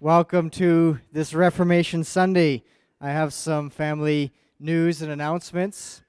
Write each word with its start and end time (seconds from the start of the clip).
Welcome 0.00 0.50
to 0.50 1.00
this 1.10 1.32
Reformation 1.32 2.04
Sunday. 2.04 2.64
I 3.00 3.12
have 3.12 3.32
some 3.32 3.70
family 3.70 4.30
news 4.60 5.00
and 5.00 5.10
announcements. 5.10 6.02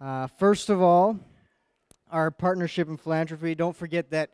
Uh, 0.00 0.26
first 0.26 0.68
of 0.68 0.82
all, 0.82 1.20
our 2.10 2.32
partnership 2.32 2.88
in 2.88 2.96
philanthropy. 2.96 3.54
Don't 3.54 3.76
forget 3.76 4.10
that 4.10 4.30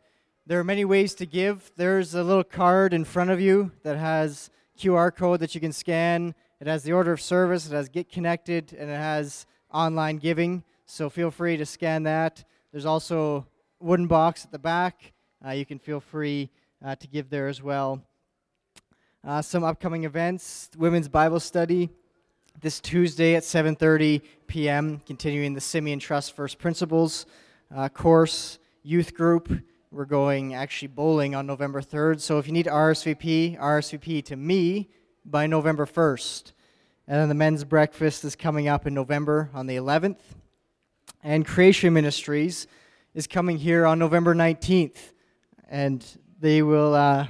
there 0.47 0.59
are 0.59 0.63
many 0.63 0.83
ways 0.83 1.13
to 1.15 1.27
give. 1.27 1.71
There's 1.75 2.15
a 2.15 2.23
little 2.23 2.43
card 2.43 2.91
in 2.91 3.05
front 3.05 3.29
of 3.29 3.39
you 3.39 3.71
that 3.83 3.97
has 3.97 4.49
QR 4.79 5.15
code 5.15 5.41
that 5.41 5.53
you 5.53 5.61
can 5.61 5.71
scan. 5.71 6.33
It 6.59 6.65
has 6.65 6.81
the 6.81 6.93
order 6.93 7.11
of 7.11 7.21
service, 7.21 7.67
it 7.67 7.73
has 7.73 7.87
get 7.87 8.09
connected, 8.09 8.73
and 8.73 8.89
it 8.89 8.97
has 8.97 9.45
online 9.71 10.17
giving. 10.17 10.63
So 10.87 11.11
feel 11.11 11.29
free 11.29 11.55
to 11.57 11.67
scan 11.67 12.01
that. 12.03 12.43
There's 12.71 12.87
also 12.87 13.45
wooden 13.79 14.07
box 14.07 14.43
at 14.43 14.51
the 14.51 14.57
back. 14.57 15.13
Uh, 15.45 15.51
you 15.51 15.67
can 15.67 15.77
feel 15.77 15.99
free 15.99 16.49
uh, 16.83 16.95
to 16.95 17.07
give 17.07 17.29
there 17.29 17.47
as 17.47 17.61
well. 17.61 18.01
Uh, 19.21 19.41
some 19.41 19.65
upcoming 19.65 20.05
events: 20.05 20.69
Women's 20.77 21.09
Bible 21.09 21.41
Study 21.41 21.89
this 22.61 22.79
Tuesday 22.79 23.35
at 23.35 23.43
7:30 23.43 24.21
p.m. 24.47 25.01
Continuing 25.05 25.53
the 25.53 25.59
Simeon 25.59 25.99
Trust 25.99 26.33
First 26.33 26.57
Principles 26.57 27.25
uh, 27.75 27.89
course. 27.89 28.59
Youth 28.81 29.13
group. 29.13 29.51
We're 29.91 30.05
going 30.05 30.53
actually 30.53 30.87
bowling 30.87 31.35
on 31.35 31.45
November 31.45 31.81
3rd. 31.81 32.21
So 32.21 32.37
if 32.37 32.47
you 32.47 32.53
need 32.53 32.67
RSVP, 32.67 33.59
RSVP 33.59 34.23
to 34.25 34.37
me 34.37 34.87
by 35.25 35.47
November 35.47 35.85
1st. 35.85 36.53
And 37.05 37.17
then 37.17 37.27
the 37.27 37.35
men's 37.35 37.65
breakfast 37.65 38.23
is 38.23 38.37
coming 38.37 38.69
up 38.69 38.87
in 38.87 38.93
November 38.93 39.49
on 39.53 39.67
the 39.67 39.75
11th. 39.75 40.19
And 41.23 41.45
Creation 41.45 41.93
Ministries 41.93 42.67
is 43.13 43.27
coming 43.27 43.57
here 43.57 43.85
on 43.85 43.99
November 43.99 44.33
19th. 44.33 44.97
And 45.67 46.05
they 46.39 46.61
will, 46.61 46.93
uh, 46.93 47.27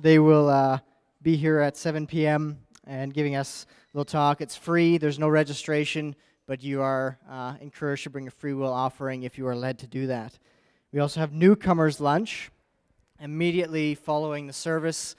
they 0.00 0.20
will 0.20 0.48
uh, 0.48 0.78
be 1.24 1.36
here 1.36 1.58
at 1.58 1.74
7 1.74 2.06
p.m. 2.06 2.58
and 2.86 3.14
giving 3.14 3.34
us 3.34 3.64
a 3.64 3.96
little 3.96 4.04
talk. 4.04 4.42
It's 4.42 4.54
free, 4.54 4.98
there's 4.98 5.18
no 5.18 5.26
registration, 5.26 6.14
but 6.46 6.62
you 6.62 6.82
are 6.82 7.18
uh, 7.30 7.54
encouraged 7.62 8.02
to 8.02 8.10
bring 8.10 8.28
a 8.28 8.30
free 8.30 8.52
will 8.52 8.70
offering 8.70 9.22
if 9.22 9.38
you 9.38 9.46
are 9.46 9.56
led 9.56 9.78
to 9.78 9.86
do 9.86 10.06
that. 10.08 10.38
We 10.92 11.00
also 11.00 11.20
have 11.20 11.32
newcomers 11.32 11.98
lunch 11.98 12.50
immediately 13.18 13.94
following 13.94 14.46
the 14.46 14.52
service 14.52 15.16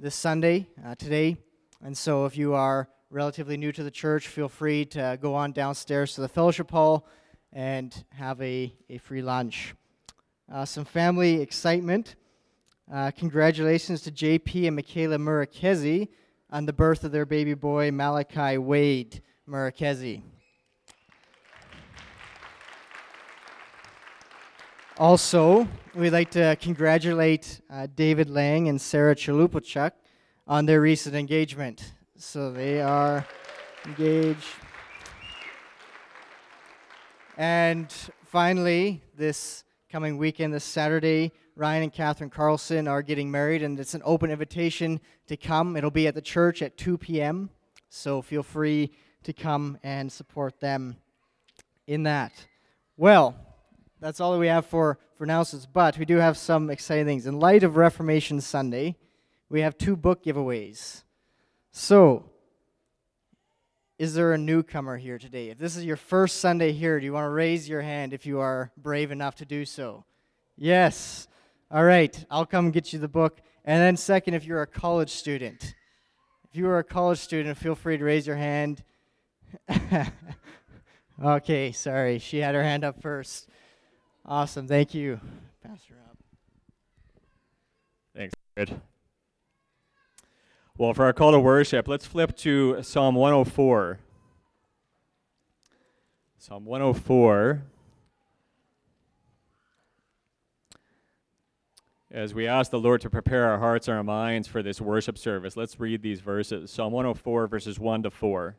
this 0.00 0.16
Sunday, 0.16 0.66
uh, 0.84 0.96
today. 0.96 1.36
And 1.80 1.96
so 1.96 2.24
if 2.24 2.36
you 2.36 2.54
are 2.54 2.88
relatively 3.10 3.56
new 3.56 3.70
to 3.70 3.84
the 3.84 3.90
church, 3.92 4.26
feel 4.26 4.48
free 4.48 4.84
to 4.86 5.16
go 5.22 5.36
on 5.36 5.52
downstairs 5.52 6.16
to 6.16 6.22
the 6.22 6.28
fellowship 6.28 6.72
hall 6.72 7.06
and 7.52 8.04
have 8.10 8.42
a, 8.42 8.74
a 8.90 8.98
free 8.98 9.22
lunch. 9.22 9.76
Uh, 10.52 10.64
some 10.64 10.84
family 10.84 11.40
excitement. 11.40 12.16
Uh, 12.92 13.10
congratulations 13.10 14.00
to 14.02 14.12
JP 14.12 14.68
and 14.68 14.76
Michaela 14.76 15.16
Murakezi 15.18 16.06
on 16.50 16.66
the 16.66 16.72
birth 16.72 17.02
of 17.02 17.10
their 17.10 17.26
baby 17.26 17.52
boy, 17.52 17.90
Malachi 17.90 18.58
Wade 18.58 19.22
Murakezi. 19.48 20.22
Also, 24.98 25.66
we'd 25.96 26.10
like 26.10 26.30
to 26.30 26.56
congratulate 26.60 27.60
uh, 27.68 27.88
David 27.92 28.30
Lang 28.30 28.68
and 28.68 28.80
Sarah 28.80 29.16
Chalupuchuk 29.16 29.90
on 30.46 30.64
their 30.64 30.80
recent 30.80 31.16
engagement. 31.16 31.92
So 32.16 32.52
they 32.52 32.80
are 32.80 33.26
engaged. 33.84 34.46
And 37.36 37.92
finally, 38.24 39.02
this 39.16 39.64
coming 39.90 40.18
weekend, 40.18 40.54
this 40.54 40.64
Saturday, 40.64 41.32
Ryan 41.58 41.84
and 41.84 41.92
Catherine 41.92 42.28
Carlson 42.28 42.86
are 42.86 43.00
getting 43.00 43.30
married, 43.30 43.62
and 43.62 43.80
it's 43.80 43.94
an 43.94 44.02
open 44.04 44.30
invitation 44.30 45.00
to 45.26 45.38
come. 45.38 45.74
It'll 45.74 45.90
be 45.90 46.06
at 46.06 46.14
the 46.14 46.20
church 46.20 46.60
at 46.60 46.76
2 46.76 46.98
p.m., 46.98 47.48
so 47.88 48.20
feel 48.20 48.42
free 48.42 48.92
to 49.22 49.32
come 49.32 49.78
and 49.82 50.12
support 50.12 50.60
them 50.60 50.96
in 51.86 52.02
that. 52.02 52.32
Well, 52.98 53.34
that's 54.00 54.20
all 54.20 54.32
that 54.32 54.38
we 54.38 54.48
have 54.48 54.66
for, 54.66 54.98
for 55.16 55.24
announcements, 55.24 55.64
but 55.64 55.96
we 55.96 56.04
do 56.04 56.16
have 56.18 56.36
some 56.36 56.68
exciting 56.68 57.06
things. 57.06 57.26
In 57.26 57.40
light 57.40 57.62
of 57.62 57.78
Reformation 57.78 58.42
Sunday, 58.42 58.96
we 59.48 59.62
have 59.62 59.78
two 59.78 59.96
book 59.96 60.24
giveaways. 60.24 61.04
So, 61.70 62.28
is 63.98 64.12
there 64.12 64.34
a 64.34 64.38
newcomer 64.38 64.98
here 64.98 65.18
today? 65.18 65.48
If 65.48 65.56
this 65.56 65.74
is 65.74 65.86
your 65.86 65.96
first 65.96 66.36
Sunday 66.36 66.72
here, 66.72 67.00
do 67.00 67.06
you 67.06 67.14
want 67.14 67.24
to 67.24 67.30
raise 67.30 67.66
your 67.66 67.80
hand 67.80 68.12
if 68.12 68.26
you 68.26 68.40
are 68.40 68.72
brave 68.76 69.10
enough 69.10 69.36
to 69.36 69.46
do 69.46 69.64
so? 69.64 70.04
Yes. 70.58 71.28
All 71.68 71.82
right, 71.82 72.24
I'll 72.30 72.46
come 72.46 72.70
get 72.70 72.92
you 72.92 72.98
the 73.00 73.08
book. 73.08 73.40
And 73.64 73.82
then, 73.82 73.96
second, 73.96 74.34
if 74.34 74.44
you're 74.44 74.62
a 74.62 74.66
college 74.66 75.10
student, 75.10 75.74
if 76.44 76.54
you 76.54 76.68
are 76.68 76.78
a 76.78 76.84
college 76.84 77.18
student, 77.18 77.58
feel 77.58 77.74
free 77.74 77.98
to 77.98 78.04
raise 78.04 78.24
your 78.24 78.36
hand. 78.36 78.84
okay, 81.24 81.72
sorry, 81.72 82.20
she 82.20 82.38
had 82.38 82.54
her 82.54 82.62
hand 82.62 82.84
up 82.84 83.02
first. 83.02 83.48
Awesome. 84.24 84.68
Thank 84.68 84.94
you, 84.94 85.20
Pastor 85.64 85.94
Rob. 85.94 86.16
Thanks, 88.14 88.34
Jared. 88.56 88.80
Well, 90.78 90.94
for 90.94 91.04
our 91.04 91.12
call 91.12 91.32
to 91.32 91.40
worship, 91.40 91.88
let's 91.88 92.06
flip 92.06 92.36
to 92.38 92.80
Psalm 92.82 93.16
104. 93.16 93.98
Psalm 96.38 96.64
104. 96.64 97.62
As 102.10 102.34
we 102.34 102.46
ask 102.46 102.70
the 102.70 102.78
Lord 102.78 103.00
to 103.00 103.10
prepare 103.10 103.50
our 103.50 103.58
hearts 103.58 103.88
and 103.88 103.96
our 103.96 104.04
minds 104.04 104.46
for 104.46 104.62
this 104.62 104.80
worship 104.80 105.18
service, 105.18 105.56
let's 105.56 105.80
read 105.80 106.02
these 106.02 106.20
verses 106.20 106.70
Psalm 106.70 106.92
104, 106.92 107.48
verses 107.48 107.80
1 107.80 108.04
to 108.04 108.10
4. 108.10 108.56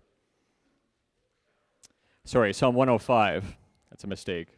Sorry, 2.26 2.52
Psalm 2.52 2.76
105. 2.76 3.56
That's 3.90 4.04
a 4.04 4.08
mistake. 4.08 4.50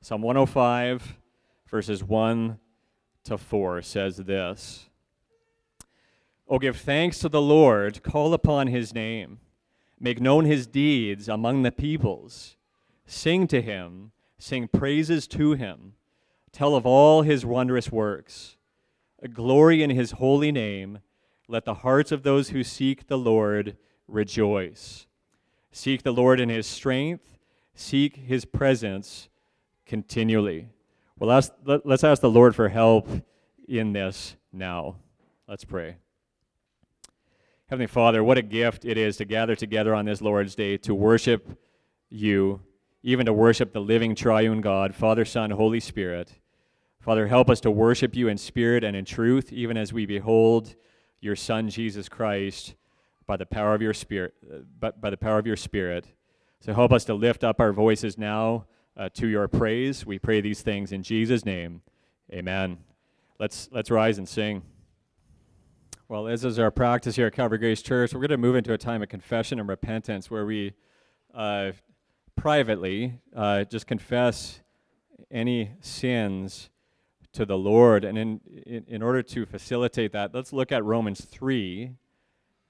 Psalm 0.00 0.22
105, 0.22 1.18
verses 1.70 2.02
1 2.02 2.58
to 3.24 3.38
4 3.38 3.82
says 3.82 4.16
this 4.16 4.88
Oh, 6.48 6.58
give 6.58 6.76
thanks 6.76 7.20
to 7.20 7.28
the 7.28 7.40
Lord, 7.40 8.02
call 8.02 8.34
upon 8.34 8.66
his 8.66 8.92
name, 8.92 9.38
make 10.00 10.20
known 10.20 10.46
his 10.46 10.66
deeds 10.66 11.28
among 11.28 11.62
the 11.62 11.70
peoples, 11.70 12.56
sing 13.06 13.46
to 13.46 13.62
him, 13.62 14.10
sing 14.36 14.66
praises 14.66 15.28
to 15.28 15.52
him, 15.52 15.92
tell 16.56 16.74
of 16.74 16.86
all 16.86 17.20
his 17.20 17.44
wondrous 17.44 17.92
works, 17.92 18.56
glory 19.34 19.82
in 19.82 19.90
his 19.90 20.12
holy 20.12 20.50
name. 20.50 21.00
Let 21.48 21.66
the 21.66 21.74
hearts 21.74 22.10
of 22.10 22.22
those 22.22 22.48
who 22.48 22.64
seek 22.64 23.08
the 23.08 23.18
Lord 23.18 23.76
rejoice. 24.08 25.06
Seek 25.70 26.02
the 26.02 26.14
Lord 26.14 26.40
in 26.40 26.48
his 26.48 26.66
strength, 26.66 27.36
seek 27.74 28.16
his 28.16 28.46
presence 28.46 29.28
continually. 29.84 30.70
Well, 31.18 31.30
ask, 31.30 31.52
let, 31.66 31.84
let's 31.84 32.02
ask 32.02 32.22
the 32.22 32.30
Lord 32.30 32.56
for 32.56 32.70
help 32.70 33.06
in 33.68 33.92
this 33.92 34.36
now. 34.50 34.96
Let's 35.46 35.66
pray. 35.66 35.96
Heavenly 37.66 37.86
Father, 37.86 38.24
what 38.24 38.38
a 38.38 38.42
gift 38.42 38.86
it 38.86 38.96
is 38.96 39.18
to 39.18 39.26
gather 39.26 39.56
together 39.56 39.94
on 39.94 40.06
this 40.06 40.22
Lord's 40.22 40.54
Day 40.54 40.78
to 40.78 40.94
worship 40.94 41.58
you, 42.08 42.62
even 43.02 43.26
to 43.26 43.34
worship 43.34 43.74
the 43.74 43.80
living 43.80 44.14
triune 44.14 44.62
God, 44.62 44.94
Father, 44.94 45.26
Son, 45.26 45.50
Holy 45.50 45.80
Spirit. 45.80 46.32
Father, 47.06 47.28
help 47.28 47.48
us 47.48 47.60
to 47.60 47.70
worship 47.70 48.16
you 48.16 48.26
in 48.26 48.36
spirit 48.36 48.82
and 48.82 48.96
in 48.96 49.04
truth, 49.04 49.52
even 49.52 49.76
as 49.76 49.92
we 49.92 50.06
behold 50.06 50.74
your 51.20 51.36
Son, 51.36 51.70
Jesus 51.70 52.08
Christ, 52.08 52.74
by 53.28 53.36
the 53.36 53.46
power 53.46 53.76
of 53.76 53.80
your 53.80 53.94
Spirit. 53.94 54.34
Uh, 54.52 54.90
by 54.90 55.10
the 55.10 55.16
power 55.16 55.38
of 55.38 55.46
your 55.46 55.54
Spirit. 55.54 56.08
So 56.58 56.74
help 56.74 56.92
us 56.92 57.04
to 57.04 57.14
lift 57.14 57.44
up 57.44 57.60
our 57.60 57.72
voices 57.72 58.18
now 58.18 58.66
uh, 58.96 59.08
to 59.10 59.28
your 59.28 59.46
praise. 59.46 60.04
We 60.04 60.18
pray 60.18 60.40
these 60.40 60.62
things 60.62 60.90
in 60.90 61.04
Jesus' 61.04 61.44
name. 61.44 61.82
Amen. 62.32 62.78
Let's, 63.38 63.68
let's 63.70 63.92
rise 63.92 64.18
and 64.18 64.28
sing. 64.28 64.62
Well, 66.08 66.26
as 66.26 66.44
is 66.44 66.58
our 66.58 66.72
practice 66.72 67.14
here 67.14 67.28
at 67.28 67.34
Calvary 67.34 67.58
Grace 67.58 67.82
Church, 67.82 68.14
we're 68.14 68.18
going 68.18 68.30
to 68.30 68.36
move 68.36 68.56
into 68.56 68.72
a 68.72 68.78
time 68.78 69.00
of 69.00 69.08
confession 69.08 69.60
and 69.60 69.68
repentance 69.68 70.28
where 70.28 70.44
we 70.44 70.72
uh, 71.32 71.70
privately 72.34 73.20
uh, 73.32 73.62
just 73.62 73.86
confess 73.86 74.58
any 75.30 75.70
sins 75.80 76.68
to 77.36 77.44
the 77.44 77.56
Lord. 77.56 78.04
And 78.04 78.16
in, 78.16 78.40
in, 78.66 78.84
in 78.88 79.02
order 79.02 79.22
to 79.22 79.46
facilitate 79.46 80.12
that, 80.12 80.34
let's 80.34 80.52
look 80.52 80.72
at 80.72 80.84
Romans 80.84 81.24
3 81.24 81.92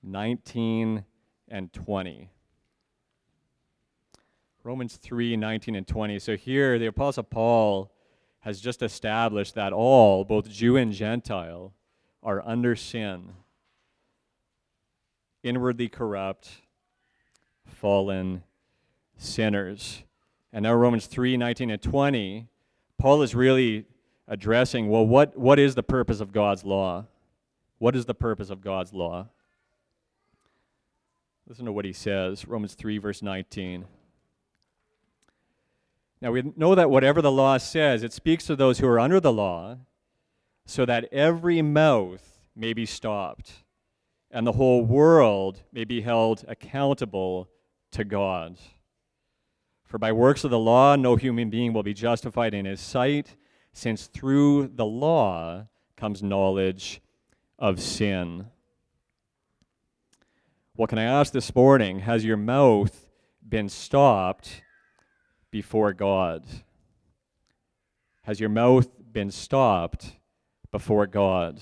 19 0.03 1.05
and 1.49 1.73
20. 1.73 2.31
Romans 4.63 4.97
3 4.97 5.37
19 5.37 5.75
and 5.77 5.87
20. 5.87 6.19
So 6.19 6.37
here, 6.37 6.79
the 6.79 6.87
Apostle 6.87 7.23
Paul 7.23 7.93
has 8.41 8.61
just 8.61 8.83
established 8.83 9.55
that 9.55 9.73
all, 9.73 10.25
both 10.25 10.49
Jew 10.49 10.77
and 10.77 10.93
Gentile, 10.93 11.73
are 12.23 12.43
under 12.45 12.75
sin, 12.75 13.33
inwardly 15.43 15.89
corrupt, 15.89 16.51
fallen 17.65 18.43
sinners. 19.17 20.03
And 20.53 20.65
now, 20.65 20.75
Romans 20.75 21.07
3 21.07 21.37
19 21.37 21.71
and 21.71 21.83
20, 21.83 22.49
Paul 22.99 23.23
is 23.23 23.35
really 23.35 23.87
addressing 24.29 24.89
well, 24.89 25.07
what, 25.07 25.37
what 25.37 25.59
is 25.59 25.75
the 25.75 25.83
purpose 25.83 26.21
of 26.21 26.33
God's 26.33 26.65
law? 26.65 27.07
What 27.79 27.95
is 27.95 28.07
the 28.07 28.15
purpose 28.15 28.51
of 28.51 28.61
God's 28.61 28.93
law? 28.93 29.29
Listen 31.49 31.65
to 31.67 31.73
what 31.73 31.85
he 31.85 31.93
says, 31.93 32.47
Romans 32.49 32.75
3, 32.75 32.99
verse 32.99 33.23
19. 33.23 33.85
Now 36.21 36.33
we 36.33 36.43
know 36.57 36.75
that 36.75 36.91
whatever 36.91 37.23
the 37.23 37.31
law 37.31 37.59
says, 37.59 38.03
it 38.03 38.13
speaks 38.13 38.47
to 38.47 38.57
those 38.57 38.79
who 38.79 38.89
are 38.89 38.99
under 38.99 39.21
the 39.21 39.33
law, 39.33 39.77
so 40.65 40.85
that 40.87 41.13
every 41.13 41.63
mouth 41.63 42.41
may 42.57 42.73
be 42.73 42.87
stopped, 42.87 43.63
and 44.31 44.47
the 44.47 44.53
whole 44.53 44.85
world 44.85 45.63
may 45.73 45.85
be 45.85 46.01
held 46.01 46.45
accountable 46.49 47.49
to 47.93 48.03
God. 48.03 48.57
For 49.85 49.99
by 49.99 50.11
works 50.11 50.43
of 50.43 50.51
the 50.51 50.59
law, 50.59 50.97
no 50.97 51.15
human 51.15 51.49
being 51.49 51.73
will 51.73 51.85
be 51.85 51.95
justified 51.95 52.55
in 52.55 52.65
his 52.65 52.81
sight, 52.81 53.37
since 53.77 54.07
through 54.07 54.67
the 54.69 54.87
law 54.87 55.67
comes 55.99 56.23
knowledge 56.23 57.03
of 57.59 57.79
sin. 57.79 58.47
What 60.77 60.89
can 60.89 60.99
I 60.99 61.03
ask 61.03 61.31
this 61.31 61.55
morning? 61.55 61.99
Has 61.99 62.25
your 62.25 62.39
mouth 62.39 63.07
been 63.47 63.69
stopped 63.69 64.63
before 65.51 65.93
God? 65.93 66.47
Has 68.23 68.41
your 68.41 68.49
mouth 68.49 68.89
been 69.13 69.31
stopped 69.31 70.17
before 70.71 71.07
God? 71.07 71.61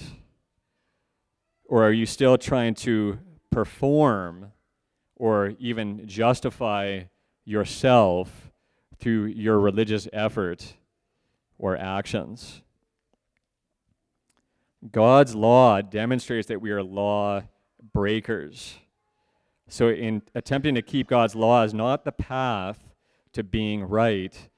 Or 1.65 1.83
are 1.83 1.93
you 1.93 2.07
still 2.07 2.39
trying 2.39 2.75
to 2.77 3.19
perform 3.51 4.53
or 5.17 5.55
even 5.59 6.07
justify 6.07 7.03
yourself 7.45 8.53
through 9.01 9.25
your 9.25 9.59
religious 9.59 10.07
effort 10.13 10.77
or 11.59 11.77
actions? 11.77 12.63
God's 14.91 15.35
law 15.35 15.81
demonstrates 15.81 16.49
that 16.49 16.61
we 16.61 16.71
are 16.71 16.83
law 16.83 17.43
breakers. 17.93 18.79
So, 19.69 19.89
in 19.89 20.23
attempting 20.35 20.75
to 20.75 20.83
keep 20.83 21.09
God's 21.09 21.35
law 21.35 21.63
is 21.63 21.73
not 21.73 22.05
the 22.05 22.13
path 22.13 22.79
to 23.33 23.43
being 23.43 23.83
right 23.85 24.49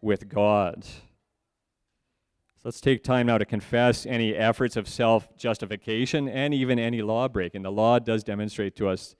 with 0.00 0.28
God. 0.28 0.84
So 0.84 2.68
let's 2.68 2.80
take 2.80 3.02
time 3.02 3.26
now 3.26 3.38
to 3.38 3.46
confess 3.46 4.04
any 4.04 4.34
efforts 4.34 4.76
of 4.76 4.86
self 4.86 5.34
justification 5.36 6.28
and 6.28 6.52
even 6.52 6.78
any 6.78 7.00
law 7.00 7.26
breaking. 7.26 7.62
The 7.62 7.72
law 7.72 7.98
does 7.98 8.22
demonstrate 8.22 8.76
to 8.76 8.88
us 8.88 9.16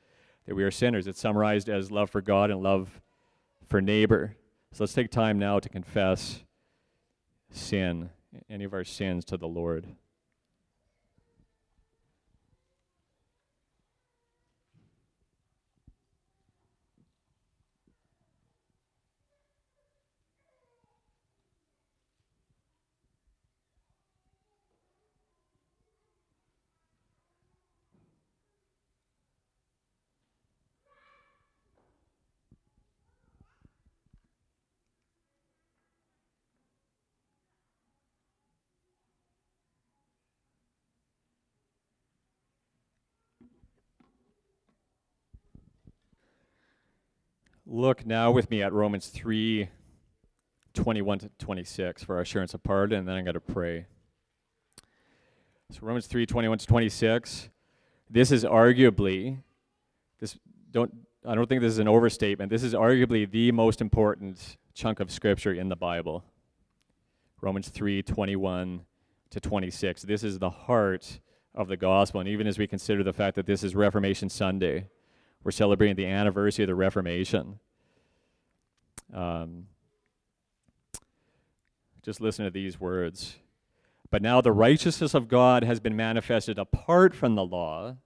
that 0.46 0.54
we 0.54 0.62
are 0.62 0.70
sinners. 0.70 1.06
It's 1.06 1.20
summarized 1.20 1.70
as 1.70 1.90
love 1.90 2.10
for 2.10 2.20
God 2.20 2.50
and 2.50 2.62
love 2.62 3.00
for 3.66 3.80
neighbor. 3.80 4.36
So 4.72 4.84
let's 4.84 4.92
take 4.92 5.10
time 5.10 5.38
now 5.38 5.58
to 5.58 5.70
confess 5.70 6.42
sin, 7.50 8.10
any 8.48 8.64
of 8.64 8.72
our 8.72 8.84
sins 8.84 9.24
to 9.26 9.36
the 9.36 9.48
Lord. 9.48 9.86
Look 47.72 48.04
now 48.04 48.32
with 48.32 48.50
me 48.50 48.64
at 48.64 48.72
Romans 48.72 49.06
3 49.06 49.68
21 50.74 51.18
to 51.20 51.30
26 51.38 52.02
for 52.02 52.16
our 52.16 52.22
assurance 52.22 52.52
of 52.52 52.64
pardon, 52.64 52.98
and 52.98 53.06
then 53.06 53.14
I'm 53.14 53.22
going 53.22 53.34
to 53.34 53.40
pray. 53.40 53.86
So, 55.70 55.78
Romans 55.82 56.08
3 56.08 56.26
21 56.26 56.58
to 56.58 56.66
26. 56.66 57.48
This 58.10 58.32
is 58.32 58.42
arguably, 58.42 59.38
this 60.18 60.36
don't 60.72 60.92
I 61.24 61.36
don't 61.36 61.48
think 61.48 61.60
this 61.60 61.72
is 61.72 61.78
an 61.78 61.86
overstatement. 61.86 62.50
This 62.50 62.64
is 62.64 62.74
arguably 62.74 63.30
the 63.30 63.52
most 63.52 63.80
important 63.80 64.56
chunk 64.74 64.98
of 64.98 65.08
scripture 65.12 65.54
in 65.54 65.68
the 65.68 65.76
Bible. 65.76 66.24
Romans 67.40 67.68
3 67.68 68.02
21 68.02 68.80
to 69.30 69.40
26. 69.40 70.02
This 70.02 70.24
is 70.24 70.40
the 70.40 70.50
heart 70.50 71.20
of 71.54 71.68
the 71.68 71.76
gospel. 71.76 72.18
And 72.18 72.28
even 72.28 72.48
as 72.48 72.58
we 72.58 72.66
consider 72.66 73.04
the 73.04 73.12
fact 73.12 73.36
that 73.36 73.46
this 73.46 73.62
is 73.62 73.76
Reformation 73.76 74.28
Sunday, 74.28 74.88
we're 75.42 75.50
celebrating 75.50 75.96
the 75.96 76.06
anniversary 76.06 76.64
of 76.64 76.68
the 76.68 76.74
Reformation. 76.74 77.58
Um, 79.12 79.66
just 82.02 82.20
listen 82.20 82.44
to 82.44 82.50
these 82.50 82.78
words. 82.78 83.36
But 84.10 84.22
now 84.22 84.40
the 84.40 84.52
righteousness 84.52 85.14
of 85.14 85.28
God 85.28 85.64
has 85.64 85.80
been 85.80 85.96
manifested 85.96 86.58
apart 86.58 87.14
from 87.14 87.34
the 87.34 87.44
law, 87.44 87.96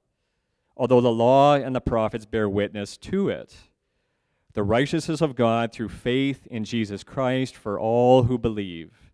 although 0.77 1.01
the 1.01 1.11
law 1.11 1.55
and 1.55 1.75
the 1.75 1.81
prophets 1.81 2.27
bear 2.27 2.49
witness 2.49 2.97
to 2.99 3.29
it. 3.29 3.55
The 4.53 4.63
righteousness 4.63 5.21
of 5.21 5.35
God 5.35 5.73
through 5.73 5.89
faith 5.89 6.47
in 6.47 6.65
Jesus 6.65 7.03
Christ 7.03 7.57
for 7.57 7.81
all 7.81 8.25
who 8.25 8.39
believe. 8.39 9.13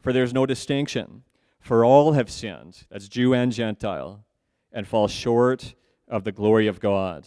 For 0.00 0.12
there's 0.12 0.32
no 0.32 0.46
distinction, 0.46 1.22
for 1.60 1.84
all 1.84 2.12
have 2.12 2.30
sinned, 2.30 2.86
that's 2.90 3.08
Jew 3.08 3.34
and 3.34 3.52
Gentile, 3.52 4.24
and 4.72 4.88
fall 4.88 5.08
short 5.08 5.74
of 6.08 6.24
the 6.24 6.32
glory 6.32 6.66
of 6.66 6.80
God 6.80 7.26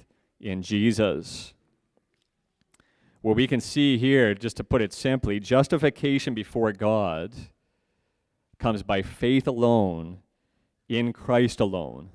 in 0.41 0.61
Jesus. 0.61 1.53
What 3.21 3.35
we 3.35 3.47
can 3.47 3.61
see 3.61 3.97
here, 3.97 4.33
just 4.33 4.57
to 4.57 4.63
put 4.63 4.81
it 4.81 4.93
simply, 4.93 5.39
justification 5.39 6.33
before 6.33 6.71
God 6.71 7.33
comes 8.57 8.83
by 8.83 9.01
faith 9.01 9.47
alone, 9.47 10.19
in 10.89 11.13
Christ 11.13 11.59
alone, 11.59 12.09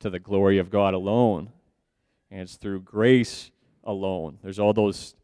to 0.00 0.10
the 0.10 0.18
glory 0.18 0.58
of 0.58 0.70
God 0.70 0.94
alone. 0.94 1.52
And 2.30 2.40
it's 2.40 2.56
through 2.56 2.80
grace 2.80 3.50
alone. 3.84 4.38
There's 4.42 4.58
all 4.58 4.72
those 4.72 5.14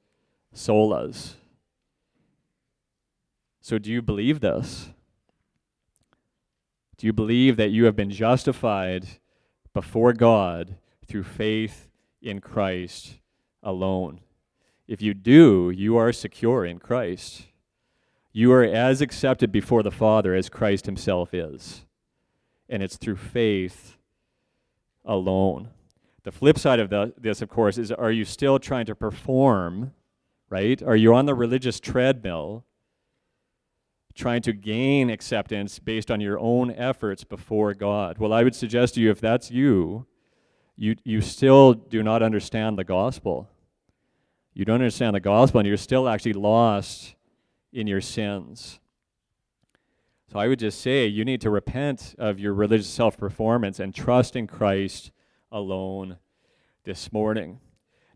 solas. 0.55 1.35
So, 3.61 3.79
do 3.79 3.91
you 3.91 4.03
believe 4.03 4.41
this? 4.41 4.91
Do 6.97 7.07
you 7.07 7.13
believe 7.13 7.57
that 7.57 7.71
you 7.71 7.87
have 7.87 7.97
been 7.97 8.11
justified 8.11 9.07
before 9.75 10.13
God 10.13 10.77
through 11.07 11.25
faith 11.25 11.89
in 12.21 12.41
Christ 12.41 13.19
alone. 13.63 14.21
If 14.87 15.01
you 15.01 15.15
do, 15.15 15.71
you 15.71 15.97
are 15.97 16.13
secure 16.13 16.65
in 16.65 16.79
Christ. 16.79 17.47
You 18.33 18.53
are 18.53 18.65
as 18.65 19.01
accepted 19.01 19.53
before 19.53 19.83
the 19.83 19.91
Father 19.91 20.35
as 20.35 20.49
Christ 20.49 20.87
Himself 20.87 21.35
is. 21.35 21.85
And 22.69 22.83
it's 22.83 22.97
through 22.97 23.17
faith 23.17 23.99
alone. 25.05 25.69
The 26.25 26.33
flip 26.33 26.59
side 26.59 26.81
of 26.81 26.91
the, 26.91 27.13
this, 27.19 27.43
of 27.43 27.49
course, 27.49 27.79
is 27.79 27.91
are 27.91 28.13
you 28.13 28.25
still 28.25 28.59
trying 28.59 28.87
to 28.87 28.95
perform, 28.95 29.93
right? 30.49 30.83
Are 30.83 30.97
you 30.97 31.15
on 31.15 31.27
the 31.27 31.35
religious 31.35 31.81
treadmill 31.81 32.65
trying 34.15 34.43
to 34.43 34.53
gain 34.53 35.11
acceptance 35.11 35.79
based 35.79 36.11
on 36.11 36.21
your 36.21 36.39
own 36.39 36.71
efforts 36.71 37.25
before 37.25 37.75
God? 37.75 38.19
Well, 38.19 38.33
I 38.33 38.45
would 38.45 38.55
suggest 38.55 38.95
to 38.95 39.01
you 39.01 39.11
if 39.11 39.21
that's 39.21 39.51
you, 39.51 40.07
you, 40.77 40.97
you 41.05 41.21
still 41.21 41.75
do 41.75 42.03
not 42.03 42.23
understand 42.23 42.79
the 42.79 42.85
gospel. 42.85 43.49
You 44.55 44.65
don't 44.65 44.77
understand 44.77 45.15
the 45.15 45.21
gospel, 45.21 45.61
and 45.61 45.67
you're 45.67 45.77
still 45.77 46.09
actually 46.09 46.35
lost 46.35 47.15
in 47.73 47.87
your 47.87 48.01
sins. 48.01 48.81
So 50.31 50.39
I 50.39 50.49
would 50.49 50.59
just 50.59 50.81
say 50.81 51.07
you 51.07 51.25
need 51.25 51.41
to 51.43 51.51
repent 51.51 52.15
of 52.19 52.39
your 52.39 52.55
religious 52.55 52.89
self 52.89 53.17
performance 53.17 53.81
and 53.81 53.95
trust 53.95 54.35
in 54.35 54.47
Christ 54.47 55.11
alone 55.51 56.19
this 56.85 57.13
morning. 57.13 57.61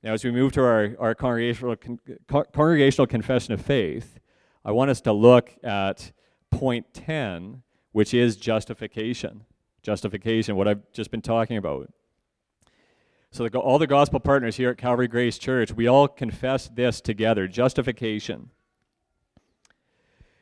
Now, 0.02 0.12
as 0.12 0.24
we 0.24 0.30
move 0.30 0.52
to 0.52 0.62
our, 0.62 0.94
our 0.98 1.14
congregational, 1.14 1.76
con, 1.76 1.98
congregational 2.52 3.06
confession 3.06 3.52
of 3.54 3.60
faith, 3.60 4.18
I 4.64 4.72
want 4.72 4.90
us 4.90 5.00
to 5.02 5.12
look 5.12 5.52
at 5.62 6.12
point 6.50 6.92
10, 6.94 7.62
which 7.92 8.14
is 8.14 8.36
justification 8.36 9.44
justification, 9.86 10.56
what 10.56 10.66
I've 10.66 10.82
just 10.92 11.12
been 11.12 11.22
talking 11.22 11.56
about. 11.56 11.88
So, 13.36 13.46
the, 13.46 13.58
all 13.58 13.78
the 13.78 13.86
gospel 13.86 14.18
partners 14.18 14.56
here 14.56 14.70
at 14.70 14.78
Calvary 14.78 15.08
Grace 15.08 15.36
Church, 15.36 15.70
we 15.70 15.86
all 15.86 16.08
confess 16.08 16.70
this 16.70 17.02
together 17.02 17.46
justification. 17.46 18.48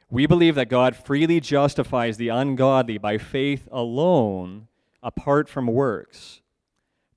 We 0.09 0.27
believe 0.27 0.55
that 0.55 0.69
God 0.69 0.95
freely 0.95 1.41
justifies 1.41 2.19
the 2.19 2.29
ungodly 2.29 2.99
by 2.99 3.19
faith 3.19 3.67
alone, 3.73 4.69
apart 5.03 5.49
from 5.49 5.67
works, 5.67 6.41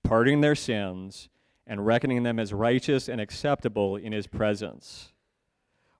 pardoning 0.01 0.41
their 0.41 0.55
sins 0.55 1.29
and 1.67 1.85
reckoning 1.85 2.23
them 2.23 2.39
as 2.39 2.53
righteous 2.53 3.07
and 3.07 3.21
acceptable 3.21 3.97
in 3.97 4.13
His 4.13 4.25
presence. 4.25 5.13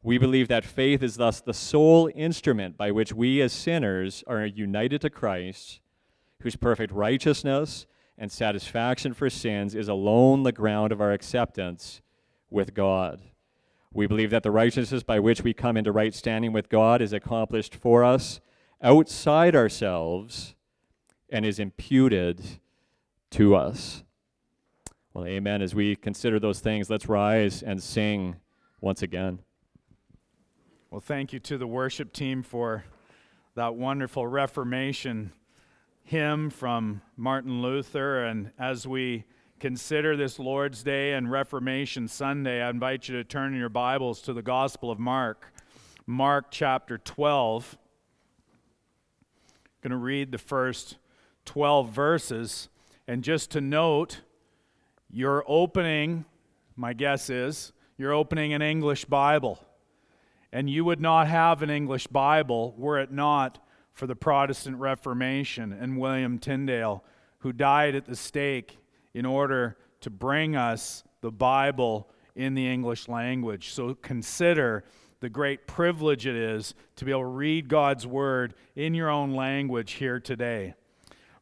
We 0.02 0.18
believe 0.18 0.48
that 0.48 0.66
faith 0.66 1.04
is 1.04 1.18
thus 1.18 1.40
the 1.40 1.54
sole 1.54 2.10
instrument 2.16 2.78
by 2.78 2.90
which 2.90 3.14
we 3.14 3.44
as 3.44 3.54
sinners 3.54 4.24
are 4.26 4.44
united 4.44 5.02
to 5.02 5.12
Christ, 5.12 5.82
whose 6.42 6.56
perfect 6.56 6.92
righteousness 6.92 7.86
and 8.18 8.32
satisfaction 8.32 9.14
for 9.14 9.30
sins 9.30 9.76
is 9.76 9.88
alone 9.88 10.44
the 10.44 10.52
ground 10.52 10.92
of 10.92 11.02
our 11.02 11.12
acceptance 11.12 12.02
with 12.50 12.74
God. 12.74 13.22
We 13.94 14.08
believe 14.08 14.32
that 14.32 14.44
the 14.44 14.52
righteousness 14.52 15.04
by 15.04 15.20
which 15.20 15.42
we 15.42 15.54
come 15.54 15.78
into 15.78 15.92
right 15.92 16.14
standing 16.14 16.52
with 16.52 16.70
God 16.70 17.02
is 17.02 17.14
accomplished 17.14 17.76
for 17.76 18.04
us 18.04 18.40
outside 18.82 19.56
ourselves 19.56 20.56
and 21.30 21.46
is 21.46 21.60
imputed 21.60 22.42
to 23.32 23.56
us. 23.56 24.04
Well, 25.14 25.26
amen. 25.26 25.62
As 25.62 25.74
we 25.74 25.96
consider 25.96 26.40
those 26.40 26.60
things, 26.60 26.90
let's 26.90 27.10
rise 27.10 27.64
and 27.64 27.82
sing 27.82 28.36
once 28.82 29.02
again. 29.02 29.40
Well, 30.92 31.02
thank 31.02 31.34
you 31.34 31.40
to 31.40 31.58
the 31.58 31.68
worship 31.68 32.14
team 32.14 32.44
for 32.44 32.86
that 33.56 33.76
wonderful 33.76 34.28
Reformation 34.28 35.32
hymn 36.08 36.50
from 36.50 37.02
Martin 37.18 37.62
Luther. 37.62 38.24
And 38.24 38.52
as 38.58 38.88
we 38.88 39.26
consider 39.60 40.16
this 40.16 40.40
Lord's 40.40 40.82
Day 40.82 41.12
and 41.12 41.30
Reformation 41.30 42.08
Sunday, 42.08 42.62
I 42.62 42.70
invite 42.70 43.10
you 43.10 43.18
to 43.18 43.26
turn 43.26 43.52
in 43.52 43.60
your 43.60 43.68
Bibles 43.68 44.22
to 44.22 44.32
the 44.32 44.42
Gospel 44.42 44.90
of 44.90 45.00
Mark, 45.00 45.52
Mark 46.06 46.46
chapter 46.50 46.98
12. 46.98 47.78
I'm 49.50 49.90
going 49.90 49.92
to 49.92 49.98
read 49.98 50.32
the 50.32 50.38
first 50.38 50.96
12 51.44 51.90
verses. 51.90 52.70
And 53.06 53.22
just 53.22 53.52
to 53.52 53.60
note, 53.60 54.22
you're 55.12 55.44
opening, 55.46 56.24
my 56.78 56.94
guess 56.94 57.30
is, 57.30 57.74
you're 57.98 58.14
opening 58.14 58.54
an 58.54 58.62
English 58.62 59.04
Bible. 59.04 59.60
And 60.54 60.70
you 60.70 60.86
would 60.86 61.02
not 61.02 61.28
have 61.28 61.62
an 61.62 61.70
English 61.70 62.08
Bible 62.08 62.74
were 62.78 62.98
it 62.98 63.12
not 63.12 63.62
for 63.98 64.06
the 64.06 64.16
Protestant 64.16 64.78
Reformation 64.78 65.74
and 65.74 65.98
William 65.98 66.38
Tyndale, 66.38 67.04
who 67.40 67.52
died 67.52 67.96
at 67.96 68.06
the 68.06 68.16
stake 68.16 68.78
in 69.16 69.26
order 69.26 69.76
to 70.02 70.12
bring 70.12 70.56
us 70.56 71.04
the 71.22 71.32
Bible 71.32 72.08
in 72.36 72.54
the 72.54 72.72
English 72.72 73.08
language. 73.08 73.70
So 73.70 73.96
consider 73.96 74.84
the 75.20 75.30
great 75.30 75.66
privilege 75.66 76.28
it 76.28 76.36
is 76.36 76.76
to 76.98 77.06
be 77.06 77.12
able 77.12 77.22
to 77.22 77.26
read 77.26 77.70
God's 77.70 78.06
Word 78.06 78.54
in 78.76 78.94
your 78.94 79.10
own 79.10 79.34
language 79.34 79.94
here 79.94 80.20
today. 80.20 80.76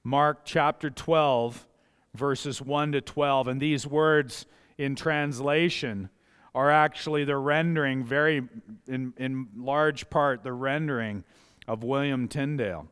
Mark 0.06 0.46
chapter 0.46 0.90
12 0.90 1.68
verses 2.14 2.62
1 2.62 2.94
to 2.94 3.02
12. 3.02 3.50
And 3.50 3.62
these 3.62 3.86
words 3.86 4.46
in 4.78 4.96
translation 4.96 6.10
are 6.54 6.72
actually 6.72 7.26
the 7.26 7.36
rendering, 7.36 8.06
very 8.06 8.48
in, 8.88 9.14
in 9.18 9.50
large 9.58 10.10
part, 10.10 10.42
the 10.42 10.54
rendering 10.54 11.26
of 11.68 11.84
William 11.84 12.28
Tyndale. 12.28 12.88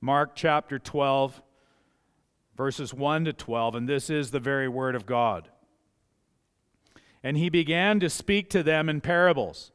Mark 0.00 0.32
chapter 0.34 0.78
12, 0.78 1.42
verses 2.56 2.92
1 2.94 3.24
to 3.26 3.32
12, 3.32 3.74
and 3.74 3.88
this 3.88 4.10
is 4.10 4.30
the 4.30 4.40
very 4.40 4.68
word 4.68 4.94
of 4.94 5.06
God. 5.06 5.48
And 7.22 7.36
he 7.36 7.48
began 7.48 8.00
to 8.00 8.10
speak 8.10 8.50
to 8.50 8.62
them 8.62 8.88
in 8.88 9.00
parables. 9.00 9.72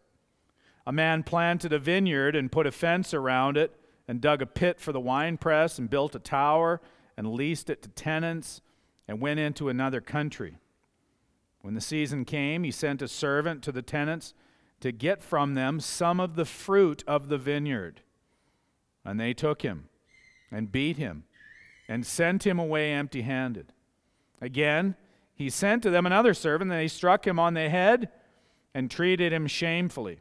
A 0.88 0.92
man 0.92 1.24
planted 1.24 1.74
a 1.74 1.80
vineyard 1.80 2.36
and 2.36 2.52
put 2.52 2.68
a 2.68 2.72
fence 2.72 3.14
around 3.14 3.58
it, 3.58 3.76
and 4.08 4.20
dug 4.20 4.42
a 4.42 4.48
pit 4.48 4.80
for 4.80 4.92
the 4.92 5.00
winepress, 5.00 5.78
and 5.78 5.90
built 5.90 6.16
a 6.16 6.20
tower, 6.20 6.82
and 7.18 7.34
leased 7.34 7.70
it 7.70 7.82
to 7.84 7.90
tenants 7.90 8.62
and 9.08 9.20
went 9.20 9.40
into 9.40 9.70
another 9.70 10.02
country. 10.02 10.58
When 11.62 11.74
the 11.74 11.82
season 11.82 12.26
came, 12.26 12.64
he 12.64 12.72
sent 12.72 13.02
a 13.02 13.08
servant 13.08 13.62
to 13.64 13.72
the 13.72 13.82
tenants 13.82 14.34
to 14.80 14.92
get 14.92 15.22
from 15.22 15.54
them 15.54 15.80
some 15.80 16.20
of 16.20 16.36
the 16.36 16.46
fruit 16.46 17.04
of 17.06 17.28
the 17.28 17.38
vineyard. 17.38 18.02
And 19.04 19.20
they 19.20 19.34
took 19.34 19.62
him 19.62 19.90
and 20.52 20.72
beat 20.72 20.98
him 20.98 21.24
and 21.88 22.06
sent 22.06 22.46
him 22.46 22.60
away 22.60 22.92
empty 22.92 23.22
handed. 23.22 23.74
Again, 24.40 24.96
he 25.34 25.50
sent 25.50 25.84
to 25.84 25.90
them 25.90 26.06
another 26.06 26.34
servant, 26.34 26.72
and 26.72 26.80
they 26.80 26.88
struck 26.88 27.26
him 27.26 27.40
on 27.40 27.54
the 27.54 27.70
head 27.70 28.10
and 28.74 28.90
treated 28.90 29.34
him 29.34 29.48
shamefully. 29.48 30.20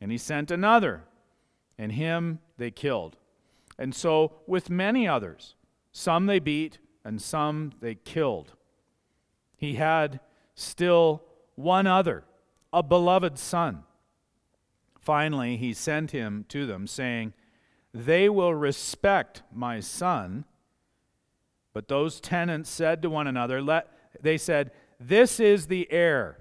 And 0.00 0.10
he 0.10 0.18
sent 0.18 0.50
another, 0.50 1.04
and 1.76 1.92
him 1.92 2.38
they 2.56 2.70
killed. 2.70 3.16
And 3.78 3.94
so 3.94 4.32
with 4.46 4.70
many 4.70 5.08
others, 5.08 5.54
some 5.90 6.26
they 6.26 6.38
beat 6.38 6.78
and 7.04 7.20
some 7.20 7.72
they 7.80 7.96
killed. 7.96 8.52
He 9.56 9.74
had 9.74 10.20
still 10.54 11.22
one 11.54 11.86
other, 11.86 12.24
a 12.72 12.82
beloved 12.82 13.38
son. 13.38 13.84
Finally, 14.98 15.56
he 15.56 15.74
sent 15.74 16.12
him 16.12 16.44
to 16.48 16.64
them, 16.64 16.86
saying, 16.86 17.32
They 17.94 18.28
will 18.28 18.54
respect 18.54 19.42
my 19.52 19.80
son. 19.80 20.44
But 21.72 21.88
those 21.88 22.20
tenants 22.20 22.70
said 22.70 23.02
to 23.02 23.10
one 23.10 23.26
another, 23.26 23.60
let, 23.60 23.88
They 24.20 24.38
said, 24.38 24.70
This 24.98 25.40
is 25.40 25.66
the 25.66 25.90
heir. 25.90 26.38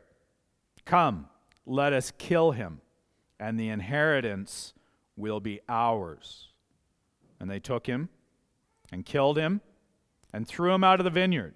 Come, 0.85 1.27
let 1.65 1.93
us 1.93 2.11
kill 2.17 2.51
him, 2.51 2.81
and 3.39 3.59
the 3.59 3.69
inheritance 3.69 4.73
will 5.15 5.39
be 5.39 5.59
ours. 5.69 6.49
And 7.39 7.49
they 7.49 7.59
took 7.59 7.87
him 7.87 8.09
and 8.91 9.05
killed 9.05 9.37
him 9.37 9.61
and 10.33 10.47
threw 10.47 10.73
him 10.73 10.83
out 10.83 10.99
of 10.99 11.03
the 11.03 11.09
vineyard. 11.09 11.55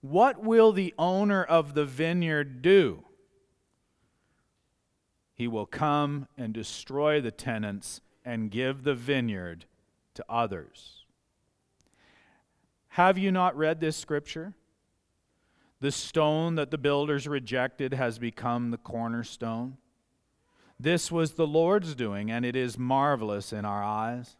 What 0.00 0.42
will 0.42 0.72
the 0.72 0.94
owner 0.98 1.42
of 1.42 1.74
the 1.74 1.84
vineyard 1.84 2.62
do? 2.62 3.04
He 5.34 5.48
will 5.48 5.66
come 5.66 6.28
and 6.38 6.52
destroy 6.52 7.20
the 7.20 7.30
tenants 7.30 8.00
and 8.26 8.50
give 8.50 8.82
the 8.82 8.94
vineyard 8.94 9.64
to 10.14 10.24
others. 10.28 11.04
Have 12.88 13.16
you 13.16 13.30
not 13.30 13.56
read 13.56 13.80
this 13.80 13.96
scripture? 13.96 14.54
The 15.80 15.92
stone 15.92 16.56
that 16.56 16.72
the 16.72 16.78
builders 16.78 17.28
rejected 17.28 17.94
has 17.94 18.18
become 18.18 18.70
the 18.70 18.78
cornerstone. 18.78 19.76
This 20.80 21.12
was 21.12 21.32
the 21.32 21.46
Lord's 21.46 21.94
doing, 21.94 22.30
and 22.30 22.44
it 22.44 22.56
is 22.56 22.78
marvelous 22.78 23.52
in 23.52 23.64
our 23.64 23.84
eyes. 23.84 24.36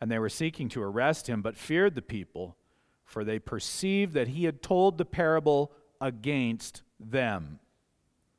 And 0.00 0.10
they 0.10 0.18
were 0.18 0.28
seeking 0.28 0.68
to 0.70 0.82
arrest 0.82 1.28
him, 1.28 1.42
but 1.42 1.56
feared 1.56 1.96
the 1.96 2.02
people, 2.02 2.56
for 3.04 3.24
they 3.24 3.40
perceived 3.40 4.14
that 4.14 4.28
he 4.28 4.44
had 4.44 4.62
told 4.62 4.96
the 4.96 5.04
parable 5.04 5.72
against 6.00 6.82
them. 7.00 7.58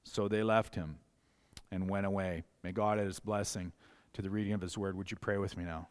So 0.03 0.27
they 0.27 0.43
left 0.43 0.75
him 0.75 0.99
and 1.71 1.89
went 1.89 2.05
away. 2.05 2.43
May 2.63 2.71
God 2.71 2.99
add 2.99 3.05
his 3.05 3.19
blessing 3.19 3.73
to 4.19 4.23
the 4.23 4.29
reading 4.29 4.51
of 4.51 4.59
his 4.59 4.77
word. 4.77 4.97
Would 4.97 5.11
you 5.11 5.15
pray 5.15 5.37
with 5.37 5.55
me 5.55 5.63
now? 5.63 5.87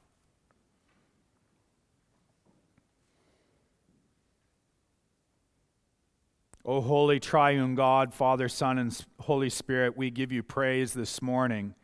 O 6.63 6.83
holy 6.83 7.21
triune 7.21 7.75
God, 7.75 8.13
Father, 8.13 8.51
Son, 8.51 8.77
and 8.77 9.07
Holy 9.21 9.49
Spirit, 9.49 9.97
we 9.97 10.11
give 10.11 10.31
you 10.31 10.43
praise 10.43 10.93
this 10.93 11.23
morning. 11.23 11.75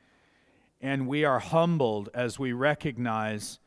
And 0.83 1.09
we 1.09 1.25
are 1.25 1.39
humbled 1.39 2.11
as 2.13 2.39
we 2.39 2.53
recognize 2.53 3.59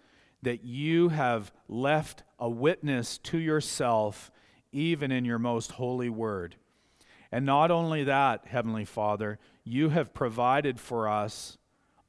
that 0.44 0.64
you 0.64 1.10
have 1.10 1.52
left 1.68 2.22
a 2.38 2.48
witness 2.48 3.18
to 3.18 3.40
yourself 3.40 4.30
even 4.72 5.12
in 5.12 5.26
your 5.26 5.40
most 5.40 5.72
holy 5.72 6.10
word. 6.10 6.58
And 7.32 7.44
not 7.44 7.72
only 7.72 8.04
that, 8.04 8.46
Heavenly 8.46 8.86
Father, 8.86 9.40
you 9.64 9.90
have 9.90 10.14
provided 10.14 10.80
for 10.80 11.10
us 11.10 11.57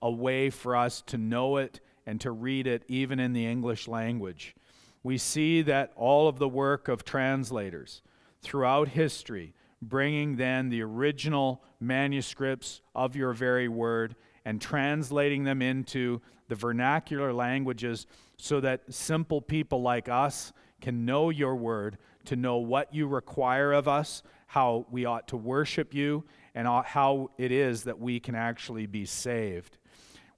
a 0.00 0.10
way 0.10 0.50
for 0.50 0.76
us 0.76 1.02
to 1.02 1.18
know 1.18 1.56
it 1.56 1.80
and 2.06 2.20
to 2.20 2.30
read 2.30 2.66
it 2.66 2.84
even 2.88 3.20
in 3.20 3.32
the 3.32 3.46
English 3.46 3.88
language. 3.88 4.54
We 5.02 5.18
see 5.18 5.62
that 5.62 5.92
all 5.96 6.28
of 6.28 6.38
the 6.38 6.48
work 6.48 6.88
of 6.88 7.04
translators 7.04 8.02
throughout 8.42 8.88
history, 8.88 9.54
bringing 9.80 10.36
then 10.36 10.68
the 10.68 10.82
original 10.82 11.62
manuscripts 11.80 12.80
of 12.94 13.16
your 13.16 13.32
very 13.32 13.68
word 13.68 14.16
and 14.44 14.60
translating 14.60 15.44
them 15.44 15.62
into 15.62 16.20
the 16.48 16.54
vernacular 16.54 17.32
languages 17.32 18.06
so 18.36 18.60
that 18.60 18.82
simple 18.92 19.40
people 19.40 19.82
like 19.82 20.08
us 20.08 20.52
can 20.80 21.04
know 21.04 21.30
your 21.30 21.56
word, 21.56 21.98
to 22.24 22.36
know 22.36 22.56
what 22.56 22.92
you 22.94 23.06
require 23.06 23.72
of 23.72 23.88
us, 23.88 24.22
how 24.46 24.86
we 24.90 25.04
ought 25.04 25.28
to 25.28 25.36
worship 25.36 25.92
you, 25.92 26.24
and 26.54 26.66
how 26.66 27.30
it 27.38 27.52
is 27.52 27.84
that 27.84 27.98
we 27.98 28.18
can 28.18 28.34
actually 28.34 28.86
be 28.86 29.04
saved. 29.04 29.77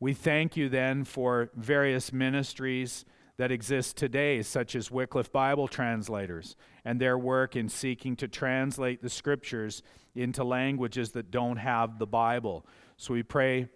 We 0.00 0.14
thank 0.14 0.56
you 0.56 0.70
then 0.70 1.04
for 1.04 1.50
various 1.54 2.10
ministries 2.10 3.04
that 3.36 3.52
exist 3.52 3.98
today, 3.98 4.42
such 4.42 4.74
as 4.74 4.90
Wycliffe 4.90 5.30
Bible 5.30 5.68
translators 5.68 6.56
and 6.84 6.98
their 6.98 7.18
work 7.18 7.54
in 7.54 7.68
seeking 7.68 8.16
to 8.16 8.28
translate 8.28 9.02
the 9.02 9.10
scriptures 9.10 9.82
into 10.14 10.42
languages 10.42 11.12
that 11.12 11.30
don't 11.30 11.58
have 11.58 11.98
the 11.98 12.06
Bible. 12.06 12.66
So 12.96 13.12
we 13.12 13.22
pray 13.22 13.68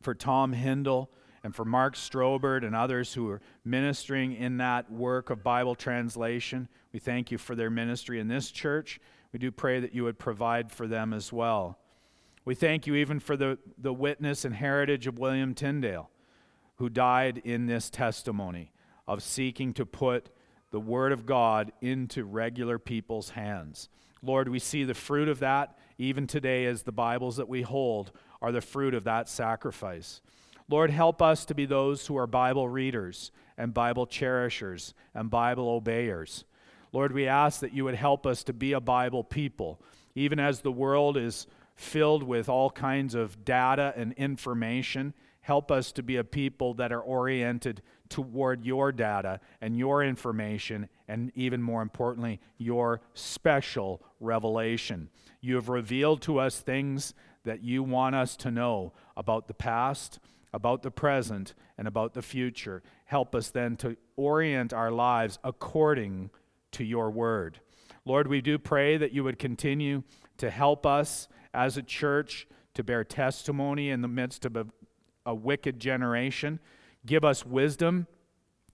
for 0.00 0.14
Tom 0.14 0.52
Hindle 0.52 1.10
and 1.44 1.54
for 1.54 1.64
Mark 1.64 1.94
Strobert 1.94 2.64
and 2.64 2.74
others 2.74 3.14
who 3.14 3.30
are 3.30 3.40
ministering 3.64 4.34
in 4.34 4.56
that 4.58 4.90
work 4.90 5.30
of 5.30 5.44
Bible 5.44 5.76
translation. 5.76 6.68
We 6.92 6.98
thank 6.98 7.30
you 7.30 7.38
for 7.38 7.54
their 7.54 7.70
ministry 7.70 8.18
in 8.18 8.26
this 8.26 8.50
church. 8.50 9.00
We 9.32 9.38
do 9.38 9.52
pray 9.52 9.78
that 9.80 9.94
you 9.94 10.04
would 10.04 10.18
provide 10.18 10.72
for 10.72 10.88
them 10.88 11.12
as 11.12 11.32
well. 11.32 11.78
We 12.48 12.54
thank 12.54 12.86
you 12.86 12.94
even 12.94 13.20
for 13.20 13.36
the, 13.36 13.58
the 13.76 13.92
witness 13.92 14.46
and 14.46 14.54
heritage 14.54 15.06
of 15.06 15.18
William 15.18 15.52
Tyndale 15.52 16.08
who 16.76 16.88
died 16.88 17.42
in 17.44 17.66
this 17.66 17.90
testimony 17.90 18.72
of 19.06 19.22
seeking 19.22 19.74
to 19.74 19.84
put 19.84 20.30
the 20.70 20.80
Word 20.80 21.12
of 21.12 21.26
God 21.26 21.72
into 21.82 22.24
regular 22.24 22.78
people's 22.78 23.28
hands. 23.28 23.90
Lord, 24.22 24.48
we 24.48 24.60
see 24.60 24.84
the 24.84 24.94
fruit 24.94 25.28
of 25.28 25.40
that 25.40 25.76
even 25.98 26.26
today 26.26 26.64
as 26.64 26.84
the 26.84 26.90
Bibles 26.90 27.36
that 27.36 27.50
we 27.50 27.60
hold 27.60 28.12
are 28.40 28.50
the 28.50 28.62
fruit 28.62 28.94
of 28.94 29.04
that 29.04 29.28
sacrifice. 29.28 30.22
Lord, 30.70 30.90
help 30.90 31.20
us 31.20 31.44
to 31.44 31.54
be 31.54 31.66
those 31.66 32.06
who 32.06 32.16
are 32.16 32.26
Bible 32.26 32.66
readers 32.66 33.30
and 33.58 33.74
Bible 33.74 34.06
cherishers 34.06 34.94
and 35.12 35.28
Bible 35.28 35.68
obeyers. 35.68 36.46
Lord, 36.94 37.12
we 37.12 37.26
ask 37.26 37.60
that 37.60 37.74
you 37.74 37.84
would 37.84 37.94
help 37.94 38.26
us 38.26 38.42
to 38.44 38.54
be 38.54 38.72
a 38.72 38.80
Bible 38.80 39.22
people, 39.22 39.82
even 40.14 40.40
as 40.40 40.62
the 40.62 40.72
world 40.72 41.18
is 41.18 41.46
filled 41.78 42.22
with 42.22 42.48
all 42.48 42.70
kinds 42.70 43.14
of 43.14 43.44
data 43.44 43.94
and 43.96 44.12
information 44.14 45.14
Help 45.48 45.70
us 45.70 45.92
to 45.92 46.02
be 46.02 46.16
a 46.16 46.24
people 46.24 46.74
that 46.74 46.92
are 46.92 47.00
oriented 47.00 47.80
toward 48.10 48.66
your 48.66 48.92
data 48.92 49.40
and 49.62 49.78
your 49.78 50.04
information, 50.04 50.90
and 51.08 51.32
even 51.34 51.62
more 51.62 51.80
importantly, 51.80 52.38
your 52.58 53.00
special 53.14 54.02
revelation. 54.20 55.08
You 55.40 55.54
have 55.54 55.70
revealed 55.70 56.20
to 56.22 56.38
us 56.38 56.60
things 56.60 57.14
that 57.44 57.64
you 57.64 57.82
want 57.82 58.14
us 58.14 58.36
to 58.36 58.50
know 58.50 58.92
about 59.16 59.48
the 59.48 59.54
past, 59.54 60.18
about 60.52 60.82
the 60.82 60.90
present, 60.90 61.54
and 61.78 61.88
about 61.88 62.12
the 62.12 62.20
future. 62.20 62.82
Help 63.06 63.34
us 63.34 63.48
then 63.48 63.74
to 63.78 63.96
orient 64.16 64.74
our 64.74 64.90
lives 64.90 65.38
according 65.42 66.28
to 66.72 66.84
your 66.84 67.10
word. 67.10 67.58
Lord, 68.04 68.28
we 68.28 68.42
do 68.42 68.58
pray 68.58 68.98
that 68.98 69.12
you 69.12 69.24
would 69.24 69.38
continue 69.38 70.02
to 70.36 70.50
help 70.50 70.84
us 70.84 71.26
as 71.52 71.76
a 71.76 71.82
church 71.82 72.46
to 72.74 72.84
bear 72.84 73.04
testimony 73.04 73.90
in 73.90 74.02
the 74.02 74.08
midst 74.08 74.44
of 74.44 74.56
a 74.56 74.66
a 75.28 75.34
wicked 75.34 75.78
generation. 75.78 76.58
Give 77.04 77.22
us 77.22 77.44
wisdom 77.44 78.06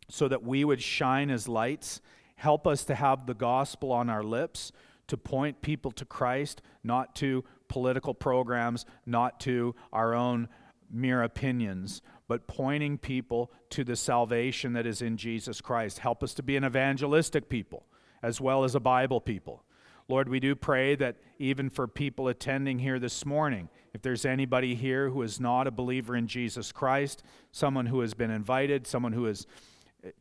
so 0.08 0.28
that 0.28 0.44
we 0.44 0.64
would 0.64 0.80
shine 0.80 1.28
as 1.28 1.48
lights. 1.48 2.00
Help 2.36 2.66
us 2.66 2.84
to 2.84 2.94
have 2.94 3.26
the 3.26 3.34
gospel 3.34 3.90
on 3.90 4.08
our 4.08 4.22
lips, 4.22 4.70
to 5.08 5.16
point 5.16 5.62
people 5.62 5.90
to 5.90 6.04
Christ, 6.04 6.62
not 6.84 7.16
to 7.16 7.44
political 7.66 8.14
programs, 8.14 8.86
not 9.04 9.40
to 9.40 9.74
our 9.92 10.14
own 10.14 10.48
mere 10.88 11.24
opinions, 11.24 12.02
but 12.28 12.46
pointing 12.46 12.98
people 12.98 13.50
to 13.70 13.82
the 13.82 13.96
salvation 13.96 14.74
that 14.74 14.86
is 14.86 15.02
in 15.02 15.16
Jesus 15.16 15.60
Christ. 15.60 15.98
Help 15.98 16.22
us 16.22 16.34
to 16.34 16.42
be 16.42 16.56
an 16.56 16.64
evangelistic 16.64 17.48
people 17.48 17.84
as 18.22 18.40
well 18.40 18.62
as 18.62 18.76
a 18.76 18.80
Bible 18.80 19.20
people. 19.20 19.63
Lord, 20.08 20.28
we 20.28 20.38
do 20.38 20.54
pray 20.54 20.94
that 20.96 21.16
even 21.38 21.70
for 21.70 21.88
people 21.88 22.28
attending 22.28 22.78
here 22.78 22.98
this 22.98 23.24
morning, 23.24 23.70
if 23.94 24.02
there's 24.02 24.26
anybody 24.26 24.74
here 24.74 25.08
who 25.08 25.22
is 25.22 25.40
not 25.40 25.66
a 25.66 25.70
believer 25.70 26.14
in 26.14 26.26
Jesus 26.26 26.72
Christ, 26.72 27.22
someone 27.52 27.86
who 27.86 28.00
has 28.00 28.12
been 28.12 28.30
invited, 28.30 28.86
someone 28.86 29.14
who 29.14 29.26
is 29.26 29.46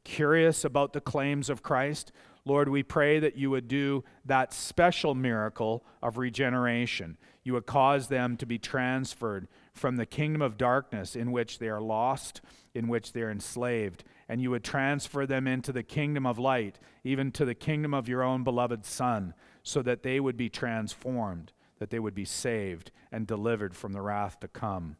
curious 0.05 0.63
about 0.63 0.93
the 0.93 1.01
claims 1.01 1.49
of 1.49 1.63
Christ, 1.63 2.13
Lord, 2.45 2.69
we 2.69 2.83
pray 2.83 3.19
that 3.19 3.37
you 3.37 3.49
would 3.49 3.67
do 3.67 4.03
that 4.25 4.53
special 4.53 5.15
miracle 5.15 5.85
of 6.01 6.17
regeneration. 6.17 7.17
You 7.43 7.53
would 7.53 7.65
cause 7.65 8.07
them 8.07 8.37
to 8.37 8.45
be 8.45 8.57
transferred 8.57 9.47
from 9.73 9.97
the 9.97 10.05
kingdom 10.05 10.41
of 10.41 10.57
darkness 10.57 11.15
in 11.15 11.31
which 11.31 11.59
they 11.59 11.67
are 11.67 11.81
lost, 11.81 12.41
in 12.73 12.87
which 12.87 13.11
they 13.11 13.21
are 13.21 13.31
enslaved, 13.31 14.03
and 14.29 14.41
you 14.41 14.51
would 14.51 14.63
transfer 14.63 15.25
them 15.25 15.47
into 15.47 15.71
the 15.71 15.83
kingdom 15.83 16.25
of 16.25 16.39
light, 16.39 16.79
even 17.03 17.31
to 17.31 17.43
the 17.43 17.55
kingdom 17.55 17.93
of 17.93 18.07
your 18.07 18.23
own 18.23 18.43
beloved 18.43 18.85
Son 18.85 19.33
so 19.63 19.81
that 19.81 20.03
they 20.03 20.19
would 20.19 20.37
be 20.37 20.49
transformed, 20.49 21.53
that 21.79 21.89
they 21.89 21.99
would 21.99 22.13
be 22.13 22.25
saved 22.25 22.91
and 23.11 23.25
delivered 23.25 23.75
from 23.75 23.93
the 23.93 24.01
wrath 24.01 24.39
to 24.41 24.47
come. 24.47 24.97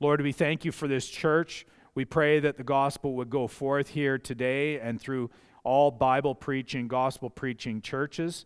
Lord, 0.00 0.20
we 0.20 0.32
thank 0.32 0.64
you 0.64 0.72
for 0.72 0.88
this 0.88 1.08
church. 1.08 1.66
We 1.94 2.04
pray 2.04 2.40
that 2.40 2.56
the 2.56 2.64
gospel 2.64 3.14
would 3.14 3.30
go 3.30 3.46
forth 3.46 3.88
here 3.88 4.18
today 4.18 4.80
and 4.80 5.00
through 5.00 5.30
all 5.64 5.90
Bible 5.90 6.34
preaching, 6.34 6.88
gospel 6.88 7.30
preaching 7.30 7.80
churches. 7.80 8.44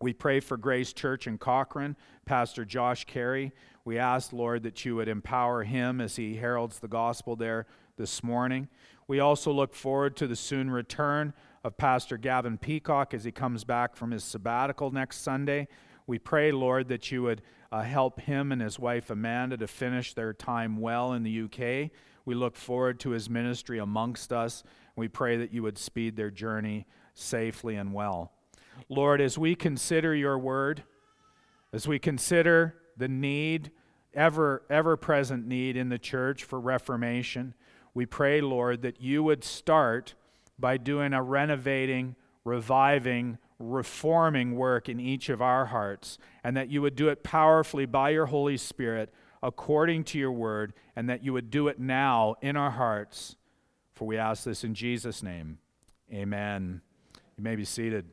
We 0.00 0.12
pray 0.12 0.40
for 0.40 0.56
Grace 0.56 0.92
Church 0.92 1.26
in 1.26 1.38
Cochrane, 1.38 1.96
Pastor 2.24 2.64
Josh 2.64 3.04
Carey. 3.04 3.52
We 3.84 3.98
ask, 3.98 4.32
Lord, 4.32 4.62
that 4.64 4.84
you 4.84 4.96
would 4.96 5.08
empower 5.08 5.62
him 5.62 6.00
as 6.00 6.16
he 6.16 6.36
heralds 6.36 6.78
the 6.78 6.88
gospel 6.88 7.36
there 7.36 7.66
this 7.96 8.22
morning. 8.22 8.68
We 9.06 9.20
also 9.20 9.52
look 9.52 9.74
forward 9.74 10.16
to 10.16 10.26
the 10.26 10.36
soon 10.36 10.70
return 10.70 11.34
of 11.64 11.78
Pastor 11.78 12.18
Gavin 12.18 12.58
Peacock 12.58 13.14
as 13.14 13.24
he 13.24 13.32
comes 13.32 13.64
back 13.64 13.96
from 13.96 14.10
his 14.10 14.22
sabbatical 14.22 14.90
next 14.90 15.22
Sunday. 15.22 15.66
We 16.06 16.18
pray, 16.18 16.52
Lord, 16.52 16.88
that 16.88 17.10
you 17.10 17.22
would 17.22 17.40
uh, 17.72 17.80
help 17.82 18.20
him 18.20 18.52
and 18.52 18.60
his 18.60 18.78
wife 18.78 19.08
Amanda 19.08 19.56
to 19.56 19.66
finish 19.66 20.12
their 20.12 20.34
time 20.34 20.76
well 20.76 21.14
in 21.14 21.22
the 21.22 21.42
UK. 21.42 21.90
We 22.26 22.34
look 22.34 22.54
forward 22.54 23.00
to 23.00 23.10
his 23.10 23.30
ministry 23.30 23.78
amongst 23.78 24.30
us. 24.30 24.62
We 24.94 25.08
pray 25.08 25.38
that 25.38 25.54
you 25.54 25.62
would 25.62 25.78
speed 25.78 26.16
their 26.16 26.30
journey 26.30 26.86
safely 27.14 27.76
and 27.76 27.94
well. 27.94 28.32
Lord, 28.90 29.22
as 29.22 29.38
we 29.38 29.54
consider 29.54 30.14
your 30.14 30.38
word, 30.38 30.84
as 31.72 31.88
we 31.88 31.98
consider 31.98 32.76
the 32.96 33.08
need, 33.08 33.70
ever 34.12 34.62
ever 34.68 34.96
present 34.96 35.46
need 35.46 35.76
in 35.76 35.88
the 35.88 35.98
church 35.98 36.44
for 36.44 36.60
reformation, 36.60 37.54
we 37.94 38.04
pray, 38.04 38.40
Lord, 38.42 38.82
that 38.82 39.00
you 39.00 39.22
would 39.22 39.42
start 39.42 40.14
by 40.58 40.76
doing 40.76 41.12
a 41.12 41.22
renovating, 41.22 42.16
reviving, 42.44 43.38
reforming 43.58 44.56
work 44.56 44.88
in 44.88 45.00
each 45.00 45.28
of 45.28 45.40
our 45.40 45.66
hearts, 45.66 46.18
and 46.42 46.56
that 46.56 46.68
you 46.68 46.82
would 46.82 46.96
do 46.96 47.08
it 47.08 47.22
powerfully 47.22 47.86
by 47.86 48.10
your 48.10 48.26
Holy 48.26 48.56
Spirit 48.56 49.12
according 49.42 50.02
to 50.04 50.18
your 50.18 50.32
word, 50.32 50.72
and 50.96 51.08
that 51.08 51.22
you 51.22 51.32
would 51.32 51.50
do 51.50 51.68
it 51.68 51.78
now 51.78 52.34
in 52.40 52.56
our 52.56 52.70
hearts. 52.70 53.36
For 53.92 54.06
we 54.06 54.16
ask 54.16 54.44
this 54.44 54.64
in 54.64 54.74
Jesus' 54.74 55.22
name. 55.22 55.58
Amen. 56.12 56.80
You 57.36 57.44
may 57.44 57.54
be 57.54 57.64
seated. 57.64 58.06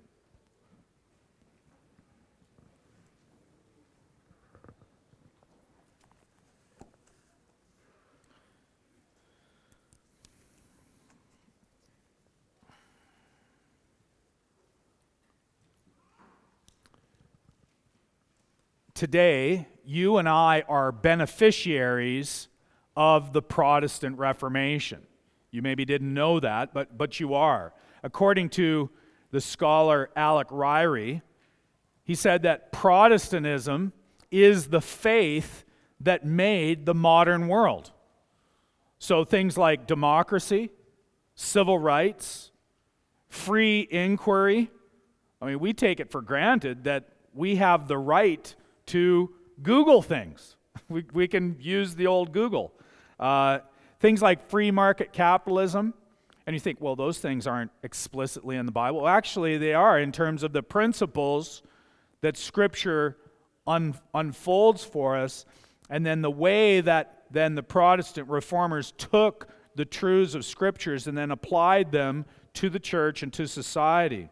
Today, 19.02 19.68
you 19.84 20.18
and 20.18 20.30
I 20.30 20.64
are 20.70 20.92
beneficiaries 20.92 22.50
of 22.96 23.34
the 23.34 23.42
Protestant 23.42 24.20
Reformation. 24.20 25.02
You 25.50 25.64
maybe 25.64 25.86
didn't 25.86 26.14
know 26.14 26.40
that, 26.40 26.72
but, 26.72 27.00
but 27.00 27.20
you 27.20 27.34
are. 27.34 27.74
According 28.04 28.50
to 28.50 28.92
the 29.32 29.42
scholar 29.42 30.12
Alec 30.16 30.50
Ryrie, 30.50 31.24
he 32.04 32.14
said 32.14 32.44
that 32.44 32.72
Protestantism 32.72 33.92
is 34.30 34.68
the 34.68 34.82
faith 34.82 35.64
that 36.02 36.24
made 36.24 36.86
the 36.86 36.94
modern 36.94 37.48
world. 37.48 37.90
So 39.00 39.26
things 39.26 39.58
like 39.58 39.88
democracy, 39.88 40.70
civil 41.34 41.80
rights, 41.80 42.52
free 43.30 43.88
inquiry. 43.90 44.70
I 45.42 45.48
mean, 45.48 45.60
we 45.60 45.74
take 45.74 46.00
it 46.00 46.12
for 46.12 46.22
granted 46.22 46.84
that 46.84 47.10
we 47.34 47.56
have 47.56 47.88
the 47.88 47.98
right 47.98 48.56
to 48.88 49.34
Google 49.62 50.02
things. 50.02 50.56
We, 50.90 51.06
we 51.14 51.28
can 51.28 51.56
use 51.60 51.96
the 51.96 52.08
old 52.08 52.34
Google. 52.34 52.74
Uh, 53.18 53.60
things 54.02 54.22
like 54.22 54.50
free 54.50 54.72
market 54.72 55.14
capitalism. 55.14 55.94
And 56.46 56.54
you 56.54 56.60
think, 56.60 56.82
well, 56.82 56.96
those 56.96 57.20
things 57.20 57.48
aren't 57.48 57.72
explicitly 57.84 58.58
in 58.58 58.66
the 58.66 58.72
Bible. 58.72 59.02
Well, 59.02 59.08
actually, 59.08 59.58
they 59.58 59.74
are 59.74 60.00
in 60.00 60.12
terms 60.12 60.44
of 60.44 60.52
the 60.52 60.64
principles 60.64 61.62
that 62.22 62.36
Scripture 62.36 63.18
un- 63.68 63.96
unfolds 64.14 64.84
for 64.84 65.16
us, 65.16 65.46
and 65.90 66.06
then 66.06 66.22
the 66.22 66.32
way 66.32 66.82
that 66.82 67.26
then 67.32 67.56
the 67.56 67.64
Protestant 67.64 68.28
reformers 68.28 68.92
took 68.98 69.48
the 69.76 69.86
truths 69.86 70.36
of 70.36 70.44
Scriptures 70.44 71.08
and 71.08 71.18
then 71.18 71.32
applied 71.32 71.92
them 71.92 72.26
to 72.56 72.70
the 72.70 72.80
church 72.80 73.24
and 73.24 73.32
to 73.34 73.48
society. 73.48 74.30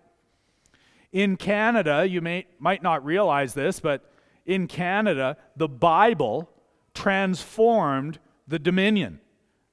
In 1.12 1.38
Canada, 1.38 2.08
you 2.08 2.22
may, 2.22 2.46
might 2.60 2.84
not 2.84 3.06
realize 3.06 3.54
this, 3.54 3.80
but 3.80 4.12
in 4.50 4.66
Canada, 4.66 5.38
the 5.56 5.68
Bible 5.68 6.50
transformed 6.96 8.18
the 8.48 8.58
Dominion, 8.58 9.20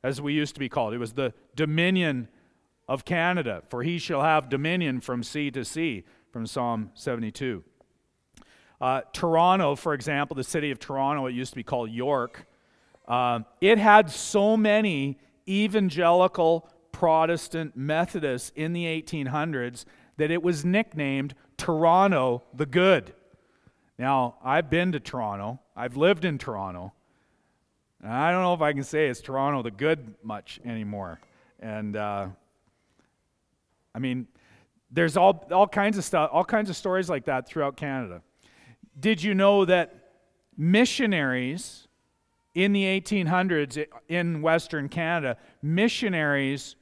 as 0.05 0.21
we 0.21 0.35
used 0.35 0.53
to 0.55 0.61
be 0.61 0.69
called. 0.69 0.93
It 0.93 0.99
was 0.99 1.15
the 1.15 1.33
Dominion 1.57 2.29
of 2.87 3.07
Canada, 3.07 3.62
for 3.71 3.83
he 3.83 3.99
shall 3.99 4.21
have 4.21 4.51
dominion 4.51 5.01
from 5.01 5.23
sea 5.23 5.51
to 5.51 5.65
sea, 5.65 6.05
from 6.31 6.47
Psalm 6.47 6.91
72. 6.93 7.65
Uh, 8.79 9.01
Toronto, 9.15 9.75
for 9.75 9.95
example, 9.95 10.37
the 10.37 10.45
city 10.45 10.71
of 10.71 10.79
Toronto, 10.79 11.25
it 11.25 11.33
used 11.33 11.53
to 11.53 11.57
be 11.57 11.62
called 11.62 11.91
York, 11.91 12.47
uh, 13.09 13.41
it 13.62 13.79
had 13.79 14.11
so 14.11 14.59
many 14.59 15.19
evangelical 15.49 16.69
Protestant 16.93 17.75
Methodists 17.77 18.53
in 18.55 18.75
the 18.75 18.85
1800s 18.85 19.87
that 20.19 20.31
it 20.31 20.43
was 20.43 20.67
nicknamed 20.67 21.35
Toronto 21.57 22.43
the 22.53 22.67
Good. 22.67 23.15
Now, 23.99 24.37
I've 24.45 24.69
been 24.69 24.93
to 24.93 25.01
Toronto, 25.01 25.61
I've 25.75 25.97
lived 25.97 26.25
in 26.25 26.39
Toronto. 26.39 26.93
I 28.05 28.31
don't 28.31 28.43
know 28.43 28.55
if 28.55 28.61
I 28.61 28.73
can 28.73 28.85
say 28.85 29.09
it's 29.09 29.21
Toronto 29.21 29.63
the 29.63 29.71
Good 29.71 30.15
much 30.23 30.61
anymore. 30.65 31.19
And 31.61 31.97
uh, 31.97 32.29
I 33.95 33.99
mean, 33.99 34.29
there's 34.91 35.17
all, 35.17 35.47
all 35.51 35.67
kinds 35.67 35.97
of 35.99 36.05
stuff, 36.05 36.31
all 36.33 36.45
kinds 36.45 36.71
of 36.71 36.77
stories 36.77 37.09
like 37.09 37.25
that 37.25 37.49
throughout 37.49 37.77
Canada. 37.77 38.23
Did 39.01 39.23
you 39.23 39.35
know 39.35 39.65
that 39.65 39.95
missionaries 40.57 41.89
in 42.55 42.73
the 42.73 42.85
1800s 42.85 43.87
in 44.09 44.41
Western 44.43 44.89
Canada, 44.89 45.37
missionaries 45.63 46.77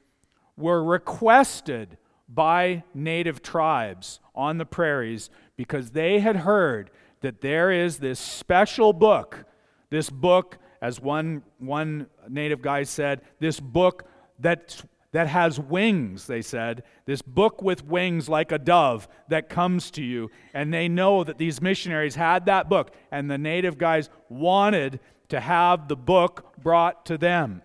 were 0.57 0.83
requested 0.83 1.97
by 2.29 2.83
native 2.93 3.41
tribes 3.41 4.19
on 4.33 4.57
the 4.57 4.65
prairies 4.65 5.29
because 5.57 5.91
they 5.91 6.19
had 6.19 6.37
heard 6.37 6.89
that 7.25 7.41
there 7.41 7.71
is 7.71 7.97
this 7.97 8.19
special 8.19 8.93
book, 8.93 9.45
this 9.89 10.11
book, 10.11 10.59
as 10.79 11.01
one, 11.01 11.41
one 11.57 12.05
native 12.29 12.61
guy 12.61 12.83
said, 12.83 13.21
this 13.39 13.59
book 13.59 14.07
that, 14.37 14.83
that 15.11 15.27
has 15.27 15.59
wings, 15.59 16.27
they 16.27 16.43
said, 16.43 16.83
this 17.07 17.23
book 17.23 17.63
with 17.63 17.83
wings 17.83 18.29
like 18.29 18.51
a 18.51 18.59
dove 18.59 19.07
that 19.27 19.49
comes 19.49 19.89
to 19.89 20.03
you. 20.03 20.29
And 20.53 20.71
they 20.71 20.87
know 20.87 21.23
that 21.23 21.39
these 21.39 21.63
missionaries 21.63 22.13
had 22.13 22.45
that 22.45 22.69
book, 22.69 22.93
and 23.11 23.27
the 23.31 23.39
native 23.39 23.79
guys 23.79 24.11
wanted 24.29 24.99
to 25.29 25.39
have 25.39 25.87
the 25.87 25.95
book 25.95 26.53
brought 26.61 27.07
to 27.07 27.17
them. 27.17 27.63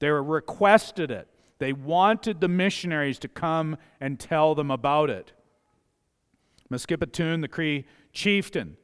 They 0.00 0.10
requested 0.10 1.12
it. 1.12 1.28
They 1.60 1.72
wanted 1.72 2.40
the 2.40 2.48
missionaries 2.48 3.20
to 3.20 3.28
come 3.28 3.76
and 4.00 4.18
tell 4.18 4.56
them 4.56 4.72
about 4.72 5.08
it. 5.08 5.34
Maskepetoon, 6.68 7.40
the 7.40 7.46
Cree 7.46 7.84
chieftain, 8.14 8.76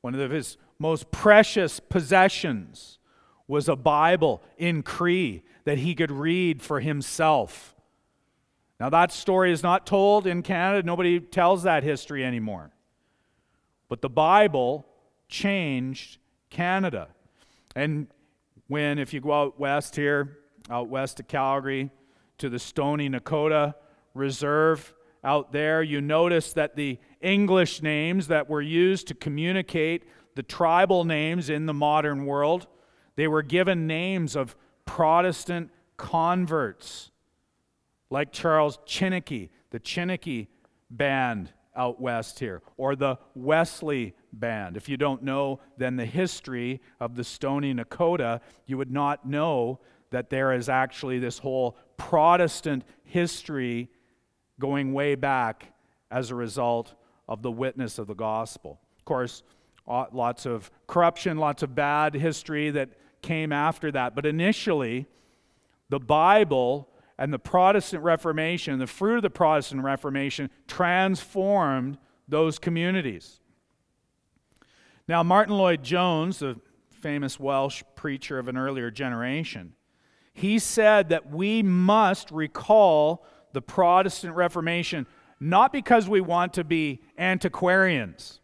one 0.00 0.14
of 0.14 0.30
his 0.30 0.58
most 0.78 1.10
precious 1.10 1.80
possessions 1.80 2.98
was 3.46 3.68
a 3.68 3.76
Bible 3.76 4.42
in 4.58 4.82
Cree 4.82 5.42
that 5.64 5.78
he 5.78 5.94
could 5.94 6.10
read 6.10 6.60
for 6.60 6.80
himself. 6.80 7.74
Now, 8.80 8.90
that 8.90 9.12
story 9.12 9.52
is 9.52 9.62
not 9.62 9.86
told 9.86 10.26
in 10.26 10.42
Canada. 10.42 10.84
Nobody 10.84 11.20
tells 11.20 11.62
that 11.62 11.84
history 11.84 12.24
anymore. 12.24 12.70
But 13.88 14.02
the 14.02 14.10
Bible 14.10 14.86
changed 15.28 16.18
Canada. 16.50 17.08
And 17.76 18.08
when, 18.66 18.98
if 18.98 19.14
you 19.14 19.20
go 19.20 19.32
out 19.32 19.60
west 19.60 19.96
here, 19.96 20.38
out 20.68 20.88
west 20.88 21.18
to 21.18 21.22
Calgary, 21.22 21.90
to 22.38 22.48
the 22.48 22.58
Stoney 22.58 23.08
Nakoda 23.08 23.74
Reserve 24.14 24.93
out 25.24 25.52
there, 25.52 25.82
you 25.82 26.00
notice 26.00 26.52
that 26.52 26.76
the 26.76 26.98
English 27.20 27.82
names 27.82 28.28
that 28.28 28.48
were 28.48 28.60
used 28.60 29.08
to 29.08 29.14
communicate 29.14 30.04
the 30.34 30.42
tribal 30.42 31.04
names 31.04 31.48
in 31.48 31.66
the 31.66 31.74
modern 31.74 32.26
world, 32.26 32.66
they 33.16 33.26
were 33.26 33.42
given 33.42 33.86
names 33.86 34.36
of 34.36 34.56
Protestant 34.84 35.70
converts, 35.96 37.10
like 38.10 38.32
Charles 38.32 38.78
Chiniki, 38.86 39.48
the 39.70 39.80
Chiniki 39.80 40.48
band 40.90 41.52
out 41.76 42.00
west 42.00 42.38
here, 42.38 42.62
or 42.76 42.94
the 42.94 43.18
Wesley 43.34 44.14
band. 44.32 44.76
If 44.76 44.88
you 44.88 44.96
don't 44.96 45.22
know 45.22 45.60
then 45.78 45.96
the 45.96 46.04
history 46.04 46.80
of 47.00 47.16
the 47.16 47.24
Stoney 47.24 47.74
Nakoda, 47.74 48.40
you 48.66 48.76
would 48.76 48.90
not 48.90 49.26
know 49.26 49.80
that 50.10 50.30
there 50.30 50.52
is 50.52 50.68
actually 50.68 51.18
this 51.18 51.38
whole 51.38 51.76
Protestant 51.96 52.84
history 53.02 53.90
going 54.60 54.92
way 54.92 55.14
back 55.14 55.72
as 56.10 56.30
a 56.30 56.34
result 56.34 56.94
of 57.28 57.42
the 57.42 57.50
witness 57.50 57.98
of 57.98 58.06
the 58.06 58.14
gospel. 58.14 58.80
Of 58.98 59.04
course, 59.04 59.42
lots 59.86 60.46
of 60.46 60.70
corruption, 60.86 61.38
lots 61.38 61.62
of 61.62 61.74
bad 61.74 62.14
history 62.14 62.70
that 62.70 62.90
came 63.22 63.52
after 63.52 63.90
that. 63.92 64.14
But 64.14 64.26
initially, 64.26 65.06
the 65.88 66.00
Bible 66.00 66.88
and 67.18 67.32
the 67.32 67.38
Protestant 67.38 68.02
Reformation, 68.02 68.78
the 68.78 68.86
fruit 68.86 69.16
of 69.16 69.22
the 69.22 69.30
Protestant 69.30 69.82
Reformation, 69.82 70.50
transformed 70.66 71.98
those 72.28 72.58
communities. 72.58 73.40
Now, 75.06 75.22
Martyn 75.22 75.56
Lloyd-Jones, 75.56 76.38
the 76.38 76.58
famous 76.90 77.38
Welsh 77.38 77.82
preacher 77.94 78.38
of 78.38 78.48
an 78.48 78.56
earlier 78.56 78.90
generation, 78.90 79.74
he 80.32 80.58
said 80.58 81.10
that 81.10 81.30
we 81.30 81.62
must 81.62 82.30
recall 82.30 83.26
the 83.54 83.62
Protestant 83.62 84.34
Reformation 84.34 85.06
not 85.40 85.72
because 85.72 86.08
we 86.08 86.20
want 86.20 86.54
to 86.54 86.64
be 86.64 87.00
antiquarians, 87.18 88.40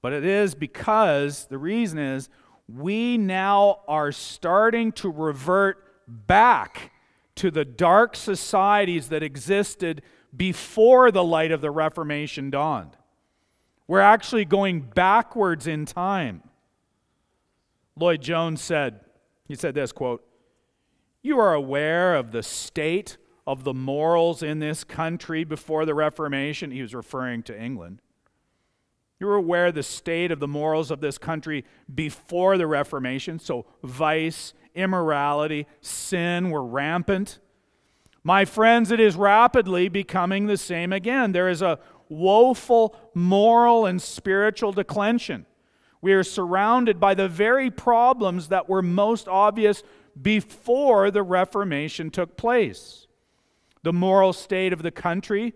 but 0.00 0.12
it 0.12 0.24
is 0.24 0.54
because 0.54 1.46
the 1.46 1.58
reason 1.58 1.98
is 1.98 2.28
we 2.68 3.18
now 3.18 3.80
are 3.88 4.12
starting 4.12 4.92
to 4.92 5.10
revert 5.10 5.84
back 6.06 6.92
to 7.34 7.50
the 7.50 7.64
dark 7.64 8.16
societies 8.16 9.08
that 9.08 9.22
existed 9.22 10.02
before 10.34 11.10
the 11.10 11.24
light 11.24 11.50
of 11.50 11.60
the 11.60 11.70
Reformation 11.70 12.50
dawned. 12.50 12.96
We're 13.86 14.00
actually 14.00 14.44
going 14.44 14.82
backwards 14.82 15.66
in 15.66 15.84
time. 15.84 16.42
Lloyd 17.96 18.22
Jones 18.22 18.62
said, 18.62 19.00
he 19.48 19.56
said 19.56 19.74
this 19.74 19.90
quote, 19.90 20.24
You 21.22 21.38
are 21.40 21.52
aware 21.52 22.14
of 22.14 22.30
the 22.30 22.42
state 22.42 23.16
of 23.46 23.64
the 23.64 23.74
morals 23.74 24.42
in 24.42 24.58
this 24.58 24.84
country 24.84 25.44
before 25.44 25.84
the 25.84 25.94
Reformation. 25.94 26.70
He 26.70 26.82
was 26.82 26.94
referring 26.94 27.42
to 27.44 27.58
England. 27.58 28.00
You're 29.18 29.34
aware 29.34 29.66
of 29.66 29.74
the 29.74 29.82
state 29.82 30.30
of 30.30 30.40
the 30.40 30.48
morals 30.48 30.90
of 30.90 31.00
this 31.00 31.18
country 31.18 31.64
before 31.92 32.56
the 32.56 32.66
Reformation. 32.66 33.38
So, 33.38 33.66
vice, 33.82 34.54
immorality, 34.74 35.66
sin 35.80 36.50
were 36.50 36.64
rampant. 36.64 37.38
My 38.22 38.44
friends, 38.44 38.90
it 38.90 39.00
is 39.00 39.16
rapidly 39.16 39.88
becoming 39.88 40.46
the 40.46 40.56
same 40.56 40.92
again. 40.92 41.32
There 41.32 41.48
is 41.48 41.60
a 41.60 41.78
woeful 42.08 42.96
moral 43.14 43.86
and 43.86 44.00
spiritual 44.00 44.72
declension. 44.72 45.46
We 46.02 46.12
are 46.14 46.24
surrounded 46.24 46.98
by 46.98 47.14
the 47.14 47.28
very 47.28 47.70
problems 47.70 48.48
that 48.48 48.68
were 48.68 48.82
most 48.82 49.28
obvious 49.28 49.82
before 50.20 51.10
the 51.10 51.22
Reformation 51.22 52.10
took 52.10 52.36
place 52.36 53.06
the 53.82 53.92
moral 53.92 54.32
state 54.32 54.72
of 54.72 54.82
the 54.82 54.90
country, 54.90 55.54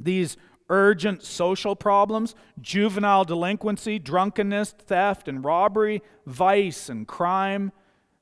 these 0.00 0.36
urgent 0.68 1.22
social 1.22 1.76
problems, 1.76 2.34
juvenile 2.60 3.24
delinquency, 3.24 3.98
drunkenness, 3.98 4.70
theft, 4.70 5.28
and 5.28 5.44
robbery, 5.44 6.02
vice 6.26 6.88
and 6.88 7.06
crime, 7.06 7.72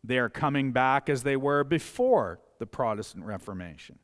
they 0.03 0.19
are 0.19 0.29
coming 0.29 0.73
back 0.73 1.09
as 1.09 1.23
they 1.23 1.37
were 1.37 1.63
before 1.63 2.41
the 2.59 2.67
Protestant 2.67 3.25
Reformation. 3.25 3.99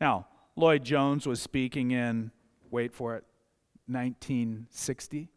Now, 0.00 0.28
Lloyd 0.56 0.84
Jones 0.84 1.26
was 1.26 1.40
speaking 1.40 1.90
in, 1.90 2.30
wait 2.70 2.94
for 2.94 3.16
it, 3.16 3.24
1960. 3.86 5.28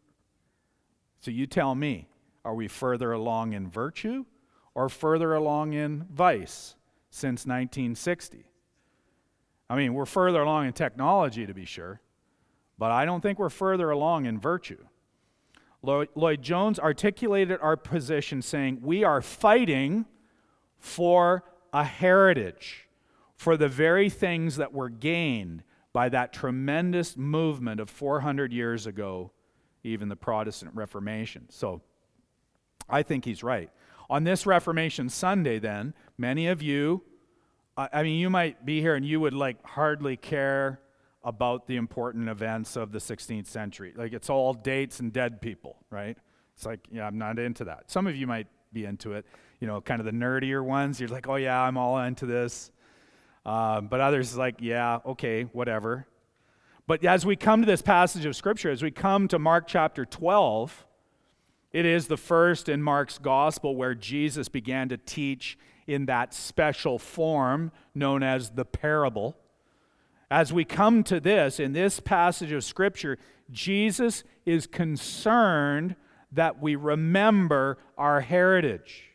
So 1.20 1.30
you 1.30 1.46
tell 1.46 1.74
me, 1.74 2.08
are 2.44 2.54
we 2.54 2.68
further 2.68 3.12
along 3.12 3.54
in 3.54 3.68
virtue 3.68 4.24
or 4.74 4.88
further 4.88 5.34
along 5.34 5.72
in 5.72 6.06
vice 6.12 6.76
since 7.10 7.46
1960? 7.46 8.46
I 9.68 9.76
mean, 9.76 9.94
we're 9.94 10.06
further 10.06 10.42
along 10.42 10.66
in 10.66 10.72
technology, 10.72 11.46
to 11.46 11.54
be 11.54 11.64
sure, 11.64 12.00
but 12.78 12.90
I 12.90 13.04
don't 13.04 13.20
think 13.20 13.38
we're 13.38 13.48
further 13.48 13.90
along 13.90 14.26
in 14.26 14.38
virtue. 14.38 14.84
Lloyd 15.82 16.42
Jones 16.42 16.78
articulated 16.78 17.58
our 17.60 17.76
position 17.76 18.40
saying, 18.42 18.78
We 18.82 19.04
are 19.04 19.20
fighting 19.20 20.06
for 20.78 21.44
a 21.72 21.84
heritage, 21.84 22.88
for 23.36 23.56
the 23.56 23.68
very 23.68 24.08
things 24.08 24.56
that 24.56 24.72
were 24.72 24.88
gained 24.88 25.62
by 25.92 26.08
that 26.08 26.32
tremendous 26.32 27.16
movement 27.16 27.80
of 27.80 27.90
400 27.90 28.52
years 28.52 28.86
ago, 28.86 29.30
even 29.82 30.08
the 30.08 30.16
Protestant 30.16 30.74
Reformation. 30.74 31.46
So 31.50 31.82
I 32.88 33.02
think 33.02 33.24
he's 33.24 33.42
right. 33.42 33.70
On 34.10 34.24
this 34.24 34.46
Reformation 34.46 35.08
Sunday, 35.08 35.58
then, 35.58 35.94
many 36.18 36.46
of 36.46 36.62
you 36.62 37.02
I 37.76 38.02
mean, 38.04 38.20
you 38.20 38.30
might 38.30 38.64
be 38.64 38.80
here 38.80 38.94
and 38.94 39.04
you 39.04 39.18
would 39.20 39.34
like 39.34 39.64
hardly 39.66 40.16
care 40.16 40.80
about 41.24 41.66
the 41.66 41.76
important 41.76 42.28
events 42.28 42.76
of 42.76 42.92
the 42.92 42.98
16th 42.98 43.46
century. 43.46 43.92
Like 43.96 44.12
it's 44.12 44.30
all 44.30 44.54
dates 44.54 45.00
and 45.00 45.12
dead 45.12 45.40
people, 45.40 45.76
right? 45.90 46.16
It's 46.54 46.66
like, 46.66 46.80
yeah, 46.92 47.06
I'm 47.06 47.18
not 47.18 47.38
into 47.38 47.64
that. 47.64 47.90
Some 47.90 48.06
of 48.06 48.14
you 48.14 48.26
might 48.26 48.46
be 48.72 48.84
into 48.84 49.12
it. 49.14 49.26
You 49.58 49.66
know, 49.66 49.80
kind 49.80 50.00
of 50.00 50.06
the 50.06 50.12
nerdier 50.12 50.62
ones. 50.62 51.00
You're 51.00 51.08
like, 51.08 51.28
oh 51.28 51.36
yeah, 51.36 51.60
I'm 51.60 51.76
all 51.76 51.98
into 51.98 52.26
this. 52.26 52.70
Uh, 53.44 53.80
but 53.80 54.00
others 54.00 54.36
like, 54.36 54.56
yeah, 54.60 55.00
okay, 55.04 55.44
whatever. 55.44 56.06
But 56.86 57.04
as 57.04 57.24
we 57.24 57.34
come 57.34 57.62
to 57.62 57.66
this 57.66 57.82
passage 57.82 58.24
of 58.26 58.36
Scripture, 58.36 58.70
as 58.70 58.82
we 58.82 58.90
come 58.90 59.26
to 59.28 59.38
Mark 59.38 59.66
chapter 59.66 60.04
12, 60.04 60.86
it 61.72 61.86
is 61.86 62.06
the 62.06 62.16
first 62.16 62.68
in 62.68 62.82
Mark's 62.82 63.18
gospel 63.18 63.74
where 63.74 63.94
Jesus 63.94 64.48
began 64.48 64.90
to 64.90 64.96
teach 64.96 65.58
in 65.86 66.06
that 66.06 66.34
special 66.34 66.98
form 66.98 67.72
known 67.94 68.22
as 68.22 68.50
the 68.50 68.64
parable. 68.64 69.36
As 70.30 70.52
we 70.52 70.64
come 70.64 71.02
to 71.04 71.20
this, 71.20 71.60
in 71.60 71.72
this 71.72 72.00
passage 72.00 72.52
of 72.52 72.64
Scripture, 72.64 73.18
Jesus 73.50 74.24
is 74.44 74.66
concerned 74.66 75.96
that 76.32 76.60
we 76.60 76.74
remember 76.74 77.78
our 77.96 78.20
heritage. 78.20 79.10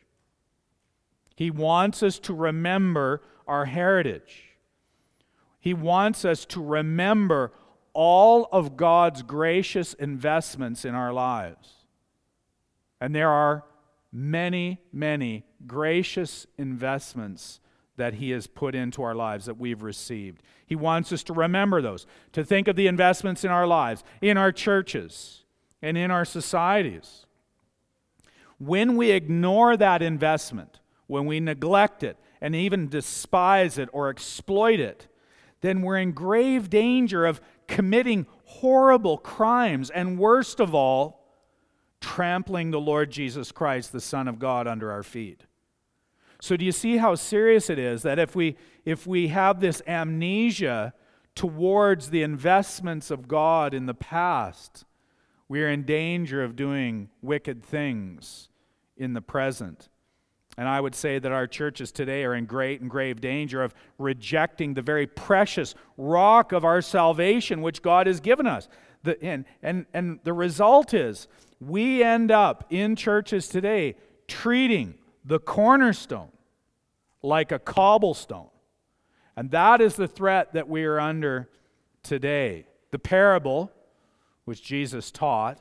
He 1.36 1.50
wants 1.50 2.02
us 2.02 2.18
to 2.20 2.34
remember 2.34 3.22
our 3.46 3.66
heritage. 3.66 4.44
He 5.58 5.74
wants 5.74 6.24
us 6.24 6.44
to 6.46 6.62
remember 6.62 7.52
all 7.92 8.48
of 8.52 8.76
God's 8.76 9.22
gracious 9.22 9.94
investments 9.94 10.84
in 10.84 10.94
our 10.94 11.12
lives. 11.12 11.74
And 13.00 13.14
there 13.14 13.30
are 13.30 13.64
many, 14.12 14.80
many 14.92 15.44
gracious 15.66 16.46
investments 16.58 17.60
that 17.96 18.14
He 18.14 18.30
has 18.30 18.46
put 18.46 18.74
into 18.74 19.02
our 19.02 19.14
lives 19.14 19.46
that 19.46 19.58
we've 19.58 19.82
received. 19.82 20.42
He 20.66 20.76
wants 20.76 21.12
us 21.12 21.22
to 21.24 21.32
remember 21.32 21.82
those, 21.82 22.06
to 22.32 22.44
think 22.44 22.68
of 22.68 22.76
the 22.76 22.86
investments 22.86 23.44
in 23.44 23.50
our 23.50 23.66
lives, 23.66 24.02
in 24.22 24.36
our 24.36 24.52
churches, 24.52 25.44
and 25.82 25.98
in 25.98 26.10
our 26.10 26.24
societies. 26.24 27.26
When 28.58 28.96
we 28.96 29.10
ignore 29.10 29.76
that 29.76 30.02
investment, 30.02 30.80
when 31.06 31.26
we 31.26 31.40
neglect 31.40 32.02
it, 32.02 32.16
and 32.40 32.54
even 32.54 32.88
despise 32.88 33.78
it 33.78 33.88
or 33.92 34.08
exploit 34.08 34.80
it, 34.80 35.08
then 35.60 35.82
we're 35.82 35.98
in 35.98 36.12
grave 36.12 36.70
danger 36.70 37.26
of 37.26 37.40
committing 37.66 38.26
horrible 38.44 39.18
crimes, 39.18 39.90
and 39.90 40.18
worst 40.18 40.58
of 40.58 40.74
all, 40.74 41.20
trampling 42.00 42.70
the 42.70 42.80
Lord 42.80 43.10
Jesus 43.10 43.52
Christ, 43.52 43.92
the 43.92 44.00
Son 44.00 44.26
of 44.26 44.38
God, 44.38 44.66
under 44.66 44.90
our 44.90 45.02
feet. 45.02 45.44
So 46.40 46.56
do 46.56 46.64
you 46.64 46.72
see 46.72 46.96
how 46.96 47.14
serious 47.14 47.68
it 47.68 47.78
is 47.78 48.02
that 48.02 48.18
if 48.18 48.34
we 48.34 48.56
if 48.84 49.06
we 49.06 49.28
have 49.28 49.60
this 49.60 49.82
amnesia 49.86 50.94
towards 51.34 52.10
the 52.10 52.22
investments 52.22 53.10
of 53.10 53.28
God 53.28 53.74
in 53.74 53.86
the 53.86 53.94
past, 53.94 54.84
we 55.48 55.62
are 55.62 55.68
in 55.68 55.84
danger 55.84 56.42
of 56.42 56.56
doing 56.56 57.10
wicked 57.22 57.62
things 57.62 58.48
in 58.96 59.12
the 59.12 59.20
present. 59.20 59.88
And 60.56 60.68
I 60.68 60.80
would 60.80 60.94
say 60.94 61.18
that 61.18 61.32
our 61.32 61.46
churches 61.46 61.92
today 61.92 62.24
are 62.24 62.34
in 62.34 62.44
great 62.44 62.80
and 62.80 62.90
grave 62.90 63.20
danger 63.20 63.62
of 63.62 63.74
rejecting 63.98 64.74
the 64.74 64.82
very 64.82 65.06
precious 65.06 65.74
rock 65.96 66.52
of 66.52 66.64
our 66.64 66.82
salvation 66.82 67.62
which 67.62 67.82
God 67.82 68.06
has 68.06 68.20
given 68.20 68.46
us. 68.46 68.68
The, 69.02 69.22
and, 69.24 69.44
and, 69.62 69.86
and 69.94 70.20
the 70.24 70.32
result 70.32 70.92
is 70.92 71.28
we 71.60 72.02
end 72.02 72.30
up 72.30 72.66
in 72.70 72.96
churches 72.96 73.48
today 73.48 73.96
treating 74.26 74.94
the 75.24 75.38
cornerstone 75.38 76.30
like 77.22 77.52
a 77.52 77.58
cobblestone. 77.58 78.48
And 79.36 79.50
that 79.50 79.80
is 79.80 79.96
the 79.96 80.08
threat 80.08 80.52
that 80.54 80.68
we 80.68 80.84
are 80.84 81.00
under 81.00 81.48
today. 82.02 82.66
The 82.90 82.98
parable, 82.98 83.70
which 84.44 84.62
Jesus 84.62 85.10
taught, 85.10 85.60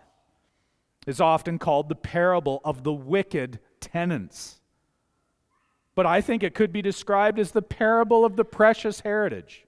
is 1.05 1.21
often 1.21 1.59
called 1.59 1.89
the 1.89 1.95
parable 1.95 2.61
of 2.63 2.83
the 2.83 2.93
wicked 2.93 3.59
tenants. 3.79 4.59
But 5.95 6.05
I 6.05 6.21
think 6.21 6.43
it 6.43 6.53
could 6.53 6.71
be 6.71 6.81
described 6.81 7.39
as 7.39 7.51
the 7.51 7.61
parable 7.61 8.25
of 8.25 8.35
the 8.35 8.45
precious 8.45 9.01
heritage, 9.01 9.65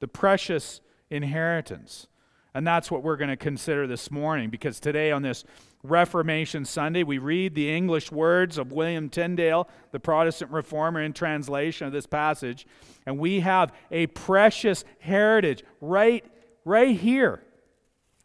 the 0.00 0.08
precious 0.08 0.80
inheritance. 1.10 2.06
And 2.54 2.66
that's 2.66 2.90
what 2.90 3.02
we're 3.02 3.16
going 3.16 3.30
to 3.30 3.36
consider 3.36 3.86
this 3.86 4.10
morning 4.10 4.50
because 4.50 4.78
today, 4.78 5.10
on 5.10 5.22
this 5.22 5.44
Reformation 5.84 6.64
Sunday, 6.64 7.02
we 7.02 7.18
read 7.18 7.54
the 7.54 7.70
English 7.70 8.10
words 8.10 8.56
of 8.56 8.72
William 8.72 9.10
Tyndale, 9.10 9.68
the 9.92 10.00
Protestant 10.00 10.50
reformer, 10.50 11.02
in 11.02 11.12
translation 11.12 11.86
of 11.86 11.92
this 11.92 12.06
passage. 12.06 12.66
And 13.04 13.18
we 13.18 13.40
have 13.40 13.70
a 13.90 14.06
precious 14.08 14.84
heritage 14.98 15.62
right, 15.82 16.24
right 16.64 16.98
here, 16.98 17.42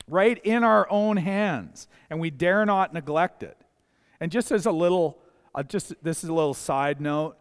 right 0.08 0.40
in 0.46 0.64
our 0.64 0.88
own 0.90 1.18
hands. 1.18 1.90
And 2.10 2.22
we 2.22 2.30
dare 2.30 2.66
not 2.66 2.94
neglect 2.94 3.44
it. 3.44 3.58
And 4.22 4.32
just 4.32 4.54
as 4.54 4.66
a 4.66 4.72
little, 4.72 5.20
uh, 5.54 5.64
just 5.64 5.94
this 6.02 6.24
is 6.24 6.30
a 6.30 6.34
little 6.34 6.54
side 6.54 7.02
note 7.02 7.36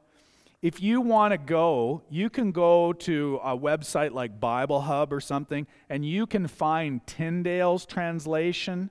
if 0.60 0.82
you 0.82 1.00
want 1.00 1.30
to 1.30 1.38
go, 1.38 2.02
you 2.10 2.28
can 2.28 2.50
go 2.50 2.92
to 2.92 3.38
a 3.44 3.56
website 3.56 4.10
like 4.10 4.40
Bible 4.40 4.80
Hub 4.80 5.12
or 5.12 5.20
something, 5.20 5.68
and 5.88 6.04
you 6.04 6.26
can 6.26 6.48
find 6.48 7.06
Tyndale's 7.06 7.86
translation 7.86 8.90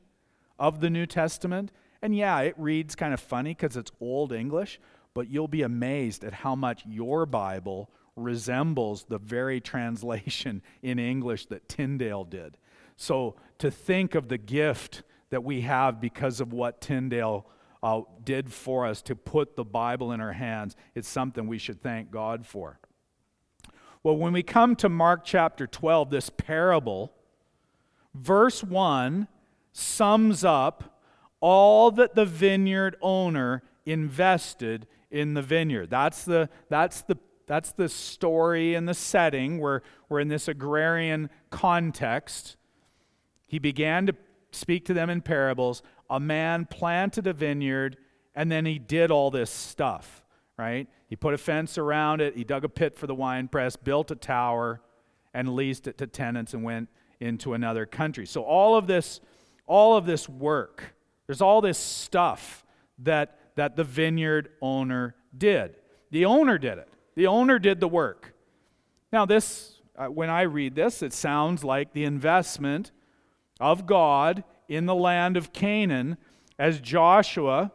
of 0.60 0.80
the 0.80 0.90
New 0.90 1.06
Testament. 1.06 1.72
And 2.02 2.16
yeah, 2.16 2.40
it 2.42 2.56
reads 2.58 2.96
kind 2.96 3.14
of 3.14 3.20
funny 3.20 3.52
because 3.52 3.78
it's 3.78 3.92
Old 4.00 4.32
English, 4.32 4.80
but 5.14 5.30
you'll 5.30 5.48
be 5.48 5.64
amazed 5.64 6.24
at 6.24 6.34
how 6.34 6.56
much 6.56 6.86
your 6.86 7.26
Bible 7.26 7.90
resembles 8.16 9.06
the 9.06 9.18
very 9.18 9.62
translation 9.74 10.62
in 10.82 11.00
English 11.00 11.48
that 11.48 11.68
Tyndale 11.68 12.24
did. 12.24 12.58
So 12.96 13.36
to 13.60 13.70
think 13.72 14.16
of 14.16 14.28
the 14.28 14.38
gift 14.38 15.04
that 15.30 15.44
we 15.44 15.62
have 15.62 16.02
because 16.02 16.40
of 16.40 16.54
what 16.54 16.82
Tyndale 16.82 17.46
uh, 17.84 18.02
did 18.24 18.52
for 18.52 18.86
us 18.86 19.02
to 19.04 19.16
put 19.16 19.56
the 19.56 19.64
Bible 19.64 20.12
in 20.12 20.22
our 20.22 20.34
hands, 20.34 20.76
it's 20.96 21.08
something 21.08 21.48
we 21.48 21.60
should 21.60 21.82
thank 21.82 22.12
God 22.12 22.46
for. 22.46 22.80
Well, 24.04 24.18
when 24.18 24.34
we 24.34 24.44
come 24.44 24.76
to 24.78 24.90
Mark 24.90 25.26
chapter 25.26 25.68
12, 25.68 26.10
this 26.10 26.30
parable, 26.30 27.12
verse 28.16 28.64
1 28.64 29.28
sums 29.78 30.44
up 30.44 31.00
all 31.40 31.92
that 31.92 32.16
the 32.16 32.26
vineyard 32.26 32.96
owner 33.02 33.62
invested 33.86 34.88
in 35.12 35.36
the 35.36 35.42
vineyard. 35.42 35.90
That's 35.90 36.26
the, 36.26 36.50
that's 36.68 37.02
the, 37.02 37.18
that's 37.46 37.72
the 37.74 37.88
story 37.88 38.74
and 38.74 38.90
the 38.90 38.96
setting. 38.96 39.60
We're, 39.60 39.82
we're 40.10 40.20
in 40.20 40.30
this 40.30 40.48
agrarian 40.48 41.30
context. 41.52 42.58
He 43.46 43.60
began 43.60 44.08
to 44.08 44.16
speak 44.52 44.86
to 44.86 44.94
them 44.94 45.10
in 45.10 45.22
parables 45.22 45.84
a 46.10 46.20
man 46.20 46.66
planted 46.66 47.28
a 47.28 47.34
vineyard 47.34 47.98
and 48.34 48.52
then 48.52 48.66
he 48.66 48.80
did 48.80 49.12
all 49.12 49.30
this 49.30 49.52
stuff, 49.52 50.24
right? 50.58 50.88
He 51.08 51.16
put 51.16 51.34
a 51.34 51.38
fence 51.38 51.78
around 51.78 52.22
it, 52.22 52.36
he 52.36 52.44
dug 52.44 52.64
a 52.64 52.70
pit 52.70 52.96
for 52.96 53.06
the 53.06 53.16
wine 53.16 53.48
press, 53.48 53.76
built 53.76 54.10
a 54.10 54.16
tower, 54.16 54.82
and 55.34 55.54
leased 55.56 55.86
it 55.86 55.98
to 55.98 56.08
tenants 56.08 56.54
and 56.54 56.64
went 56.64 56.90
into 57.20 57.54
another 57.54 57.86
country. 57.86 58.26
So 58.26 58.42
all 58.42 58.76
of 58.76 58.88
this 58.88 59.20
all 59.68 59.96
of 59.96 60.06
this 60.06 60.28
work, 60.28 60.96
there's 61.28 61.42
all 61.42 61.62
this 61.62 61.78
stuff 61.78 62.66
that 63.00 63.40
that 63.56 63.76
the 63.76 63.84
vineyard 63.84 64.50
owner 64.62 65.16
did. 65.38 65.76
The 66.12 66.26
owner 66.26 66.58
did 66.58 66.78
it. 66.78 66.90
The 67.16 67.28
owner 67.28 67.60
did 67.60 67.80
the 67.80 67.88
work. 67.88 68.34
Now 69.12 69.26
this 69.26 69.82
uh, 69.98 70.06
when 70.06 70.30
I 70.30 70.44
read 70.44 70.76
this, 70.76 71.02
it 71.02 71.12
sounds 71.12 71.64
like 71.64 71.94
the 71.94 72.04
investment 72.04 72.92
of 73.60 73.86
God 73.86 74.44
in 74.70 74.86
the 74.86 74.96
land 74.96 75.38
of 75.38 75.54
Canaan 75.54 76.18
as 76.60 76.80
Joshua, 76.80 77.72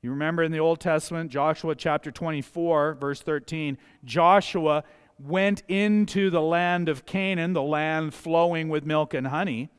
you 0.00 0.10
remember 0.10 0.42
in 0.42 0.52
the 0.52 0.60
Old 0.60 0.80
Testament, 0.80 1.30
Joshua 1.30 1.74
chapter 1.74 2.10
24, 2.10 2.94
verse 2.94 3.22
13, 3.22 3.78
Joshua 4.04 4.84
went 5.18 5.62
into 5.68 6.30
the 6.30 6.40
land 6.40 6.88
of 6.88 7.06
Canaan, 7.06 7.52
the 7.52 7.62
land 7.62 8.14
flowing 8.14 8.68
with 8.68 8.84
milk 8.84 9.14
and 9.14 9.28
honey. 9.28 9.70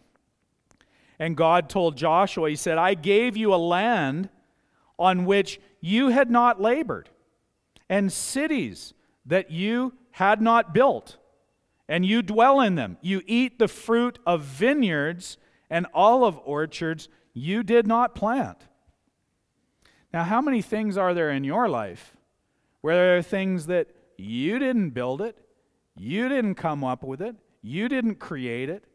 And 1.19 1.37
God 1.37 1.69
told 1.69 1.97
Joshua, 1.97 2.49
He 2.49 2.55
said, 2.55 2.77
I 2.77 2.93
gave 2.93 3.37
you 3.37 3.53
a 3.53 3.57
land 3.57 4.29
on 4.97 5.25
which 5.25 5.59
you 5.81 6.09
had 6.09 6.29
not 6.29 6.61
labored, 6.61 7.09
and 7.89 8.11
cities 8.11 8.93
that 9.25 9.51
you 9.51 9.93
had 10.11 10.41
not 10.41 10.73
built, 10.73 11.17
and 11.87 12.05
you 12.05 12.21
dwell 12.21 12.61
in 12.61 12.75
them. 12.75 12.97
You 13.01 13.21
eat 13.25 13.59
the 13.59 13.67
fruit 13.67 14.19
of 14.25 14.41
vineyards 14.41 15.37
and 15.69 15.87
olive 15.93 16.39
orchards 16.45 17.09
you 17.33 17.63
did 17.63 17.87
not 17.87 18.15
plant. 18.15 18.59
Now, 20.13 20.23
how 20.23 20.41
many 20.41 20.61
things 20.61 20.97
are 20.97 21.13
there 21.13 21.31
in 21.31 21.43
your 21.43 21.67
life 21.67 22.15
where 22.81 22.95
there 22.95 23.17
are 23.17 23.23
things 23.23 23.65
that 23.65 23.87
you 24.17 24.59
didn't 24.59 24.91
build 24.91 25.21
it, 25.21 25.37
you 25.95 26.29
didn't 26.29 26.55
come 26.55 26.83
up 26.83 27.03
with 27.03 27.21
it, 27.21 27.35
you 27.61 27.89
didn't 27.89 28.15
create 28.15 28.69
it, 28.69 28.85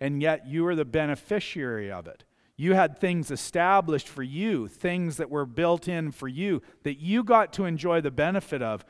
and 0.00 0.22
yet 0.22 0.46
you 0.46 0.64
were 0.64 0.74
the 0.74 0.84
beneficiary 0.84 1.90
of 1.90 2.06
it? 2.06 2.24
You 2.56 2.74
had 2.74 2.98
things 2.98 3.30
established 3.30 4.08
for 4.08 4.22
you, 4.22 4.66
things 4.66 5.18
that 5.18 5.30
were 5.30 5.44
built 5.44 5.88
in 5.88 6.10
for 6.10 6.28
you, 6.28 6.62
that 6.84 6.98
you 6.98 7.22
got 7.22 7.52
to 7.54 7.64
enjoy 7.66 8.00
the 8.00 8.10
benefit 8.10 8.62
of, 8.62 8.84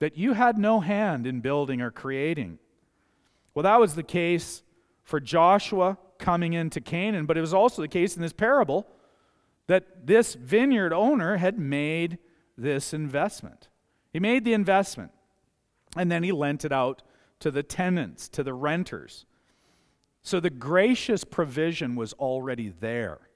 that 0.00 0.16
you 0.16 0.32
had 0.32 0.58
no 0.58 0.80
hand 0.80 1.26
in 1.26 1.40
building 1.40 1.80
or 1.80 1.90
creating. 1.90 2.58
Well, 3.54 3.62
that 3.62 3.78
was 3.78 3.94
the 3.94 4.02
case 4.02 4.62
for 5.04 5.20
Joshua 5.20 5.98
coming 6.18 6.54
into 6.54 6.80
Canaan, 6.80 7.26
but 7.26 7.38
it 7.38 7.40
was 7.40 7.54
also 7.54 7.82
the 7.82 7.88
case 7.88 8.16
in 8.16 8.22
this 8.22 8.32
parable 8.32 8.86
that 9.66 10.06
this 10.06 10.34
vineyard 10.34 10.92
owner 10.92 11.36
had 11.36 11.58
made 11.58 12.18
this 12.56 12.92
investment. 12.92 13.68
He 14.12 14.20
made 14.20 14.44
the 14.44 14.52
investment 14.52 15.12
and 15.96 16.10
then 16.10 16.22
he 16.22 16.32
lent 16.32 16.64
it 16.64 16.72
out 16.72 17.02
to 17.40 17.50
the 17.50 17.62
tenants, 17.62 18.28
to 18.30 18.42
the 18.42 18.54
renters. 18.54 19.26
So 20.24 20.40
the 20.40 20.50
gracious 20.50 21.22
provision 21.22 21.96
was 21.96 22.14
already 22.14 22.72
there. 22.80 23.28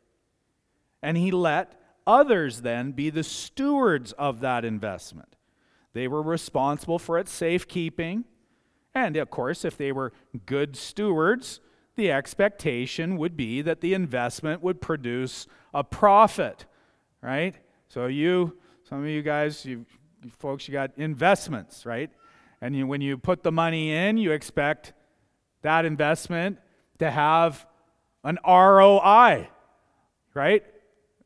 And 1.02 1.18
he 1.18 1.30
let 1.30 1.78
others 2.06 2.62
then 2.62 2.92
be 2.92 3.10
the 3.10 3.22
stewards 3.22 4.12
of 4.12 4.40
that 4.40 4.64
investment. 4.64 5.36
They 5.92 6.08
were 6.08 6.22
responsible 6.22 6.98
for 6.98 7.18
its 7.18 7.30
safekeeping. 7.30 8.24
And 8.94 9.16
of 9.18 9.30
course, 9.30 9.66
if 9.66 9.76
they 9.76 9.92
were 9.92 10.14
good 10.46 10.76
stewards, 10.76 11.60
the 11.96 12.10
expectation 12.10 13.18
would 13.18 13.36
be 13.36 13.60
that 13.60 13.82
the 13.82 13.92
investment 13.92 14.62
would 14.62 14.80
produce 14.80 15.46
a 15.74 15.84
profit, 15.84 16.64
right? 17.20 17.54
So 17.88 18.06
you, 18.06 18.56
some 18.88 19.00
of 19.00 19.08
you 19.08 19.20
guys, 19.20 19.66
you, 19.66 19.84
you 20.24 20.30
folks, 20.38 20.66
you 20.66 20.72
got 20.72 20.92
investments, 20.96 21.84
right? 21.84 22.10
And 22.62 22.74
you, 22.74 22.86
when 22.86 23.02
you 23.02 23.18
put 23.18 23.42
the 23.42 23.52
money 23.52 23.92
in, 23.92 24.16
you 24.16 24.32
expect 24.32 24.94
that 25.60 25.84
investment 25.84 26.58
to 26.98 27.10
have 27.10 27.66
an 28.24 28.38
ROI, 28.46 29.48
right? 30.34 30.64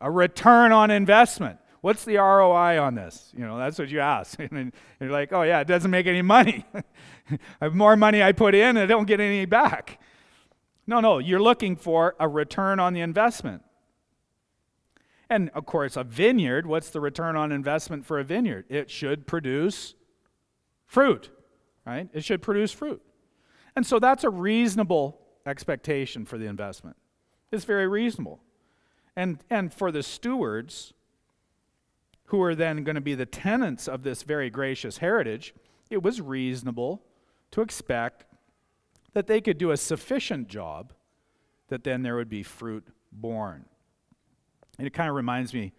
A 0.01 0.11
return 0.11 0.73
on 0.73 0.91
investment. 0.91 1.59
What's 1.81 2.05
the 2.05 2.17
ROI 2.17 2.81
on 2.81 2.95
this? 2.95 3.33
You 3.37 3.45
know, 3.45 3.59
that's 3.59 3.79
what 3.79 3.89
you 3.89 4.01
ask. 4.01 4.39
and 4.51 4.73
you're 5.01 5.11
like, 5.11 5.33
oh, 5.33 5.43
yeah, 5.43 5.61
it 5.61 5.67
doesn't 5.67 5.91
make 5.91 6.07
any 6.07 6.23
money. 6.23 6.65
the 7.61 7.71
more 7.71 7.97
money 7.97 8.23
I 8.23 8.33
put 8.33 8.55
in, 8.55 8.77
I 8.77 8.87
don't 8.87 9.07
get 9.07 9.21
any 9.21 9.47
back. 9.47 10.01
No, 10.87 11.01
no, 11.01 11.19
you're 11.19 11.43
looking 11.43 11.77
for 11.77 12.15
a 12.19 12.29
return 12.29 12.79
on 12.81 12.93
the 12.93 13.01
investment. 13.01 13.63
And 15.31 15.51
of 15.55 15.65
course, 15.65 15.97
a 15.97 16.05
vineyard, 16.05 16.67
what's 16.67 16.91
the 16.91 17.01
return 17.01 17.37
on 17.37 17.53
investment 17.53 18.05
for 18.05 18.19
a 18.19 18.25
vineyard? 18.25 18.67
It 18.69 18.91
should 18.91 19.27
produce 19.27 19.95
fruit, 20.87 21.31
right? 21.87 22.09
It 22.13 22.23
should 22.23 22.43
produce 22.43 22.71
fruit. 22.71 23.01
And 23.75 23.87
so 23.87 23.99
that's 23.99 24.25
a 24.25 24.31
reasonable 24.31 25.22
expectation 25.47 26.25
for 26.25 26.39
the 26.39 26.47
investment. 26.47 26.97
It's 27.51 27.65
very 27.65 27.87
reasonable. 27.87 28.41
And, 29.17 29.39
and 29.51 29.73
for 29.73 29.93
the 29.93 30.03
stewards, 30.03 30.95
who 32.27 32.41
are 32.43 32.55
then 32.55 32.83
going 32.83 32.95
to 32.95 33.03
be 33.03 33.15
the 33.15 33.27
tenants 33.27 33.87
of 33.87 34.03
this 34.03 34.23
very 34.23 34.49
gracious 34.49 34.99
heritage, 34.99 35.55
it 35.91 36.03
was 36.03 36.21
reasonable 36.21 37.03
to 37.51 37.61
expect 37.61 38.25
that 39.13 39.27
they 39.27 39.41
could 39.41 39.59
do 39.59 39.71
a 39.71 39.77
sufficient 39.77 40.49
job 40.49 40.95
that 41.69 41.85
then 41.85 42.03
there 42.03 42.17
would 42.17 42.31
be 42.31 42.43
fruit 42.43 42.87
born. 43.13 43.67
And 44.79 44.87
it 44.87 44.95
kind 44.95 45.11
of 45.11 45.15
reminds 45.15 45.53
me, 45.53 45.73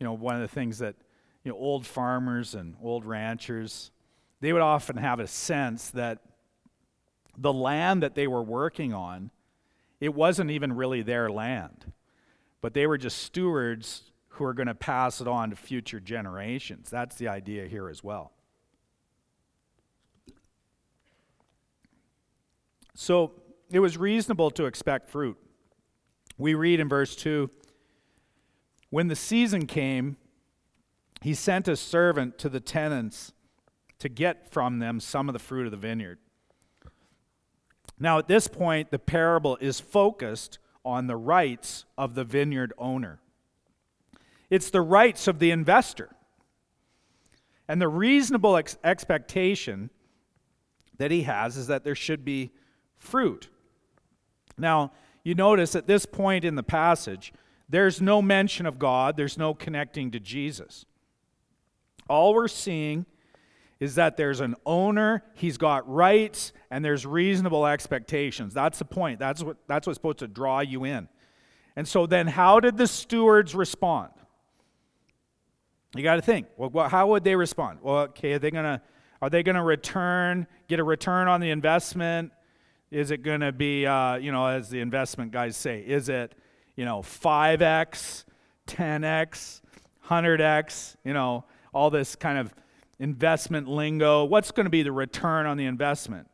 you 0.00 0.04
know, 0.04 0.12
one 0.12 0.34
of 0.34 0.40
the 0.40 0.48
things 0.48 0.78
that, 0.78 0.96
you 1.44 1.52
know, 1.52 1.56
old 1.56 1.86
farmers 1.86 2.56
and 2.56 2.74
old 2.82 3.04
ranchers, 3.04 3.92
they 4.40 4.52
would 4.52 4.62
often 4.62 4.96
have 4.96 5.20
a 5.20 5.28
sense 5.28 5.90
that 5.90 6.18
the 7.36 7.52
land 7.52 8.02
that 8.02 8.14
they 8.14 8.26
were 8.26 8.42
working 8.42 8.92
on, 8.92 9.30
it 10.00 10.14
wasn't 10.14 10.50
even 10.50 10.72
really 10.72 11.02
their 11.02 11.30
land, 11.30 11.92
but 12.60 12.74
they 12.74 12.86
were 12.86 12.98
just 12.98 13.18
stewards 13.18 14.12
who 14.28 14.44
are 14.44 14.54
going 14.54 14.66
to 14.66 14.74
pass 14.74 15.20
it 15.20 15.28
on 15.28 15.50
to 15.50 15.56
future 15.56 16.00
generations. 16.00 16.90
That's 16.90 17.16
the 17.16 17.28
idea 17.28 17.66
here 17.66 17.88
as 17.88 18.02
well. 18.02 18.32
So 22.94 23.32
it 23.70 23.80
was 23.80 23.96
reasonable 23.96 24.50
to 24.52 24.66
expect 24.66 25.08
fruit. 25.08 25.36
We 26.38 26.54
read 26.54 26.80
in 26.80 26.88
verse 26.88 27.14
2 27.16 27.50
When 28.90 29.08
the 29.08 29.16
season 29.16 29.66
came, 29.66 30.16
he 31.20 31.34
sent 31.34 31.68
a 31.68 31.76
servant 31.76 32.38
to 32.38 32.48
the 32.48 32.60
tenants 32.60 33.32
to 33.98 34.08
get 34.08 34.52
from 34.52 34.78
them 34.80 35.00
some 35.00 35.28
of 35.28 35.32
the 35.32 35.38
fruit 35.38 35.64
of 35.64 35.70
the 35.70 35.76
vineyard. 35.76 36.18
Now, 37.98 38.18
at 38.18 38.28
this 38.28 38.48
point, 38.48 38.90
the 38.90 38.98
parable 38.98 39.56
is 39.60 39.80
focused 39.80 40.58
on 40.84 41.06
the 41.06 41.16
rights 41.16 41.84
of 41.96 42.14
the 42.14 42.24
vineyard 42.24 42.72
owner. 42.76 43.20
It's 44.50 44.70
the 44.70 44.82
rights 44.82 45.26
of 45.26 45.38
the 45.38 45.50
investor. 45.50 46.10
And 47.66 47.80
the 47.80 47.88
reasonable 47.88 48.56
ex- 48.56 48.76
expectation 48.84 49.90
that 50.98 51.10
he 51.10 51.22
has 51.22 51.56
is 51.56 51.68
that 51.68 51.84
there 51.84 51.94
should 51.94 52.24
be 52.24 52.52
fruit. 52.96 53.48
Now, 54.58 54.92
you 55.22 55.34
notice 55.34 55.74
at 55.74 55.86
this 55.86 56.04
point 56.04 56.44
in 56.44 56.54
the 56.54 56.62
passage, 56.62 57.32
there's 57.68 58.00
no 58.00 58.20
mention 58.20 58.66
of 58.66 58.78
God, 58.78 59.16
there's 59.16 59.38
no 59.38 59.54
connecting 59.54 60.10
to 60.10 60.20
Jesus. 60.20 60.84
All 62.08 62.34
we're 62.34 62.48
seeing 62.48 63.06
is 63.80 63.96
that 63.96 64.16
there's 64.16 64.40
an 64.40 64.54
owner, 64.64 65.22
he's 65.34 65.58
got 65.58 65.88
rights, 65.90 66.52
and 66.70 66.84
there's 66.84 67.04
reasonable 67.04 67.66
expectations. 67.66 68.54
That's 68.54 68.78
the 68.78 68.84
point. 68.84 69.18
That's 69.18 69.42
what 69.42 69.56
that's 69.66 69.86
what's 69.86 69.96
supposed 69.96 70.18
to 70.18 70.28
draw 70.28 70.60
you 70.60 70.84
in. 70.84 71.08
And 71.76 71.86
so 71.86 72.06
then 72.06 72.26
how 72.26 72.60
did 72.60 72.76
the 72.76 72.86
stewards 72.86 73.54
respond? 73.54 74.10
You 75.96 76.02
got 76.02 76.16
to 76.16 76.22
think. 76.22 76.46
Well, 76.56 76.88
how 76.88 77.08
would 77.08 77.24
they 77.24 77.36
respond? 77.36 77.78
Well, 77.82 77.98
okay, 77.98 78.34
are 78.34 78.38
they 78.38 78.50
to 78.64 78.80
are 79.22 79.30
they 79.30 79.42
to 79.56 79.62
return, 79.62 80.46
get 80.68 80.80
a 80.80 80.84
return 80.84 81.28
on 81.28 81.40
the 81.40 81.50
investment? 81.50 82.32
Is 82.90 83.10
it 83.10 83.22
to 83.40 83.52
be, 83.52 83.86
uh, 83.86 84.16
you 84.16 84.30
know, 84.30 84.46
as 84.46 84.68
the 84.68 84.80
investment 84.80 85.32
guys 85.32 85.56
say, 85.56 85.80
is 85.80 86.08
it, 86.08 86.34
you 86.76 86.84
know, 86.84 87.00
5x, 87.00 88.24
10x, 88.66 89.60
100x, 90.06 90.96
you 91.04 91.12
know, 91.12 91.44
all 91.72 91.90
this 91.90 92.14
kind 92.16 92.38
of 92.38 92.52
investment 92.98 93.68
lingo? 93.68 94.24
What's 94.24 94.50
going 94.50 94.64
to 94.64 94.70
be 94.70 94.82
the 94.82 94.92
return 94.92 95.46
on 95.46 95.56
the 95.56 95.66
investment? 95.66 96.28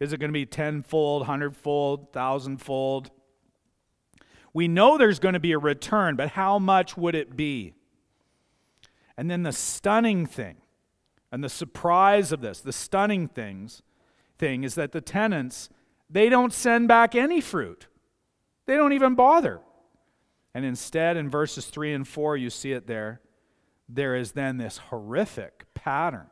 Is 0.00 0.12
it 0.12 0.18
going 0.18 0.30
to 0.30 0.34
be 0.34 0.46
tenfold, 0.46 1.26
hundredfold, 1.26 2.12
thousandfold? 2.12 3.10
We 4.52 4.68
know 4.68 4.98
there's 4.98 5.18
going 5.18 5.34
to 5.34 5.40
be 5.40 5.52
a 5.52 5.58
return, 5.58 6.16
but 6.16 6.30
how 6.30 6.58
much 6.58 6.96
would 6.96 7.14
it 7.14 7.36
be? 7.36 7.74
And 9.16 9.30
then 9.30 9.42
the 9.42 9.52
stunning 9.52 10.26
thing, 10.26 10.56
and 11.30 11.42
the 11.42 11.48
surprise 11.48 12.32
of 12.32 12.40
this, 12.40 12.60
the 12.60 12.72
stunning 12.72 13.28
things, 13.28 13.82
thing 14.38 14.64
is 14.64 14.74
that 14.74 14.92
the 14.92 15.00
tenants, 15.00 15.68
they 16.10 16.28
don't 16.28 16.52
send 16.52 16.88
back 16.88 17.14
any 17.14 17.40
fruit. 17.40 17.86
They 18.66 18.76
don't 18.76 18.92
even 18.92 19.14
bother. 19.14 19.60
And 20.54 20.64
instead, 20.64 21.16
in 21.16 21.28
verses 21.28 21.66
3 21.66 21.92
and 21.92 22.06
4, 22.06 22.36
you 22.36 22.50
see 22.50 22.72
it 22.72 22.86
there, 22.86 23.20
there 23.88 24.14
is 24.14 24.32
then 24.32 24.56
this 24.56 24.78
horrific 24.78 25.66
pattern. 25.74 26.26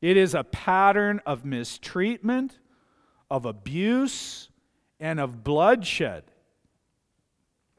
It 0.00 0.16
is 0.16 0.34
a 0.34 0.44
pattern 0.44 1.20
of 1.26 1.44
mistreatment, 1.44 2.58
of 3.30 3.44
abuse, 3.44 4.50
and 5.00 5.20
of 5.20 5.42
bloodshed. 5.42 6.24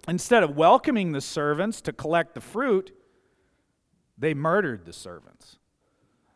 Instead 0.08 0.44
of 0.44 0.56
welcoming 0.56 1.12
the 1.12 1.22
servants 1.22 1.82
to 1.82 1.94
collect 1.94 2.34
the 2.34 2.42
fruit, 2.42 2.92
they 4.18 4.34
murdered 4.34 4.86
the 4.86 4.94
servants. 4.94 5.58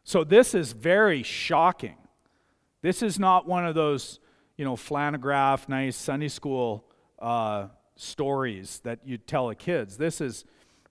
So 0.04 0.24
this 0.24 0.54
is 0.54 0.74
very 0.74 1.24
shocking. 1.24 1.96
This 2.82 3.02
is 3.02 3.20
not 3.20 3.48
one 3.48 3.66
of 3.66 3.76
those, 3.76 4.20
you 4.58 4.66
know, 4.66 4.76
flannelgraph, 4.76 5.70
nice 5.70 5.96
Sunday 5.96 6.28
school 6.28 6.86
uh, 7.20 7.68
stories 7.96 8.82
that 8.84 9.00
you 9.06 9.18
tell 9.18 9.48
the 9.48 9.56
kids. 9.56 9.98
This 9.98 10.20
is, 10.20 10.44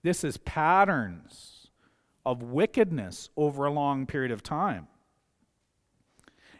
this 0.02 0.24
is 0.24 0.36
patterns 0.38 1.68
of 2.24 2.42
wickedness 2.42 3.30
over 3.36 3.64
a 3.64 3.70
long 3.70 4.06
period 4.06 4.30
of 4.30 4.42
time. 4.42 4.88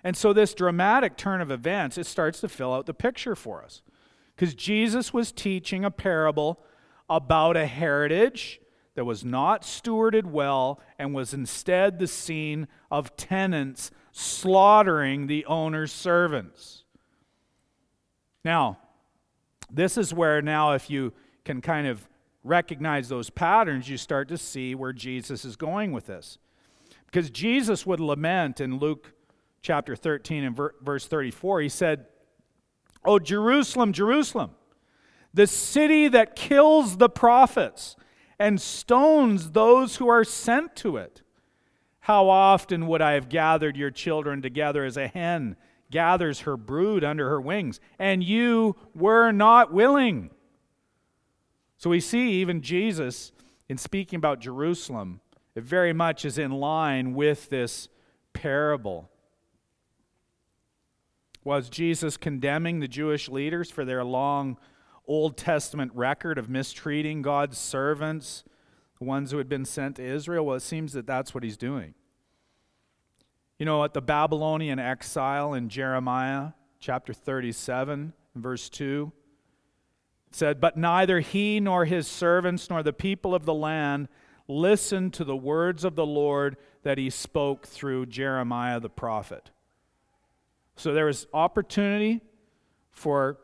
And 0.03 0.17
so 0.17 0.33
this 0.33 0.55
dramatic 0.55 1.17
turn 1.17 1.41
of 1.41 1.51
events, 1.51 1.99
it 1.99 2.07
starts 2.07 2.41
to 2.41 2.49
fill 2.49 2.73
out 2.73 2.87
the 2.87 2.95
picture 2.95 3.35
for 3.35 3.63
us. 3.63 3.83
Because 4.35 4.55
Jesus 4.55 5.13
was 5.13 5.33
teaching 5.33 5.85
a 5.85 5.91
parable 5.91 6.61
about 7.09 7.57
a 7.57 7.67
heritage 7.67 8.61
that 8.95 9.05
was 9.05 9.25
not 9.25 9.63
stewarded 9.63 10.25
well 10.25 10.81
and 10.99 11.15
was 11.15 11.35
instead 11.35 11.99
the 11.99 12.07
scene 12.07 12.67
of 12.91 13.17
tenants 13.17 13.91
slaughtering 14.13 15.27
the 15.27 15.45
owner's 15.47 15.93
servants. 15.93 16.85
Now, 18.45 18.79
this 19.71 19.97
is 19.97 20.15
where 20.15 20.43
now, 20.43 20.73
if 20.73 20.91
you 20.91 21.13
can 21.45 21.61
kind 21.61 21.87
of 21.87 22.09
recognize 22.43 23.09
those 23.09 23.31
patterns, 23.31 23.89
you 23.89 23.97
start 23.97 24.29
to 24.29 24.39
see 24.39 24.75
where 24.75 24.93
Jesus 24.93 25.45
is 25.45 25.57
going 25.57 25.93
with 25.93 26.07
this. 26.07 26.39
Because 27.07 27.31
Jesus 27.31 27.85
would 27.87 28.01
lament 28.01 28.61
in 28.61 28.79
Luke 28.79 29.13
chapter 29.63 29.97
13 29.97 30.45
and 30.45 30.59
verse 30.81 31.07
34, 31.07 31.61
he 31.63 31.69
said, 31.69 32.07
Oh, 33.05 33.19
Jerusalem, 33.19 33.93
Jerusalem, 33.93 34.53
the 35.33 35.47
city 35.47 36.09
that 36.09 36.37
kills 36.37 36.97
the 36.97 37.09
prophets 37.09 37.97
and 38.39 38.61
stones 38.61 39.51
those 39.51 39.97
who 39.97 40.09
are 40.09 40.25
sent 40.25 40.77
to 40.77 40.97
it. 40.97 41.23
How 42.01 42.29
often 42.29 42.87
would 42.87 43.03
I 43.03 43.13
have 43.13 43.29
gathered 43.29 43.77
your 43.77 43.91
children 43.91 44.41
together 44.43 44.85
as 44.85 44.97
a 44.97 45.09
hen 45.09 45.57
gathers 45.91 46.41
her 46.41 46.57
brood 46.57 47.05
under 47.05 47.29
her 47.29 47.41
wings, 47.41 47.81
and 47.99 48.25
you 48.25 48.77
were 48.95 49.33
not 49.33 49.73
willing? 49.73 50.31
So 51.81 51.89
we 51.89 52.01
see 52.01 52.33
even 52.33 52.61
Jesus, 52.61 53.33
in 53.67 53.79
speaking 53.79 54.19
about 54.19 54.39
Jerusalem, 54.39 55.23
it 55.55 55.65
very 55.65 55.95
much 55.95 56.27
is 56.27 56.37
in 56.37 56.51
line 56.51 57.15
with 57.15 57.49
this 57.49 57.89
parable. 58.35 59.09
Was 61.43 61.71
Jesus 61.71 62.19
condemning 62.19 62.81
the 62.81 62.87
Jewish 62.87 63.31
leaders 63.31 63.71
for 63.71 63.87
their 63.87 64.05
long 64.05 64.59
Old 65.07 65.39
Testament 65.39 65.91
record 65.95 66.37
of 66.37 66.51
mistreating 66.51 67.23
God's 67.23 67.57
servants, 67.57 68.45
the 68.99 69.07
ones 69.07 69.31
who 69.31 69.39
had 69.39 69.49
been 69.49 69.65
sent 69.65 69.97
to 69.97 70.05
Israel? 70.05 70.45
Well, 70.45 70.57
it 70.57 70.61
seems 70.61 70.93
that 70.93 71.07
that's 71.07 71.33
what 71.33 71.43
he's 71.43 71.57
doing. 71.57 71.95
You 73.59 73.65
know, 73.65 73.85
at 73.85 73.95
the 73.95 74.03
Babylonian 74.03 74.79
exile 74.79 75.55
in 75.55 75.71
Jeremiah 75.71 76.49
chapter 76.79 77.15
37, 77.15 78.13
verse 78.35 78.69
2, 78.69 79.13
it 79.17 79.20
said, 80.31 80.61
But 80.61 80.77
neither 80.77 81.21
he 81.21 81.61
nor 81.61 81.85
his 81.85 82.07
servants 82.07 82.71
nor 82.71 82.83
the 82.83 82.93
people 82.93 83.35
of 83.35 83.45
the 83.45 83.55
land 83.55 84.09
listened 84.49 85.13
to 85.15 85.25
the 85.25 85.37
words 85.37 85.85
of 85.85 85.95
the 85.95 86.07
Lord 86.07 86.57
that 86.83 86.99
he 86.99 87.11
spoke 87.11 87.67
through 87.67 88.07
Jeremiah 88.07 88.81
the 88.81 88.91
prophet. 88.91 89.51
So 90.77 90.93
there 90.95 91.07
was 91.07 91.27
opportunity 91.33 92.21
for 92.91 93.39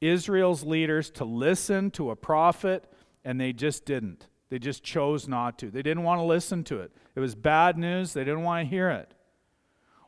Israel's 0.00 0.64
leaders 0.64 1.10
to 1.12 1.24
listen 1.24 1.90
to 1.92 2.10
a 2.10 2.16
prophet, 2.16 2.84
and 3.24 3.40
they 3.40 3.52
just 3.52 3.84
didn't. 3.84 4.28
They 4.50 4.58
just 4.58 4.82
chose 4.82 5.28
not 5.28 5.58
to. 5.58 5.70
They 5.70 5.82
didn't 5.82 6.04
want 6.04 6.20
to 6.20 6.24
listen 6.24 6.64
to 6.64 6.80
it. 6.80 6.92
It 7.14 7.20
was 7.20 7.34
bad 7.34 7.76
news. 7.76 8.12
They 8.12 8.24
didn't 8.24 8.42
want 8.42 8.64
to 8.64 8.70
hear 8.70 8.90
it. 8.90 9.12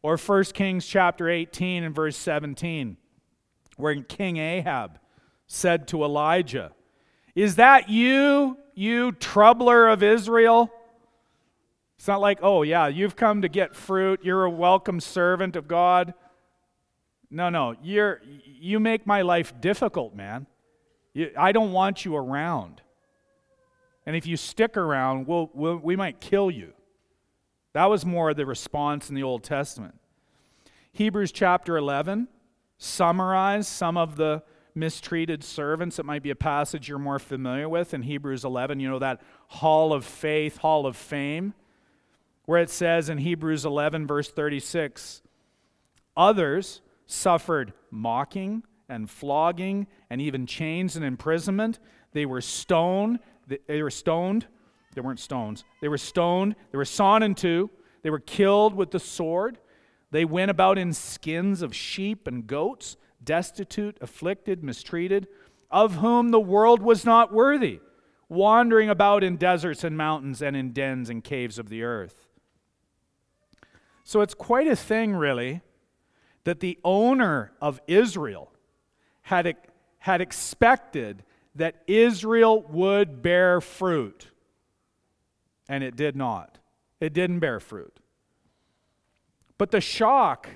Or 0.02 0.16
1 0.16 0.44
Kings 0.54 0.86
chapter 0.86 1.28
18 1.28 1.84
and 1.84 1.94
verse 1.94 2.16
17, 2.16 2.96
where 3.76 4.00
King 4.02 4.38
Ahab 4.38 4.98
said 5.52 5.88
to 5.88 6.04
Elijah, 6.04 6.70
Is 7.34 7.56
that 7.56 7.88
you, 7.88 8.56
you 8.74 9.10
troubler 9.10 9.88
of 9.88 10.00
Israel? 10.00 10.70
It's 11.98 12.06
not 12.06 12.20
like, 12.20 12.38
oh, 12.40 12.62
yeah, 12.62 12.86
you've 12.86 13.16
come 13.16 13.42
to 13.42 13.48
get 13.48 13.74
fruit. 13.74 14.20
You're 14.22 14.44
a 14.44 14.50
welcome 14.50 15.00
servant 15.00 15.56
of 15.56 15.66
God. 15.66 16.14
No, 17.30 17.50
no, 17.50 17.74
you're, 17.82 18.22
you 18.44 18.78
make 18.78 19.06
my 19.06 19.22
life 19.22 19.52
difficult, 19.60 20.14
man. 20.14 20.46
You, 21.12 21.32
I 21.36 21.50
don't 21.50 21.72
want 21.72 22.04
you 22.04 22.16
around. 22.16 22.80
And 24.06 24.14
if 24.14 24.26
you 24.26 24.36
stick 24.36 24.76
around, 24.76 25.26
we'll, 25.26 25.50
we'll, 25.52 25.76
we 25.76 25.96
might 25.96 26.20
kill 26.20 26.50
you. 26.50 26.72
That 27.72 27.86
was 27.86 28.06
more 28.06 28.32
the 28.34 28.46
response 28.46 29.08
in 29.08 29.16
the 29.16 29.24
Old 29.24 29.42
Testament. 29.42 29.96
Hebrews 30.92 31.32
chapter 31.32 31.76
11 31.76 32.28
summarize 32.78 33.66
some 33.68 33.96
of 33.96 34.16
the 34.16 34.42
mistreated 34.74 35.44
servants. 35.44 35.98
It 35.98 36.04
might 36.04 36.22
be 36.22 36.30
a 36.30 36.36
passage 36.36 36.88
you're 36.88 36.98
more 36.98 37.18
familiar 37.18 37.68
with 37.68 37.94
in 37.94 38.02
Hebrews 38.02 38.44
11. 38.44 38.80
You 38.80 38.90
know, 38.90 38.98
that 38.98 39.20
hall 39.48 39.92
of 39.92 40.04
faith, 40.04 40.58
hall 40.58 40.86
of 40.86 40.96
fame, 40.96 41.54
where 42.44 42.60
it 42.60 42.70
says 42.70 43.08
in 43.08 43.18
Hebrews 43.18 43.64
11, 43.64 44.06
verse 44.06 44.30
36 44.30 45.22
Others 46.16 46.80
suffered 47.06 47.72
mocking 47.90 48.62
and 48.88 49.08
flogging 49.08 49.86
and 50.10 50.20
even 50.20 50.46
chains 50.46 50.96
and 50.96 51.04
imprisonment. 51.04 51.78
They 52.12 52.26
were 52.26 52.40
stoned. 52.40 53.20
They 53.46 53.82
were 53.82 53.90
stoned. 53.90 54.46
They 54.94 55.00
weren't 55.00 55.20
stones. 55.20 55.64
They 55.80 55.88
were 55.88 55.98
stoned. 55.98 56.56
They 56.72 56.78
were 56.78 56.84
sawn 56.84 57.22
in 57.22 57.34
two. 57.34 57.70
They 58.02 58.10
were 58.10 58.18
killed 58.18 58.74
with 58.74 58.90
the 58.90 58.98
sword. 58.98 59.58
They 60.10 60.24
went 60.24 60.50
about 60.50 60.78
in 60.78 60.92
skins 60.92 61.62
of 61.62 61.74
sheep 61.74 62.26
and 62.26 62.46
goats, 62.46 62.96
destitute, 63.22 63.96
afflicted, 64.00 64.64
mistreated, 64.64 65.28
of 65.70 65.96
whom 65.96 66.30
the 66.30 66.40
world 66.40 66.82
was 66.82 67.04
not 67.04 67.32
worthy, 67.32 67.80
wandering 68.28 68.88
about 68.88 69.22
in 69.22 69.36
deserts 69.36 69.84
and 69.84 69.96
mountains 69.96 70.42
and 70.42 70.56
in 70.56 70.72
dens 70.72 71.10
and 71.10 71.22
caves 71.22 71.58
of 71.58 71.68
the 71.68 71.82
earth. 71.82 72.26
So 74.04 74.20
it's 74.20 74.34
quite 74.34 74.66
a 74.66 74.76
thing, 74.76 75.14
really, 75.14 75.60
that 76.44 76.60
the 76.60 76.78
owner 76.82 77.52
of 77.60 77.80
Israel 77.86 78.52
had, 79.22 79.56
had 79.98 80.20
expected 80.20 81.22
that 81.54 81.82
Israel 81.86 82.62
would 82.70 83.22
bear 83.22 83.60
fruit. 83.60 84.28
And 85.68 85.84
it 85.84 85.94
did 85.94 86.16
not. 86.16 86.58
It 87.00 87.12
didn't 87.12 87.38
bear 87.38 87.60
fruit. 87.60 88.00
But 89.58 89.70
the 89.70 89.80
shock, 89.80 90.48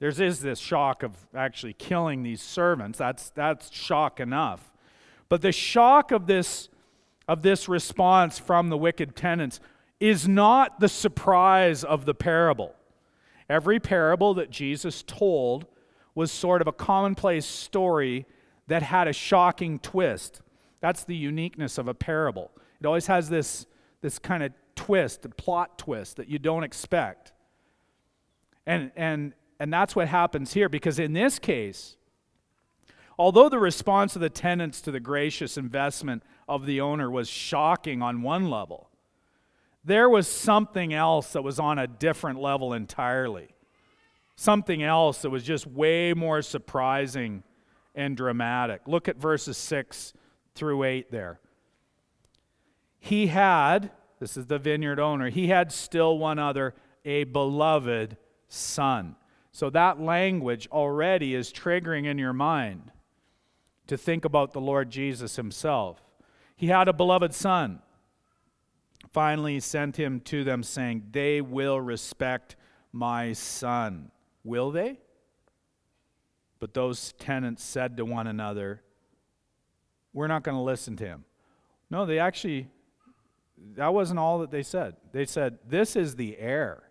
there 0.00 0.08
is 0.08 0.40
this 0.40 0.58
shock 0.58 1.02
of 1.02 1.16
actually 1.34 1.72
killing 1.72 2.22
these 2.22 2.40
servants. 2.40 2.98
That's, 2.98 3.30
that's 3.30 3.72
shock 3.72 4.20
enough. 4.20 4.72
But 5.28 5.42
the 5.42 5.52
shock 5.52 6.12
of 6.12 6.26
this, 6.26 6.68
of 7.26 7.42
this 7.42 7.68
response 7.68 8.38
from 8.38 8.68
the 8.68 8.78
wicked 8.78 9.16
tenants 9.16 9.60
is 9.98 10.28
not 10.28 10.78
the 10.78 10.88
surprise 10.88 11.82
of 11.82 12.04
the 12.04 12.14
parable. 12.14 12.74
Every 13.50 13.80
parable 13.80 14.34
that 14.34 14.50
Jesus 14.50 15.02
told 15.02 15.66
was 16.14 16.30
sort 16.30 16.62
of 16.62 16.68
a 16.68 16.72
commonplace 16.72 17.46
story 17.46 18.26
that 18.68 18.82
had 18.82 19.08
a 19.08 19.12
shocking 19.12 19.78
twist. 19.78 20.42
That's 20.80 21.04
the 21.04 21.16
uniqueness 21.16 21.76
of 21.78 21.88
a 21.88 21.94
parable. 21.94 22.50
It 22.80 22.86
always 22.86 23.08
has 23.08 23.28
this, 23.28 23.66
this 24.00 24.18
kind 24.18 24.42
of 24.44 24.52
twist, 24.76 25.24
a 25.24 25.28
plot 25.30 25.78
twist 25.78 26.16
that 26.18 26.28
you 26.28 26.38
don't 26.38 26.62
expect. 26.62 27.32
And, 28.66 28.92
and, 28.94 29.32
and 29.58 29.72
that's 29.72 29.96
what 29.96 30.08
happens 30.08 30.52
here, 30.52 30.68
because 30.68 30.98
in 30.98 31.12
this 31.12 31.38
case, 31.38 31.96
although 33.18 33.48
the 33.48 33.58
response 33.58 34.14
of 34.14 34.22
the 34.22 34.30
tenants 34.30 34.80
to 34.82 34.90
the 34.90 35.00
gracious 35.00 35.56
investment 35.56 36.22
of 36.48 36.66
the 36.66 36.80
owner 36.80 37.10
was 37.10 37.28
shocking 37.28 38.02
on 38.02 38.22
one 38.22 38.48
level, 38.48 38.90
there 39.84 40.08
was 40.08 40.28
something 40.28 40.92
else 40.92 41.32
that 41.32 41.42
was 41.42 41.58
on 41.58 41.78
a 41.78 41.86
different 41.86 42.40
level 42.40 42.72
entirely. 42.72 43.48
Something 44.36 44.82
else 44.82 45.22
that 45.22 45.30
was 45.30 45.42
just 45.42 45.66
way 45.66 46.14
more 46.14 46.42
surprising 46.42 47.42
and 47.94 48.16
dramatic. 48.16 48.82
Look 48.86 49.08
at 49.08 49.16
verses 49.16 49.56
6 49.56 50.12
through 50.54 50.84
8 50.84 51.10
there. 51.10 51.40
He 53.00 53.28
had, 53.28 53.90
this 54.20 54.36
is 54.36 54.46
the 54.46 54.58
vineyard 54.58 55.00
owner, 55.00 55.30
he 55.30 55.48
had 55.48 55.72
still 55.72 56.18
one 56.18 56.38
other, 56.38 56.74
a 57.04 57.24
beloved 57.24 58.16
son. 58.48 59.16
So 59.58 59.70
that 59.70 60.00
language 60.00 60.68
already 60.70 61.34
is 61.34 61.52
triggering 61.52 62.06
in 62.06 62.16
your 62.16 62.32
mind 62.32 62.92
to 63.88 63.96
think 63.96 64.24
about 64.24 64.52
the 64.52 64.60
Lord 64.60 64.88
Jesus 64.88 65.34
himself. 65.34 66.00
He 66.54 66.68
had 66.68 66.86
a 66.86 66.92
beloved 66.92 67.34
son 67.34 67.82
finally 69.12 69.58
sent 69.58 69.96
him 69.96 70.20
to 70.20 70.44
them, 70.44 70.62
saying, 70.62 71.08
They 71.10 71.40
will 71.40 71.80
respect 71.80 72.54
my 72.92 73.32
son. 73.32 74.12
Will 74.44 74.70
they? 74.70 75.00
But 76.60 76.72
those 76.72 77.12
tenants 77.14 77.64
said 77.64 77.96
to 77.96 78.04
one 78.04 78.28
another, 78.28 78.84
We're 80.12 80.28
not 80.28 80.44
going 80.44 80.56
to 80.56 80.62
listen 80.62 80.96
to 80.98 81.04
him. 81.04 81.24
No, 81.90 82.06
they 82.06 82.20
actually, 82.20 82.68
that 83.74 83.92
wasn't 83.92 84.20
all 84.20 84.38
that 84.38 84.52
they 84.52 84.62
said. 84.62 84.94
They 85.10 85.24
said, 85.24 85.58
This 85.66 85.96
is 85.96 86.14
the 86.14 86.38
heir. 86.38 86.87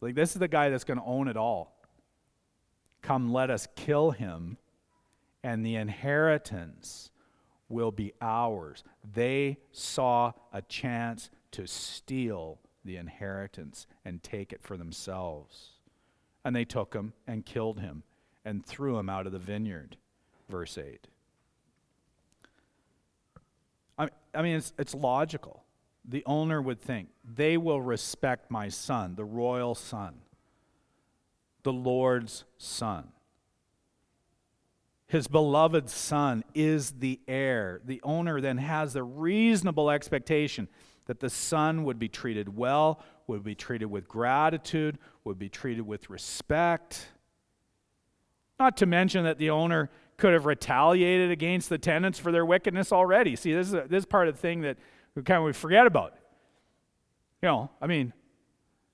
Like, 0.00 0.14
this 0.14 0.32
is 0.32 0.40
the 0.40 0.48
guy 0.48 0.68
that's 0.68 0.84
going 0.84 0.98
to 0.98 1.04
own 1.04 1.28
it 1.28 1.36
all. 1.36 1.76
Come, 3.02 3.32
let 3.32 3.50
us 3.50 3.68
kill 3.76 4.10
him, 4.10 4.58
and 5.42 5.64
the 5.64 5.76
inheritance 5.76 7.10
will 7.68 7.90
be 7.90 8.12
ours. 8.20 8.84
They 9.14 9.58
saw 9.72 10.32
a 10.52 10.62
chance 10.62 11.30
to 11.52 11.66
steal 11.66 12.58
the 12.84 12.96
inheritance 12.96 13.86
and 14.04 14.22
take 14.22 14.52
it 14.52 14.62
for 14.62 14.76
themselves. 14.76 15.70
And 16.44 16.54
they 16.54 16.64
took 16.64 16.94
him 16.94 17.12
and 17.26 17.44
killed 17.44 17.80
him 17.80 18.04
and 18.44 18.64
threw 18.64 18.98
him 18.98 19.08
out 19.08 19.26
of 19.26 19.32
the 19.32 19.38
vineyard. 19.38 19.96
Verse 20.48 20.78
8. 20.78 21.08
I, 23.98 24.08
I 24.34 24.42
mean, 24.42 24.56
it's, 24.56 24.72
it's 24.78 24.94
logical. 24.94 25.64
The 26.08 26.22
owner 26.24 26.62
would 26.62 26.80
think, 26.80 27.08
they 27.24 27.56
will 27.56 27.80
respect 27.80 28.50
my 28.50 28.68
son, 28.68 29.16
the 29.16 29.24
royal 29.24 29.74
son, 29.74 30.14
the 31.62 31.72
Lord's 31.72 32.44
son. 32.58 33.08
His 35.08 35.28
beloved 35.28 35.88
son 35.88 36.44
is 36.54 36.92
the 36.92 37.20
heir. 37.28 37.80
The 37.84 38.00
owner 38.02 38.40
then 38.40 38.58
has 38.58 38.92
the 38.92 39.02
reasonable 39.02 39.90
expectation 39.90 40.68
that 41.06 41.20
the 41.20 41.30
son 41.30 41.84
would 41.84 41.98
be 41.98 42.08
treated 42.08 42.56
well, 42.56 43.00
would 43.26 43.44
be 43.44 43.54
treated 43.54 43.86
with 43.86 44.08
gratitude, 44.08 44.98
would 45.24 45.38
be 45.38 45.48
treated 45.48 45.86
with 45.86 46.10
respect. 46.10 47.08
Not 48.58 48.76
to 48.78 48.86
mention 48.86 49.24
that 49.24 49.38
the 49.38 49.50
owner 49.50 49.90
could 50.16 50.32
have 50.32 50.46
retaliated 50.46 51.30
against 51.30 51.68
the 51.68 51.78
tenants 51.78 52.18
for 52.18 52.32
their 52.32 52.46
wickedness 52.46 52.90
already. 52.90 53.36
See, 53.36 53.52
this 53.52 53.68
is, 53.68 53.74
a, 53.74 53.86
this 53.88 54.00
is 54.00 54.06
part 54.06 54.28
of 54.28 54.34
the 54.34 54.40
thing 54.40 54.62
that 54.62 54.78
we 55.16 55.22
kind 55.22 55.38
of 55.38 55.44
we 55.44 55.52
forget 55.52 55.86
about. 55.86 56.14
You 57.42 57.48
know, 57.48 57.70
I 57.80 57.88
mean, 57.88 58.12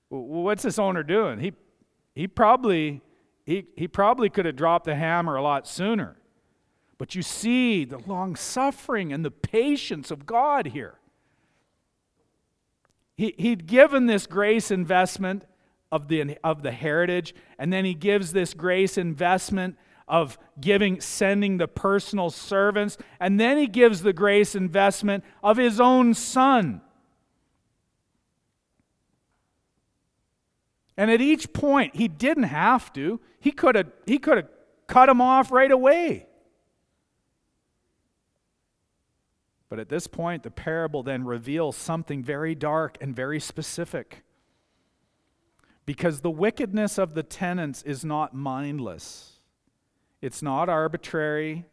what's 0.09 0.63
this 0.63 0.79
owner 0.79 1.03
doing? 1.03 1.39
He, 1.39 1.53
he 2.15 2.27
probably 2.27 3.01
he, 3.45 3.67
he 3.75 3.87
probably 3.87 4.29
could 4.29 4.45
have 4.45 4.55
dropped 4.55 4.85
the 4.85 4.95
hammer 4.95 5.35
a 5.35 5.43
lot 5.43 5.67
sooner. 5.67 6.15
But 6.97 7.15
you 7.15 7.21
see 7.21 7.83
the 7.83 7.97
long 7.97 8.35
suffering 8.35 9.11
and 9.11 9.25
the 9.25 9.31
patience 9.31 10.11
of 10.11 10.25
God 10.25 10.67
here. 10.67 10.99
He, 13.15 13.35
he'd 13.37 13.67
given 13.67 14.05
this 14.05 14.25
grace 14.25 14.71
investment 14.71 15.45
of 15.91 16.07
the, 16.07 16.37
of 16.43 16.63
the 16.63 16.71
heritage, 16.71 17.35
and 17.59 17.71
then 17.71 17.85
he 17.85 17.93
gives 17.93 18.31
this 18.31 18.53
grace 18.53 18.97
investment 18.97 19.77
of 20.13 20.37
giving, 20.61 21.01
sending 21.01 21.57
the 21.57 21.67
personal 21.67 22.29
servants, 22.29 22.99
and 23.19 23.39
then 23.39 23.57
he 23.57 23.65
gives 23.65 24.03
the 24.03 24.13
grace 24.13 24.53
investment 24.53 25.23
of 25.41 25.57
his 25.57 25.79
own 25.79 26.13
son. 26.13 26.81
And 30.95 31.09
at 31.09 31.19
each 31.19 31.51
point, 31.51 31.95
he 31.95 32.07
didn't 32.07 32.43
have 32.43 32.93
to. 32.93 33.19
He 33.39 33.51
could 33.51 33.73
have 33.73 33.87
he 34.05 34.19
could 34.19 34.37
have 34.37 34.49
cut 34.85 35.09
him 35.09 35.19
off 35.19 35.51
right 35.51 35.71
away. 35.71 36.27
But 39.67 39.79
at 39.79 39.89
this 39.89 40.05
point, 40.05 40.43
the 40.43 40.51
parable 40.51 41.01
then 41.01 41.25
reveals 41.25 41.75
something 41.75 42.23
very 42.23 42.53
dark 42.53 42.99
and 43.01 43.15
very 43.15 43.39
specific. 43.39 44.21
Because 45.87 46.21
the 46.21 46.29
wickedness 46.29 46.99
of 46.99 47.15
the 47.15 47.23
tenants 47.23 47.81
is 47.81 48.05
not 48.05 48.35
mindless, 48.35 49.32
it's 50.23 50.41
not 50.41 50.69
arbitrary, 50.69 51.65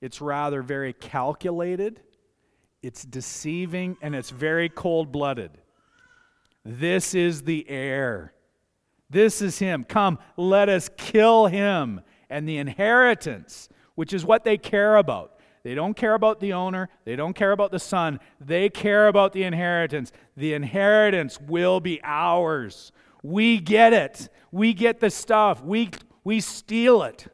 it's 0.00 0.22
rather 0.22 0.62
very 0.62 0.94
calculated, 0.94 2.00
it's 2.82 3.04
deceiving, 3.04 3.98
and 4.00 4.14
it's 4.14 4.30
very 4.30 4.70
cold 4.70 5.12
blooded. 5.12 5.50
This 6.64 7.14
is 7.14 7.42
the 7.42 7.68
heir. 7.68 8.32
This 9.10 9.42
is 9.42 9.58
him. 9.58 9.84
Come, 9.84 10.18
let 10.38 10.70
us 10.70 10.88
kill 10.96 11.48
him 11.48 12.00
and 12.30 12.48
the 12.48 12.56
inheritance, 12.56 13.68
which 13.94 14.14
is 14.14 14.24
what 14.24 14.42
they 14.42 14.56
care 14.56 14.96
about. 14.96 15.38
They 15.62 15.74
don't 15.74 15.94
care 15.94 16.14
about 16.14 16.40
the 16.40 16.54
owner. 16.54 16.88
They 17.04 17.14
don't 17.14 17.34
care 17.34 17.52
about 17.52 17.72
the 17.72 17.78
son. 17.78 18.20
They 18.40 18.70
care 18.70 19.06
about 19.06 19.34
the 19.34 19.42
inheritance. 19.42 20.12
The 20.34 20.54
inheritance 20.54 21.38
will 21.38 21.78
be 21.80 22.00
ours. 22.02 22.90
We 23.22 23.60
get 23.60 23.92
it. 23.92 24.30
We 24.50 24.72
get 24.72 25.00
the 25.00 25.10
stuff. 25.10 25.62
We, 25.62 25.90
we 26.24 26.40
steal 26.40 27.02
it. 27.02 27.26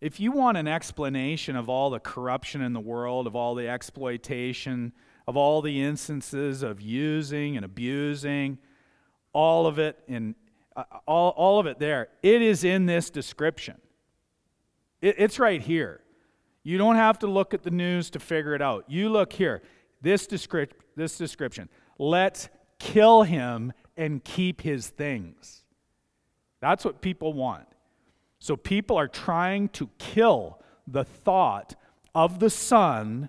If 0.00 0.18
you 0.18 0.32
want 0.32 0.56
an 0.56 0.66
explanation 0.66 1.56
of 1.56 1.68
all 1.68 1.90
the 1.90 2.00
corruption 2.00 2.62
in 2.62 2.72
the 2.72 2.80
world, 2.80 3.26
of 3.26 3.36
all 3.36 3.54
the 3.54 3.68
exploitation, 3.68 4.92
of 5.26 5.36
all 5.36 5.60
the 5.60 5.82
instances 5.82 6.62
of 6.62 6.80
using 6.80 7.56
and 7.56 7.64
abusing, 7.64 8.58
all 9.32 9.66
of 9.66 9.78
it 9.78 9.98
in 10.08 10.34
uh, 10.76 10.84
all, 11.06 11.30
all 11.30 11.58
of 11.58 11.66
it 11.66 11.78
there. 11.78 12.08
It 12.22 12.42
is 12.42 12.64
in 12.64 12.86
this 12.86 13.10
description. 13.10 13.76
It, 15.02 15.16
it's 15.18 15.38
right 15.38 15.60
here. 15.60 16.00
You 16.62 16.78
don't 16.78 16.96
have 16.96 17.18
to 17.20 17.26
look 17.26 17.54
at 17.54 17.62
the 17.62 17.70
news 17.70 18.10
to 18.10 18.18
figure 18.18 18.54
it 18.54 18.62
out. 18.62 18.84
You 18.88 19.08
look 19.08 19.32
here. 19.32 19.62
This, 20.00 20.26
descrip- 20.26 20.72
this 20.96 21.18
description. 21.18 21.68
Let's 21.98 22.48
kill 22.78 23.22
him 23.22 23.72
and 23.96 24.22
keep 24.22 24.62
his 24.62 24.88
things. 24.88 25.62
That's 26.60 26.84
what 26.84 27.00
people 27.00 27.32
want. 27.32 27.66
So 28.40 28.56
people 28.56 28.96
are 28.96 29.08
trying 29.08 29.68
to 29.70 29.88
kill 29.98 30.60
the 30.86 31.04
thought 31.04 31.76
of 32.14 32.40
the 32.40 32.50
Son, 32.50 33.28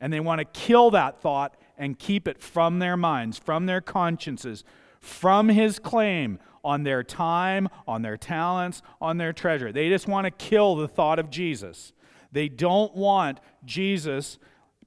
and 0.00 0.12
they 0.12 0.20
want 0.20 0.38
to 0.38 0.44
kill 0.44 0.90
that 0.92 1.20
thought 1.20 1.56
and 1.76 1.98
keep 1.98 2.26
it 2.26 2.40
from 2.40 2.78
their 2.78 2.96
minds, 2.96 3.38
from 3.38 3.66
their 3.66 3.80
consciences, 3.80 4.64
from 5.00 5.48
his 5.48 5.78
claim 5.78 6.38
on 6.64 6.84
their 6.84 7.02
time, 7.02 7.68
on 7.88 8.02
their 8.02 8.16
talents, 8.16 8.82
on 9.00 9.18
their 9.18 9.32
treasure. 9.32 9.72
They 9.72 9.88
just 9.88 10.06
want 10.06 10.26
to 10.26 10.30
kill 10.30 10.76
the 10.76 10.86
thought 10.86 11.18
of 11.18 11.28
Jesus. 11.28 11.92
They 12.30 12.48
don't 12.48 12.94
want 12.94 13.40
Jesus 13.64 14.38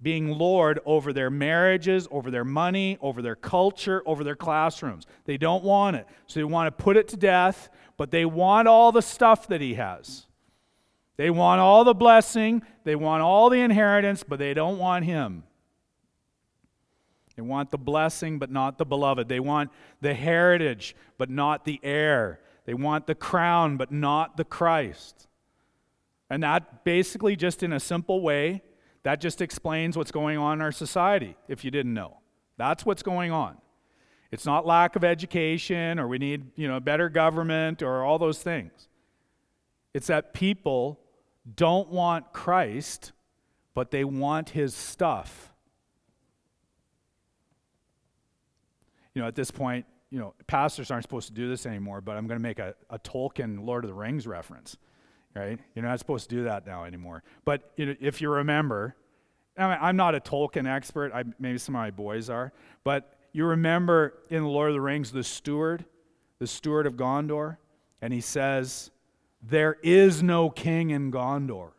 being 0.01 0.29
Lord 0.29 0.79
over 0.85 1.11
their 1.11 1.29
marriages, 1.29 2.07
over 2.11 2.29
their 2.31 2.45
money, 2.45 2.97
over 3.01 3.21
their 3.21 3.35
culture, 3.35 4.03
over 4.05 4.23
their 4.23 4.35
classrooms. 4.35 5.05
They 5.25 5.37
don't 5.37 5.63
want 5.63 5.95
it. 5.95 6.07
So 6.27 6.39
they 6.39 6.43
want 6.43 6.67
to 6.67 6.83
put 6.83 6.95
it 6.95 7.07
to 7.09 7.17
death, 7.17 7.69
but 7.97 8.11
they 8.11 8.25
want 8.25 8.67
all 8.67 8.91
the 8.91 9.01
stuff 9.01 9.47
that 9.47 9.61
he 9.61 9.75
has. 9.75 10.25
They 11.17 11.29
want 11.29 11.61
all 11.61 11.83
the 11.83 11.93
blessing, 11.93 12.61
they 12.83 12.95
want 12.95 13.23
all 13.23 13.49
the 13.49 13.61
inheritance, 13.61 14.23
but 14.23 14.39
they 14.39 14.53
don't 14.53 14.77
want 14.77 15.05
him. 15.05 15.43
They 17.35 17.41
want 17.41 17.71
the 17.71 17.77
blessing, 17.77 18.39
but 18.39 18.49
not 18.49 18.77
the 18.77 18.85
beloved. 18.85 19.27
They 19.27 19.39
want 19.39 19.71
the 20.01 20.13
heritage, 20.13 20.95
but 21.17 21.29
not 21.29 21.65
the 21.65 21.79
heir. 21.83 22.39
They 22.65 22.73
want 22.73 23.07
the 23.07 23.15
crown, 23.15 23.77
but 23.77 23.91
not 23.91 24.37
the 24.37 24.45
Christ. 24.45 25.27
And 26.29 26.43
that 26.43 26.83
basically, 26.83 27.35
just 27.35 27.61
in 27.61 27.73
a 27.73 27.79
simple 27.79 28.21
way, 28.21 28.63
that 29.03 29.21
just 29.21 29.41
explains 29.41 29.97
what's 29.97 30.11
going 30.11 30.37
on 30.37 30.59
in 30.59 30.61
our 30.61 30.71
society, 30.71 31.35
if 31.47 31.63
you 31.63 31.71
didn't 31.71 31.93
know. 31.93 32.17
That's 32.57 32.85
what's 32.85 33.03
going 33.03 33.31
on. 33.31 33.57
It's 34.31 34.45
not 34.45 34.65
lack 34.65 34.95
of 34.95 35.03
education 35.03 35.99
or 35.99 36.07
we 36.07 36.17
need, 36.17 36.51
you 36.55 36.67
know, 36.67 36.79
better 36.79 37.09
government 37.09 37.81
or 37.81 38.03
all 38.03 38.19
those 38.19 38.41
things. 38.41 38.87
It's 39.93 40.07
that 40.07 40.33
people 40.33 40.99
don't 41.55 41.89
want 41.89 42.33
Christ, 42.33 43.11
but 43.73 43.91
they 43.91 44.03
want 44.03 44.49
his 44.49 44.73
stuff. 44.73 45.53
you 49.15 49.21
know, 49.21 49.27
at 49.27 49.33
this 49.33 49.49
point, 49.49 49.85
you 50.11 50.19
know, 50.19 50.33
pastors 50.45 50.91
aren't 50.91 51.03
supposed 51.03 51.27
to 51.27 51.33
do 51.33 51.49
this 51.49 51.65
anymore, 51.65 52.01
but 52.01 52.15
I'm 52.15 52.27
going 52.27 52.37
to 52.37 52.43
make 52.43 52.59
a, 52.59 52.75
a 52.89 52.99
Tolkien 52.99 53.65
Lord 53.65 53.83
of 53.83 53.87
the 53.89 53.95
Rings 53.95 54.27
reference, 54.27 54.77
right? 55.33 55.57
You're 55.73 55.85
not 55.85 55.97
supposed 55.99 56.29
to 56.29 56.35
do 56.35 56.43
that 56.43 56.67
now 56.67 56.83
anymore. 56.83 57.23
But 57.45 57.71
you 57.77 57.87
know, 57.87 57.95
if 57.99 58.21
you 58.21 58.29
remember, 58.29 58.95
I 59.57 59.63
I'm 59.75 59.95
not 59.95 60.13
a 60.13 60.19
Tolkien 60.19 60.67
expert, 60.67 61.11
I, 61.13 61.23
maybe 61.39 61.57
some 61.57 61.75
of 61.75 61.79
my 61.79 61.91
boys 61.91 62.29
are, 62.29 62.51
but 62.83 63.14
you 63.35 63.45
remember 63.45 64.13
in 64.29 64.43
the 64.43 64.49
Lord 64.49 64.69
of 64.69 64.75
the 64.75 64.81
Rings, 64.81 65.11
the 65.11 65.21
steward, 65.21 65.83
the 66.39 66.47
steward 66.47 66.87
of 66.87 66.93
Gondor, 66.93 67.57
and 68.01 68.13
he 68.13 68.21
says, 68.21 68.91
There 69.41 69.77
is 69.83 70.23
no 70.23 70.49
king 70.49 70.89
in 70.91 71.11
Gondor. 71.11 71.71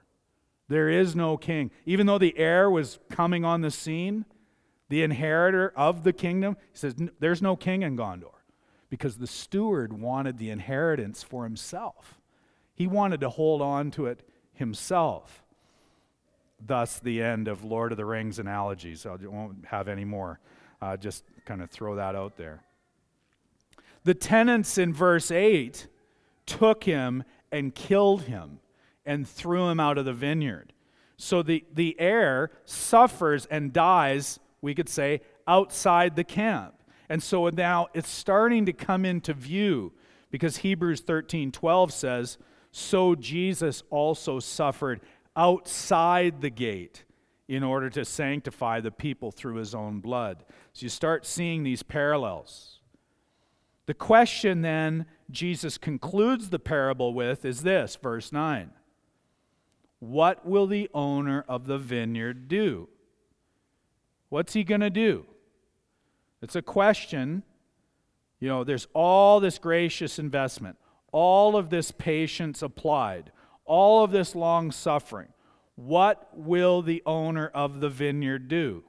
There 0.69 0.91
is 0.91 1.17
no 1.17 1.39
king. 1.39 1.71
Even 1.87 2.07
though 2.07 2.19
the 2.19 2.37
heir 2.37 2.69
was 2.71 2.99
coming 3.09 3.47
on 3.47 3.63
the 3.63 3.71
scene, 3.71 4.27
the 4.91 5.03
inheritor 5.03 5.73
of 5.75 6.05
the 6.05 6.13
kingdom. 6.13 6.59
He 6.73 6.77
says, 6.77 6.95
There's 7.21 7.41
no 7.41 7.57
king 7.57 7.81
in 7.81 7.97
Gondor 7.97 8.35
because 8.91 9.17
the 9.17 9.27
steward 9.27 9.99
wanted 9.99 10.37
the 10.37 10.51
inheritance 10.51 11.23
for 11.23 11.45
himself. 11.45 12.21
He 12.75 12.87
wanted 12.87 13.21
to 13.21 13.31
hold 13.31 13.63
on 13.63 13.91
to 13.93 14.05
it 14.05 14.29
himself. 14.53 15.43
Thus, 16.61 16.99
the 16.99 17.23
end 17.23 17.49
of 17.49 17.65
Lord 17.65 17.93
of 17.93 17.97
the 17.97 18.05
Rings 18.05 18.39
analogies. 18.39 19.07
I 19.07 19.17
won't 19.23 19.65
have 19.65 19.89
any 19.89 20.05
more. 20.05 20.39
Uh, 20.83 20.99
just 20.99 21.25
kind 21.47 21.63
of 21.63 21.71
throw 21.71 21.95
that 21.97 22.15
out 22.15 22.37
there. 22.37 22.63
The 24.05 24.15
tenants 24.15 24.77
in 24.77 24.93
verse 24.93 25.31
8 25.31 25.87
took 26.45 26.85
him 26.85 27.25
and 27.51 27.75
killed 27.75 28.23
him 28.23 28.61
and 29.05 29.27
threw 29.27 29.69
him 29.69 29.81
out 29.81 29.97
of 29.99 30.05
the 30.05 30.13
vineyard. 30.13 30.73
So 31.17 31.43
the, 31.43 31.65
the 31.73 31.97
heir 31.99 32.51
suffers 32.67 33.47
and 33.47 33.73
dies 33.73 34.39
we 34.67 34.75
could 34.75 34.89
say, 34.89 35.21
outside 35.47 36.17
the 36.17 36.25
camp. 36.25 36.75
And 37.09 37.23
so 37.23 37.49
now 37.49 37.87
it's 37.95 38.11
starting 38.11 38.67
to 38.67 38.73
come 38.73 39.05
into 39.05 39.33
view 39.33 39.93
because 40.31 40.59
Hebrews 40.59 41.01
13 41.01 41.53
12 41.53 41.93
says, 41.93 42.39
So 42.73 43.15
Jesus 43.15 43.83
also 43.91 44.41
suffered 44.41 45.01
outside 45.37 46.41
the 46.41 46.51
gate 46.51 47.05
in 47.49 47.63
order 47.63 47.89
to 47.91 48.05
sanctify 48.05 48.81
the 48.81 48.91
people 48.91 49.31
through 49.31 49.57
his 49.57 49.75
own 49.75 50.01
blood. 50.01 50.45
So 50.73 50.85
you 50.85 50.89
start 50.89 51.25
seeing 51.25 51.63
these 51.63 51.83
parallels. 51.83 52.81
The 53.87 53.95
question 53.95 54.63
then 54.63 55.07
Jesus 55.31 55.79
concludes 55.79 56.51
the 56.51 56.59
parable 56.59 57.15
with 57.15 57.45
is 57.45 57.63
this, 57.63 57.97
verse 57.97 58.33
9 58.33 58.71
What 60.01 60.45
will 60.45 60.67
the 60.67 60.91
owner 60.93 61.45
of 61.49 61.67
the 61.67 61.79
vineyard 61.79 62.49
do? 62.49 62.89
What's 64.29 64.55
he 64.55 64.65
going 64.65 64.81
to 64.81 64.91
do? 64.91 65.25
It's 66.43 66.57
a 66.57 66.63
question. 66.63 67.45
You 68.41 68.49
know, 68.49 68.65
there's 68.65 68.89
all 68.93 69.41
this 69.41 69.59
gracious 69.59 70.19
investment, 70.19 70.77
all 71.11 71.57
of 71.57 71.71
this 71.71 71.91
patience 71.91 72.61
applied, 72.61 73.33
all 73.65 74.05
of 74.05 74.11
this 74.11 74.35
long 74.35 74.73
suffering. 74.73 75.29
What 75.77 76.29
will 76.33 76.83
the 76.83 77.03
owner 77.07 77.49
of 77.55 77.81
the 77.81 77.91
vineyard 77.91 78.49
do? 78.49 78.85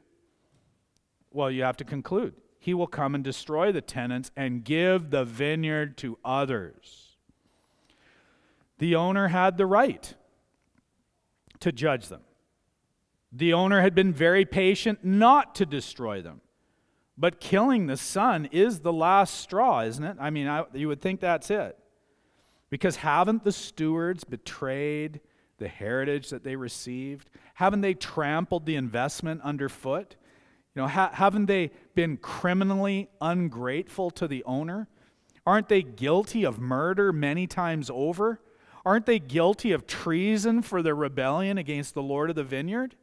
Well, 1.32 1.52
you 1.52 1.64
have 1.64 1.78
to 1.78 1.84
conclude. 1.84 2.34
He 2.60 2.74
will 2.74 2.88
come 2.88 3.14
and 3.14 3.24
destroy 3.24 3.72
the 3.72 3.82
tenants 3.82 4.32
and 4.36 4.64
give 4.64 5.12
the 5.12 5.24
vineyard 5.24 5.98
to 6.00 6.18
others. 6.26 7.18
The 8.80 8.96
owner 8.96 9.28
had 9.28 9.58
the 9.58 9.66
right 9.66 10.14
to 11.60 11.72
judge 11.72 12.08
them. 12.08 12.22
The 13.32 13.54
owner 13.54 13.82
had 13.82 13.94
been 13.94 14.14
very 14.14 14.46
patient 14.46 15.04
not 15.04 15.56
to 15.56 15.66
destroy 15.66 16.22
them. 16.22 16.42
But 17.18 17.40
killing 17.40 17.88
the 17.88 17.98
son 17.98 18.48
is 18.52 18.80
the 18.80 18.94
last 18.94 19.36
straw, 19.36 19.82
isn't 19.82 20.04
it? 20.04 20.18
I 20.20 20.30
mean, 20.30 20.48
I, 20.48 20.66
you 20.74 20.88
would 20.88 21.02
think 21.02 21.20
that's 21.20 21.50
it. 21.50 21.78
Because 22.70 22.98
haven't 22.98 23.44
the 23.44 23.52
stewards 23.52 24.24
betrayed 24.24 25.20
the 25.58 25.68
heritage 25.68 26.30
that 26.30 26.44
they 26.44 26.56
received? 26.56 27.30
Haven't 27.56 27.82
they 27.82 27.94
trampled 27.94 28.66
the 28.66 28.76
investment 28.76 29.42
underfoot? 29.42 30.16
You 30.76 30.84
know, 30.84 30.88
ha- 30.88 31.12
haven't 31.14 31.48
they 31.48 31.72
been 31.96 32.18
criminally 32.18 33.10
ungrateful 33.20 34.12
to 34.12 34.28
the 34.28 34.44
owner? 34.44 34.88
Aren't 35.46 35.70
they 35.70 35.82
guilty 35.82 36.44
of 36.44 36.60
murder 36.60 37.12
many 37.12 37.48
times 37.48 37.90
over? 37.92 38.40
Aren't 38.86 39.06
they 39.06 39.20
guilty 39.20 39.72
of 39.72 39.88
treason 39.88 40.62
for 40.62 40.82
their 40.82 40.96
rebellion 40.96 41.58
against 41.58 41.94
the 41.94 42.02
Lord 42.02 42.30
of 42.30 42.36
the 42.36 42.44
vineyard? 42.44 42.96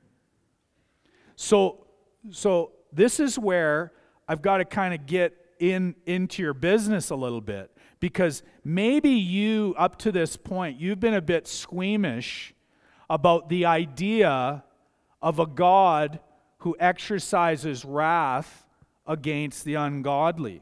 So, 1.37 1.87
so 2.31 2.73
this 2.93 3.19
is 3.19 3.39
where 3.39 3.93
I've 4.29 4.41
got 4.41 4.59
to 4.59 4.65
kind 4.65 4.95
of 4.95 5.07
get 5.07 5.35
in 5.59 5.95
into 6.07 6.43
your 6.43 6.55
business 6.55 7.11
a 7.11 7.17
little 7.17 7.41
bit 7.41 7.74
because 8.05 8.43
maybe 8.65 9.09
you 9.09 9.75
up 9.79 9.97
to 9.97 10.13
this 10.13 10.37
point 10.37 10.79
you've 10.79 11.01
been 11.01 11.15
a 11.15 11.23
bit 11.23 11.47
squeamish 11.49 12.53
about 13.09 13.49
the 13.49 13.65
idea 13.65 14.63
of 15.23 15.39
a 15.39 15.47
God 15.47 16.21
who 16.59 16.77
exercises 16.79 17.83
wrath 17.83 18.67
against 19.07 19.65
the 19.65 19.77
ungodly. 19.77 20.61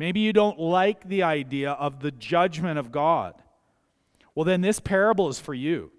Maybe 0.00 0.18
you 0.18 0.32
don't 0.32 0.58
like 0.58 1.08
the 1.08 1.22
idea 1.22 1.70
of 1.70 2.00
the 2.00 2.10
judgment 2.10 2.76
of 2.76 2.90
God. 2.90 3.40
Well, 4.34 4.44
then 4.44 4.60
this 4.60 4.80
parable 4.80 5.28
is 5.28 5.38
for 5.38 5.54
you. 5.54 5.92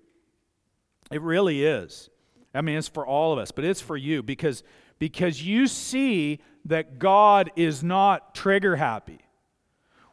It 1.10 1.22
really 1.22 1.64
is. 1.64 2.10
I 2.53 2.60
mean, 2.60 2.78
it's 2.78 2.89
for 2.89 3.07
all 3.07 3.32
of 3.32 3.39
us, 3.39 3.51
but 3.51 3.64
it's 3.64 3.80
for 3.80 3.95
you 3.95 4.22
because, 4.22 4.64
because 4.99 5.41
you 5.41 5.68
see 5.68 6.39
that 6.66 6.99
God 6.99 7.49
is 7.55 7.82
not 7.82 8.36
trigger 8.36 8.76
happy. 8.76 9.22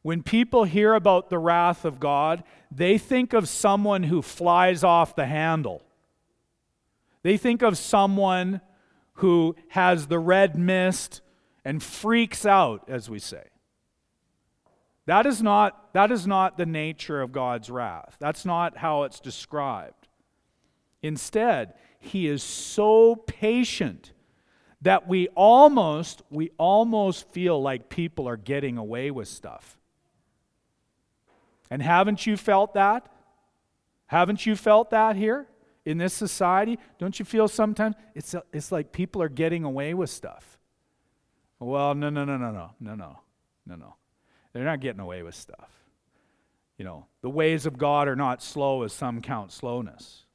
When 0.07 0.23
people 0.23 0.63
hear 0.63 0.95
about 0.95 1.31
the 1.31 1.39
wrath 1.41 1.85
of 1.85 1.99
God, 1.99 2.45
they 2.71 2.97
think 2.97 3.33
of 3.33 3.49
someone 3.49 4.05
who 4.05 4.23
flies 4.23 4.85
off 4.85 5.17
the 5.17 5.27
handle. 5.27 5.83
They 7.25 7.37
think 7.37 7.61
of 7.61 7.77
someone 7.77 8.61
who 9.15 9.57
has 9.71 10.07
the 10.07 10.21
red 10.21 10.57
mist 10.57 11.23
and 11.65 11.83
freaks 11.83 12.47
out, 12.47 12.89
as 12.89 13.11
we 13.11 13.19
say. 13.19 13.49
That 15.07 15.27
is 15.27 15.43
not, 15.43 15.93
that 15.93 16.13
is 16.13 16.25
not 16.25 16.57
the 16.57 16.67
nature 16.67 17.21
of 17.21 17.33
God's 17.33 17.69
wrath. 17.69 18.15
That's 18.21 18.45
not 18.45 18.77
how 18.77 19.03
it's 19.03 19.19
described. 19.19 20.07
Instead, 21.03 21.75
he 21.99 22.29
is 22.29 22.45
so 22.45 23.17
patient 23.17 24.13
that 24.83 25.09
we 25.09 25.27
almost 25.35 26.23
we 26.31 26.53
almost 26.59 27.29
feel 27.33 27.61
like 27.61 27.89
people 27.89 28.29
are 28.29 28.37
getting 28.37 28.79
away 28.79 29.11
with 29.11 29.27
stuff. 29.27 29.77
And 31.71 31.83
haven't 31.83 32.27
you 32.27 32.37
felt 32.37 32.75
that? 32.75 33.09
Haven't 34.07 34.47
you 34.47 34.55
felt 34.57 34.91
that 34.91 35.17
here 35.17 35.49
in 35.85 35.99
this 35.99 36.14
society? 36.14 36.79
Don't 36.99 37.19
you 37.19 37.25
feel 37.25 37.49
sometimes 37.49 37.97
it's 38.14 38.35
it's 38.53 38.71
like 38.71 38.93
people 38.93 39.21
are 39.23 39.29
getting 39.29 39.64
away 39.64 39.95
with 39.95 40.11
stuff? 40.11 40.59
Well, 41.59 41.95
no, 41.95 42.11
no, 42.11 42.25
no, 42.25 42.37
no, 42.37 42.51
no, 42.51 42.71
no, 42.81 42.95
no, 42.95 43.19
no, 43.67 43.75
no. 43.75 43.95
They're 44.53 44.64
not 44.64 44.81
getting 44.81 45.01
away 45.01 45.23
with 45.23 45.35
stuff. 45.35 45.71
You 46.79 46.85
know, 46.85 47.07
the 47.23 47.31
ways 47.31 47.67
of 47.67 47.79
God 47.79 48.07
are 48.09 48.17
not 48.17 48.43
slow 48.43 48.83
as 48.83 48.93
some 48.93 49.21
count 49.21 49.51
slowness. 49.51 50.27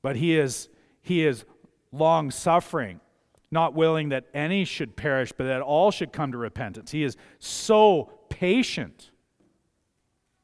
But 0.00 0.16
he 0.16 0.38
is, 0.38 0.68
he 1.02 1.26
is 1.26 1.44
long 1.92 2.30
suffering, 2.30 3.00
not 3.50 3.74
willing 3.74 4.10
that 4.10 4.26
any 4.32 4.64
should 4.64 4.96
perish, 4.96 5.32
but 5.36 5.44
that 5.44 5.60
all 5.60 5.90
should 5.90 6.12
come 6.12 6.32
to 6.32 6.38
repentance. 6.38 6.90
He 6.90 7.02
is 7.02 7.16
so 7.38 8.10
patient. 8.28 9.10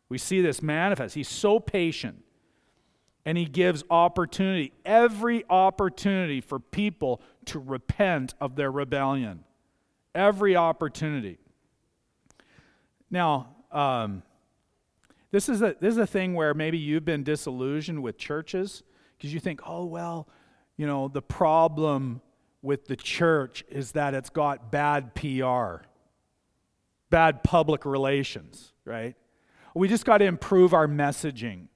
We 0.08 0.18
see 0.18 0.40
this 0.40 0.62
manifest. 0.62 1.14
He's 1.14 1.28
so 1.28 1.58
patient. 1.58 2.22
And 3.26 3.38
he 3.38 3.46
gives 3.46 3.82
opportunity, 3.88 4.72
every 4.84 5.44
opportunity 5.48 6.42
for 6.42 6.58
people 6.60 7.22
to 7.46 7.58
repent 7.58 8.34
of 8.38 8.54
their 8.54 8.70
rebellion. 8.70 9.44
Every 10.14 10.56
opportunity. 10.56 11.38
Now, 13.10 13.56
um, 13.72 14.22
this 15.30 15.48
is 15.48 15.62
a 15.62 15.74
this 15.80 15.92
is 15.92 15.98
a 15.98 16.06
thing 16.06 16.34
where 16.34 16.54
maybe 16.54 16.78
you've 16.78 17.04
been 17.04 17.24
disillusioned 17.24 18.02
with 18.02 18.18
churches 18.18 18.82
because 19.16 19.32
you 19.32 19.40
think, 19.40 19.62
oh, 19.66 19.84
well, 19.84 20.28
you 20.76 20.86
know, 20.86 21.08
the 21.08 21.22
problem 21.22 22.20
with 22.62 22.86
the 22.86 22.96
church 22.96 23.64
is 23.68 23.92
that 23.92 24.14
it's 24.14 24.30
got 24.30 24.70
bad 24.70 25.14
PR, 25.14 25.84
bad 27.10 27.42
public 27.42 27.84
relations, 27.84 28.72
right? 28.84 29.16
We 29.74 29.88
just 29.88 30.04
got 30.04 30.18
to 30.18 30.24
improve 30.24 30.72
our 30.72 30.86
messaging. 30.86 31.66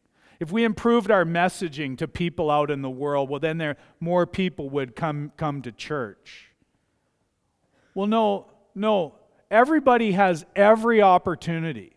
If 0.41 0.53
we 0.53 0.65
improved 0.65 1.11
our 1.11 1.25
messaging 1.25 1.99
to 1.99 2.07
people 2.07 2.51
out 2.51 2.71
in 2.71 2.81
the 2.81 2.91
world, 2.91 3.29
well, 3.29 3.41
then 3.41 3.59
there 3.59 3.77
more 3.99 4.27
people 4.27 4.71
would 4.71 4.95
come 4.95 5.33
come 5.37 5.63
to 5.63 5.73
church. 5.73 6.53
Well, 7.95 8.07
no, 8.07 8.47
no. 8.75 9.15
Everybody 9.51 10.13
has 10.13 10.47
every 10.55 11.03
opportunity. 11.03 11.97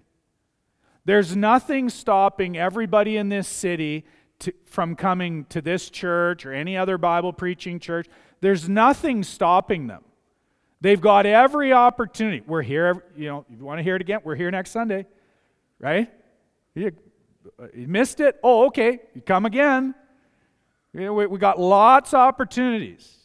There's 1.05 1.35
nothing 1.35 1.89
stopping 1.89 2.57
everybody 2.57 3.17
in 3.17 3.29
this 3.29 3.47
city 3.47 4.05
to, 4.39 4.53
from 4.65 4.95
coming 4.95 5.45
to 5.45 5.61
this 5.61 5.89
church 5.89 6.45
or 6.45 6.53
any 6.53 6.77
other 6.77 6.97
Bible 6.97 7.33
preaching 7.33 7.79
church. 7.79 8.07
There's 8.39 8.67
nothing 8.67 9.23
stopping 9.23 9.87
them. 9.87 10.03
They've 10.79 10.99
got 10.99 11.25
every 11.27 11.73
opportunity. 11.73 12.41
We're 12.45 12.63
here, 12.63 13.03
you 13.15 13.27
know, 13.27 13.45
if 13.51 13.59
you 13.59 13.65
want 13.65 13.79
to 13.79 13.83
hear 13.83 13.95
it 13.95 14.01
again, 14.01 14.21
we're 14.23 14.35
here 14.35 14.49
next 14.49 14.71
Sunday, 14.71 15.05
right? 15.81 16.09
You, 16.75 16.91
you 17.73 17.87
missed 17.87 18.19
it? 18.19 18.39
Oh, 18.43 18.67
okay. 18.67 18.99
You 19.13 19.21
come 19.21 19.45
again. 19.45 19.95
we, 20.93 21.09
we 21.09 21.39
got 21.39 21.59
lots 21.59 22.13
of 22.13 22.19
opportunities. 22.19 23.17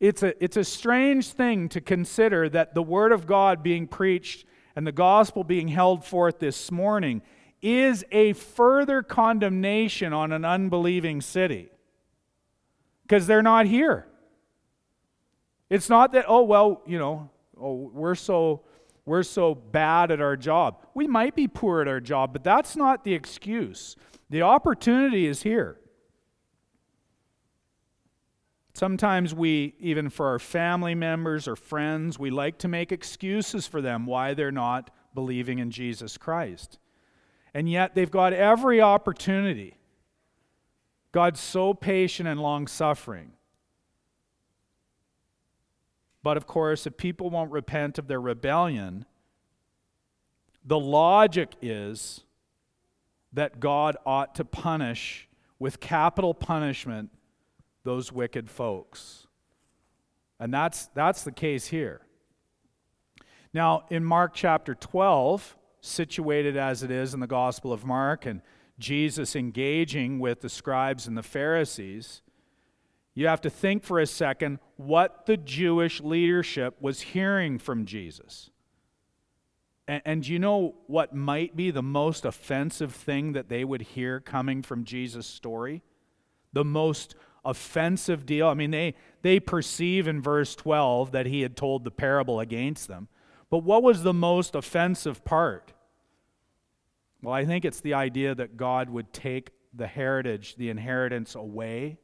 It's 0.00 0.22
a, 0.22 0.42
it's 0.42 0.56
a 0.56 0.64
strange 0.64 1.32
thing 1.32 1.68
to 1.70 1.80
consider 1.80 2.48
that 2.48 2.74
the 2.74 2.82
Word 2.82 3.12
of 3.12 3.26
God 3.26 3.62
being 3.62 3.86
preached 3.86 4.46
and 4.74 4.86
the 4.86 4.92
gospel 4.92 5.44
being 5.44 5.68
held 5.68 6.04
forth 6.04 6.38
this 6.38 6.70
morning 6.70 7.20
is 7.60 8.04
a 8.12 8.32
further 8.32 9.02
condemnation 9.02 10.12
on 10.12 10.32
an 10.32 10.44
unbelieving 10.44 11.20
city 11.20 11.68
because 13.02 13.26
they're 13.26 13.42
not 13.42 13.66
here. 13.66 14.06
It's 15.68 15.88
not 15.88 16.12
that, 16.12 16.26
oh, 16.28 16.44
well, 16.44 16.82
you 16.86 16.98
know, 16.98 17.28
oh, 17.60 17.90
we're 17.92 18.14
so 18.14 18.62
we're 19.08 19.22
so 19.22 19.54
bad 19.54 20.10
at 20.10 20.20
our 20.20 20.36
job. 20.36 20.84
We 20.94 21.06
might 21.06 21.34
be 21.34 21.48
poor 21.48 21.80
at 21.80 21.88
our 21.88 22.00
job, 22.00 22.32
but 22.32 22.44
that's 22.44 22.76
not 22.76 23.04
the 23.04 23.14
excuse. 23.14 23.96
The 24.30 24.42
opportunity 24.42 25.26
is 25.26 25.42
here. 25.42 25.78
Sometimes 28.74 29.34
we, 29.34 29.74
even 29.80 30.08
for 30.08 30.28
our 30.28 30.38
family 30.38 30.94
members 30.94 31.48
or 31.48 31.56
friends, 31.56 32.18
we 32.18 32.30
like 32.30 32.58
to 32.58 32.68
make 32.68 32.92
excuses 32.92 33.66
for 33.66 33.80
them 33.80 34.06
why 34.06 34.34
they're 34.34 34.52
not 34.52 34.90
believing 35.14 35.58
in 35.58 35.72
Jesus 35.72 36.16
Christ. 36.16 36.78
And 37.52 37.68
yet 37.68 37.96
they've 37.96 38.10
got 38.10 38.32
every 38.32 38.80
opportunity. 38.80 39.78
God's 41.10 41.40
so 41.40 41.74
patient 41.74 42.28
and 42.28 42.38
long 42.38 42.68
suffering. 42.68 43.32
But 46.22 46.36
of 46.36 46.46
course, 46.46 46.86
if 46.86 46.96
people 46.96 47.30
won't 47.30 47.50
repent 47.50 47.98
of 47.98 48.08
their 48.08 48.20
rebellion, 48.20 49.04
the 50.64 50.78
logic 50.78 51.54
is 51.62 52.24
that 53.32 53.60
God 53.60 53.96
ought 54.04 54.34
to 54.36 54.44
punish 54.44 55.28
with 55.58 55.80
capital 55.80 56.34
punishment 56.34 57.10
those 57.84 58.12
wicked 58.12 58.50
folks. 58.50 59.26
And 60.40 60.52
that's, 60.52 60.86
that's 60.94 61.24
the 61.24 61.32
case 61.32 61.68
here. 61.68 62.02
Now, 63.52 63.84
in 63.90 64.04
Mark 64.04 64.32
chapter 64.34 64.74
12, 64.74 65.56
situated 65.80 66.56
as 66.56 66.82
it 66.82 66.90
is 66.90 67.14
in 67.14 67.20
the 67.20 67.26
Gospel 67.26 67.72
of 67.72 67.84
Mark 67.84 68.26
and 68.26 68.42
Jesus 68.78 69.34
engaging 69.34 70.18
with 70.18 70.40
the 70.40 70.48
scribes 70.48 71.06
and 71.06 71.16
the 71.16 71.22
Pharisees, 71.22 72.22
you 73.14 73.26
have 73.26 73.40
to 73.42 73.50
think 73.50 73.82
for 73.82 73.98
a 73.98 74.06
second 74.06 74.58
what 74.76 75.26
the 75.26 75.36
Jewish 75.36 76.00
leadership 76.00 76.76
was 76.80 77.00
hearing 77.00 77.58
from 77.58 77.84
Jesus. 77.84 78.50
And, 79.88 80.02
and 80.04 80.28
you 80.28 80.38
know 80.38 80.76
what 80.86 81.14
might 81.14 81.56
be 81.56 81.70
the 81.70 81.82
most 81.82 82.24
offensive 82.24 82.94
thing 82.94 83.32
that 83.32 83.48
they 83.48 83.64
would 83.64 83.82
hear 83.82 84.20
coming 84.20 84.62
from 84.62 84.84
Jesus' 84.84 85.26
story? 85.26 85.82
The 86.52 86.64
most 86.64 87.16
offensive 87.44 88.26
deal. 88.26 88.46
I 88.46 88.54
mean, 88.54 88.70
they, 88.70 88.94
they 89.22 89.40
perceive 89.40 90.06
in 90.06 90.20
verse 90.20 90.54
12 90.54 91.12
that 91.12 91.26
he 91.26 91.40
had 91.40 91.56
told 91.56 91.84
the 91.84 91.90
parable 91.90 92.40
against 92.40 92.88
them. 92.88 93.08
But 93.50 93.64
what 93.64 93.82
was 93.82 94.02
the 94.02 94.12
most 94.12 94.54
offensive 94.54 95.24
part? 95.24 95.72
Well, 97.22 97.34
I 97.34 97.44
think 97.44 97.64
it's 97.64 97.80
the 97.80 97.94
idea 97.94 98.34
that 98.34 98.56
God 98.56 98.90
would 98.90 99.12
take 99.12 99.50
the 99.74 99.86
heritage, 99.86 100.56
the 100.56 100.70
inheritance 100.70 101.34
away, 101.34 101.98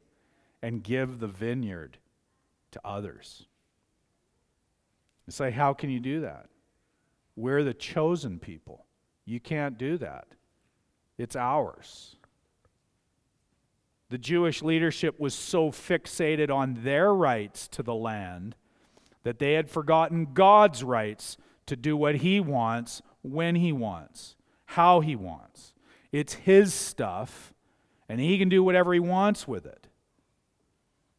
and 0.65 0.81
give 0.81 1.19
the 1.19 1.27
vineyard 1.27 1.99
to 2.71 2.81
others. 2.83 3.45
It's 5.27 5.39
like, 5.39 5.53
how 5.53 5.73
can 5.73 5.91
you 5.91 5.99
do 5.99 6.21
that? 6.21 6.47
We're 7.35 7.63
the 7.63 7.75
chosen 7.75 8.39
people. 8.39 8.87
You 9.25 9.39
can't 9.39 9.77
do 9.77 9.99
that. 9.99 10.25
It's 11.19 11.35
ours. 11.35 12.15
The 14.09 14.17
Jewish 14.17 14.63
leadership 14.63 15.19
was 15.19 15.35
so 15.35 15.69
fixated 15.69 16.49
on 16.49 16.79
their 16.81 17.13
rights 17.13 17.67
to 17.67 17.83
the 17.83 17.93
land 17.93 18.55
that 19.21 19.37
they 19.37 19.53
had 19.53 19.69
forgotten 19.69 20.33
God's 20.33 20.83
rights 20.83 21.37
to 21.67 21.75
do 21.75 21.95
what 21.95 22.15
He 22.15 22.39
wants, 22.39 23.03
when 23.21 23.53
He 23.53 23.71
wants, 23.71 24.35
how 24.65 25.01
He 25.01 25.15
wants. 25.15 25.75
It's 26.11 26.33
His 26.33 26.73
stuff, 26.73 27.53
and 28.09 28.19
He 28.19 28.39
can 28.39 28.49
do 28.49 28.63
whatever 28.63 28.95
He 28.95 28.99
wants 28.99 29.47
with 29.47 29.67
it. 29.67 29.85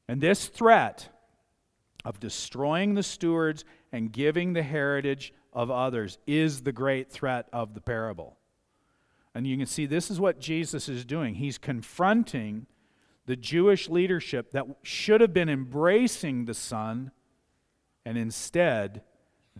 And 0.09 0.21
this 0.21 0.47
threat 0.47 1.09
of 2.05 2.21
destroying 2.21 2.95
the 2.95 3.03
stewards 3.03 3.65
and 3.93 4.13
giving 4.13 4.53
the 4.53 4.63
heritage 4.63 5.33
of 5.53 5.71
others 5.71 6.19
is 6.27 6.63
the 6.63 6.73
great 6.73 7.11
threat 7.11 7.49
of 7.53 7.75
the 7.75 7.81
parable. 7.81 8.37
And 9.35 9.47
you 9.47 9.57
can 9.57 9.67
see 9.67 9.87
this 9.87 10.11
is 10.11 10.21
what 10.21 10.41
Jesus 10.41 10.89
is 10.89 11.05
doing. 11.05 11.35
He's 11.35 11.59
confronting 11.59 12.67
the 13.27 13.37
Jewish 13.37 13.89
leadership 13.89 14.53
that 14.53 14.67
should 14.83 15.21
have 15.21 15.35
been 15.35 15.49
embracing 15.49 16.45
the 16.45 16.55
Son, 16.55 17.11
and 18.05 18.17
instead, 18.17 19.03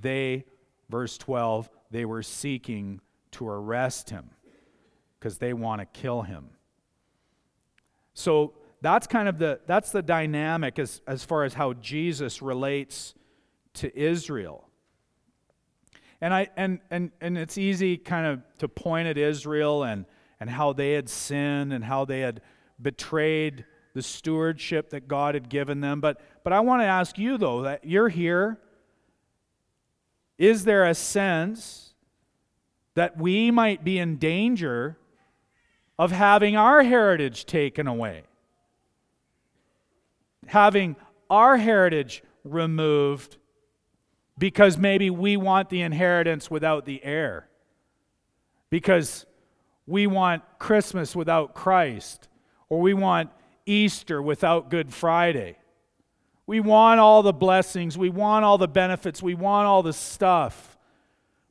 they, 0.01 0.45
verse 0.89 1.19
12, 1.19 1.69
they 1.91 2.05
were 2.05 2.23
seeking 2.23 3.01
to 3.33 3.49
arrest 3.49 4.11
him 4.11 4.31
because 5.19 5.39
they 5.39 5.53
want 5.53 5.81
to 5.81 6.01
kill 6.01 6.23
him. 6.23 6.51
So 8.15 8.55
that's 8.87 9.09
kind 9.09 9.29
of 9.29 9.39
the 9.39 9.59
that's 9.67 9.91
the 9.91 10.01
dynamic 10.01 10.79
as, 10.79 11.01
as 11.09 11.25
far 11.25 11.43
as 11.43 11.55
how 11.55 11.73
Jesus 11.73 12.41
relates 12.41 13.15
to 13.75 13.99
Israel. 13.99 14.69
And 16.21 16.33
I 16.33 16.49
and 16.57 16.79
and 16.89 17.11
and 17.21 17.37
it's 17.37 17.59
easy 17.59 17.97
kind 17.97 18.27
of 18.29 18.43
to 18.59 18.69
point 18.69 19.09
at 19.09 19.19
Israel 19.19 19.83
and 19.83 20.07
and 20.39 20.49
how 20.49 20.73
they 20.73 20.93
had 20.93 21.09
sinned 21.09 21.73
and 21.73 21.83
how 21.83 22.05
they 22.05 22.21
had 22.21 22.43
betrayed 22.81 23.65
the 23.95 24.03
stewardship 24.03 24.91
that 24.91 25.09
God 25.09 25.35
had 25.35 25.49
given 25.49 25.81
them. 25.81 26.01
But 26.01 26.21
but 26.45 26.53
I 26.53 26.61
want 26.61 26.83
to 26.83 26.87
ask 26.87 27.19
you 27.19 27.39
though 27.39 27.63
that 27.63 27.85
you're 27.85 28.09
here. 28.09 28.61
Is 30.39 30.65
there 30.65 30.85
a 30.85 30.95
sense 30.95 31.95
that 32.95 33.19
we 33.19 33.51
might 33.51 33.83
be 33.83 33.99
in 33.99 34.17
danger 34.19 34.97
of 35.99 36.13
having 36.13 36.57
our 36.57 36.85
heritage 36.85 37.47
taken 37.47 37.89
away? 37.89 38.23
Having 40.47 40.97
our 41.29 41.57
heritage 41.57 42.23
removed 42.45 43.37
because 44.39 44.77
maybe 44.77 45.11
we 45.11 45.37
want 45.37 45.71
the 45.71 45.83
inheritance 45.83 46.51
without 46.51 46.85
the 46.85 47.03
heir. 47.05 47.49
Because 48.71 49.25
we 49.87 50.07
want 50.07 50.43
Christmas 50.59 51.15
without 51.15 51.55
Christ, 51.55 52.29
or 52.69 52.81
we 52.81 52.93
want 52.93 53.31
Easter 53.65 54.21
without 54.21 54.71
Good 54.71 54.93
Friday. 54.93 55.57
We 56.47 56.61
want 56.61 57.01
all 57.01 57.23
the 57.23 57.33
blessings, 57.33 57.97
we 57.97 58.11
want 58.11 58.45
all 58.45 58.59
the 58.59 58.69
benefits, 58.69 59.23
we 59.23 59.35
want 59.35 59.67
all 59.67 59.83
the 59.83 59.93
stuff, 59.93 60.77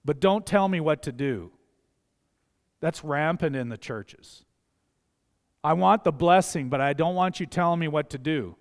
but 0.03 0.19
don't 0.19 0.45
tell 0.45 0.67
me 0.67 0.79
what 0.79 1.03
to 1.03 1.11
do. 1.11 1.51
That's 2.79 3.03
rampant 3.03 3.55
in 3.55 3.69
the 3.69 3.77
churches. 3.77 4.43
I 5.63 5.73
want 5.73 6.03
the 6.03 6.11
blessing, 6.11 6.69
but 6.69 6.79
I 6.79 6.93
don't 6.93 7.15
want 7.15 7.39
you 7.39 7.45
telling 7.45 7.79
me 7.79 7.87
what 7.87 8.11
to 8.11 8.17
do. 8.17 8.55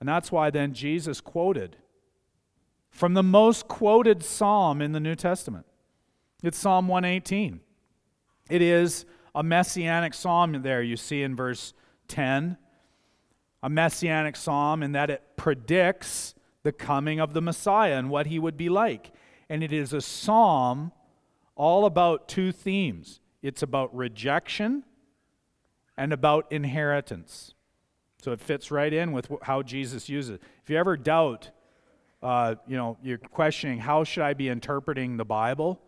And 0.00 0.08
that's 0.08 0.30
why 0.30 0.50
then 0.50 0.74
Jesus 0.74 1.20
quoted 1.20 1.76
from 2.90 3.14
the 3.14 3.22
most 3.22 3.68
quoted 3.68 4.22
psalm 4.22 4.80
in 4.80 4.92
the 4.92 5.00
New 5.00 5.14
Testament. 5.14 5.66
It's 6.42 6.58
Psalm 6.58 6.88
118. 6.88 7.60
It 8.48 8.62
is 8.62 9.04
a 9.34 9.42
messianic 9.42 10.14
psalm 10.14 10.62
there, 10.62 10.82
you 10.82 10.96
see 10.96 11.22
in 11.22 11.36
verse 11.36 11.74
10. 12.08 12.56
A 13.62 13.68
messianic 13.68 14.36
psalm 14.36 14.82
in 14.82 14.92
that 14.92 15.10
it 15.10 15.22
predicts 15.36 16.34
the 16.62 16.72
coming 16.72 17.20
of 17.20 17.34
the 17.34 17.42
Messiah 17.42 17.96
and 17.96 18.08
what 18.08 18.26
he 18.26 18.38
would 18.38 18.56
be 18.56 18.68
like. 18.68 19.12
And 19.48 19.62
it 19.62 19.72
is 19.72 19.92
a 19.92 20.00
psalm 20.00 20.92
all 21.56 21.84
about 21.84 22.28
two 22.28 22.52
themes 22.52 23.20
it's 23.40 23.62
about 23.62 23.94
rejection 23.94 24.82
and 25.96 26.12
about 26.12 26.50
inheritance. 26.50 27.54
So 28.20 28.32
it 28.32 28.40
fits 28.40 28.70
right 28.70 28.92
in 28.92 29.12
with 29.12 29.30
how 29.42 29.62
Jesus 29.62 30.08
uses 30.08 30.36
it. 30.36 30.42
If 30.62 30.70
you 30.70 30.76
ever 30.76 30.96
doubt, 30.96 31.50
uh, 32.22 32.56
you 32.66 32.76
know, 32.76 32.98
you're 33.02 33.18
questioning 33.18 33.78
how 33.78 34.04
should 34.04 34.24
I 34.24 34.34
be 34.34 34.48
interpreting 34.48 35.16
the 35.16 35.24
Bible, 35.24 35.80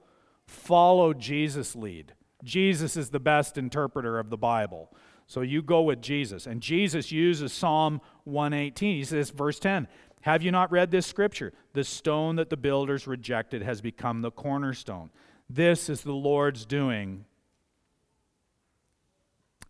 follow 0.47 1.13
Jesus' 1.13 1.75
lead. 1.75 2.15
Jesus 2.45 2.97
is 2.97 3.11
the 3.11 3.21
best 3.21 3.59
interpreter 3.59 4.19
of 4.19 4.31
the 4.31 4.37
Bible. 4.37 4.91
So 5.27 5.43
you 5.43 5.63
go 5.63 5.83
with 5.83 6.01
Jesus. 6.01 6.47
And 6.47 6.61
Jesus 6.61 7.13
uses 7.13 7.53
Psalm 7.53 8.01
118. 8.25 8.97
He 8.97 9.05
says, 9.05 9.31
verse 9.31 9.59
10 9.59 9.89
Have 10.23 10.43
you 10.43 10.51
not 10.51 10.73
read 10.73 10.91
this 10.91 11.07
scripture? 11.07 11.53
The 11.73 11.85
stone 11.85 12.37
that 12.37 12.51
the 12.51 12.57
builders 12.57 13.07
rejected 13.07 13.63
has 13.63 13.81
become 13.81 14.23
the 14.23 14.31
cornerstone. 14.31 15.11
This 15.49 15.89
is 15.89 16.03
the 16.03 16.13
Lord's 16.13 16.65
doing, 16.65 17.25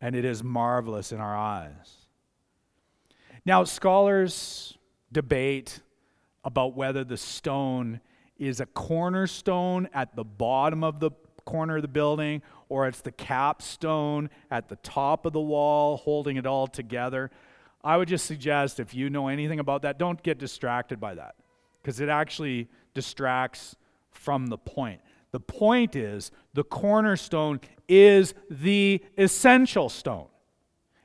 and 0.01 0.15
it 0.15 0.27
is 0.27 0.45
marvelous 0.45 1.11
in 1.11 1.21
our 1.21 1.37
eyes. 1.37 2.00
Now, 3.45 3.65
scholars 3.65 4.77
debate 5.13 5.81
about 6.45 6.77
whether 6.77 7.05
the 7.05 7.17
stone 7.17 8.01
is 8.39 8.61
a 8.61 8.67
cornerstone 8.67 9.89
at 9.93 10.15
the 10.15 10.25
bottom 10.25 10.85
of 10.85 11.01
the 11.01 11.11
corner 11.45 11.77
of 11.77 11.83
the 11.83 11.89
building 11.89 12.43
or 12.69 12.87
it's 12.87 13.01
the 13.01 13.13
capstone 13.13 14.31
at 14.51 14.69
the 14.69 14.77
top 14.77 15.27
of 15.27 15.33
the 15.33 15.41
wall 15.41 15.97
holding 15.97 16.37
it 16.37 16.47
all 16.47 16.67
together. 16.67 17.31
I 17.83 17.97
would 17.97 18.09
just 18.09 18.27
suggest 18.27 18.79
if 18.79 18.95
you 18.95 19.11
know 19.11 19.29
anything 19.29 19.59
about 19.59 19.83
that, 19.83 19.99
don't 19.99 20.23
get 20.23 20.39
distracted 20.39 21.01
by 21.01 21.15
that 21.15 21.35
because 21.83 22.01
it 22.01 22.09
actually 22.09 22.69
distracts 22.95 23.75
from 24.11 24.47
the 24.47 24.59
point. 24.59 25.01
The 25.33 25.41
point 25.41 25.97
is 25.97 26.31
the 26.55 26.65
cornerstone 26.65 27.61
is 27.89 28.35
the 28.51 29.03
essential 29.17 29.89
stone. 29.89 30.27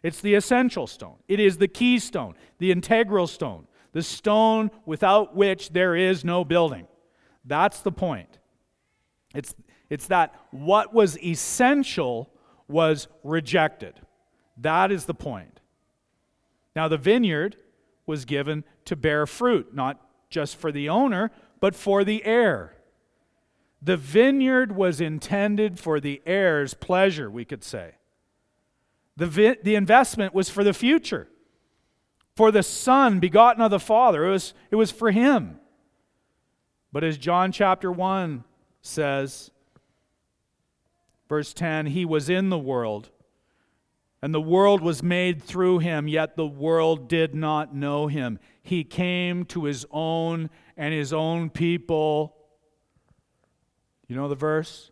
It's 0.06 0.22
the 0.22 0.36
essential 0.36 0.86
stone. 0.86 1.16
It 1.28 1.40
is 1.40 1.58
the 1.58 1.68
keystone, 1.68 2.36
the 2.60 2.72
integral 2.72 3.26
stone, 3.26 3.66
the 3.92 4.04
stone 4.04 4.70
without 4.86 5.36
which 5.36 5.72
there 5.72 5.96
is 5.96 6.24
no 6.24 6.46
building. 6.46 6.86
That's 7.44 7.80
the 7.82 7.92
point. 7.92 8.38
It's, 9.34 9.56
it's 9.90 10.06
that 10.06 10.36
what 10.52 10.94
was 10.94 11.18
essential 11.24 12.30
was 12.68 13.08
rejected. 13.24 14.00
That 14.58 14.92
is 14.92 15.06
the 15.06 15.16
point. 15.16 15.60
Now, 16.76 16.88
the 16.88 17.00
vineyard 17.00 17.58
was 18.06 18.26
given 18.26 18.64
to 18.86 18.96
bear 18.96 19.26
fruit, 19.26 19.74
not 19.74 20.00
just 20.30 20.56
for 20.56 20.72
the 20.72 20.88
owner, 20.88 21.32
but 21.60 21.74
for 21.74 22.04
the 22.04 22.24
heir. 22.26 22.76
The 23.82 23.98
vineyard 23.98 24.76
was 24.76 25.02
intended 25.02 25.80
for 25.80 26.00
the 26.00 26.22
heir's 26.28 26.76
pleasure, 26.76 27.32
we 27.32 27.44
could 27.44 27.64
say. 27.64 27.96
The, 29.18 29.28
vi- 29.28 29.58
the 29.64 29.76
investment 29.76 30.34
was 30.34 30.50
for 30.50 30.64
the 30.64 30.74
future, 30.74 31.28
for 32.36 32.52
the 32.52 32.64
Son 32.64 33.20
begotten 33.20 33.62
of 33.62 33.72
the 33.72 33.80
Father. 33.80 34.26
It 34.26 34.32
was, 34.32 34.54
it 34.72 34.76
was 34.76 34.92
for 34.92 35.12
him. 35.12 35.60
But 36.92 37.04
as 37.04 37.18
John 37.18 37.52
chapter 37.52 37.92
1 37.92 38.44
says, 38.82 39.52
verse 41.30 41.54
10, 41.54 41.88
he 41.88 42.06
was 42.06 42.30
in 42.30 42.50
the 42.50 42.58
world, 42.58 43.10
and 44.22 44.34
the 44.34 44.42
world 44.42 44.82
was 44.82 45.02
made 45.02 45.42
through 45.42 45.80
him, 45.80 46.08
yet 46.08 46.36
the 46.36 46.48
world 46.48 47.08
did 47.08 47.36
not 47.36 47.74
know 47.76 48.08
him. 48.08 48.40
He 48.62 48.84
came 48.84 49.46
to 49.46 49.66
his 49.66 49.86
own, 49.92 50.50
and 50.76 50.94
his 50.94 51.14
own 51.14 51.50
people, 51.50 52.36
you 54.08 54.16
know 54.16 54.28
the 54.28 54.36
verse? 54.36 54.92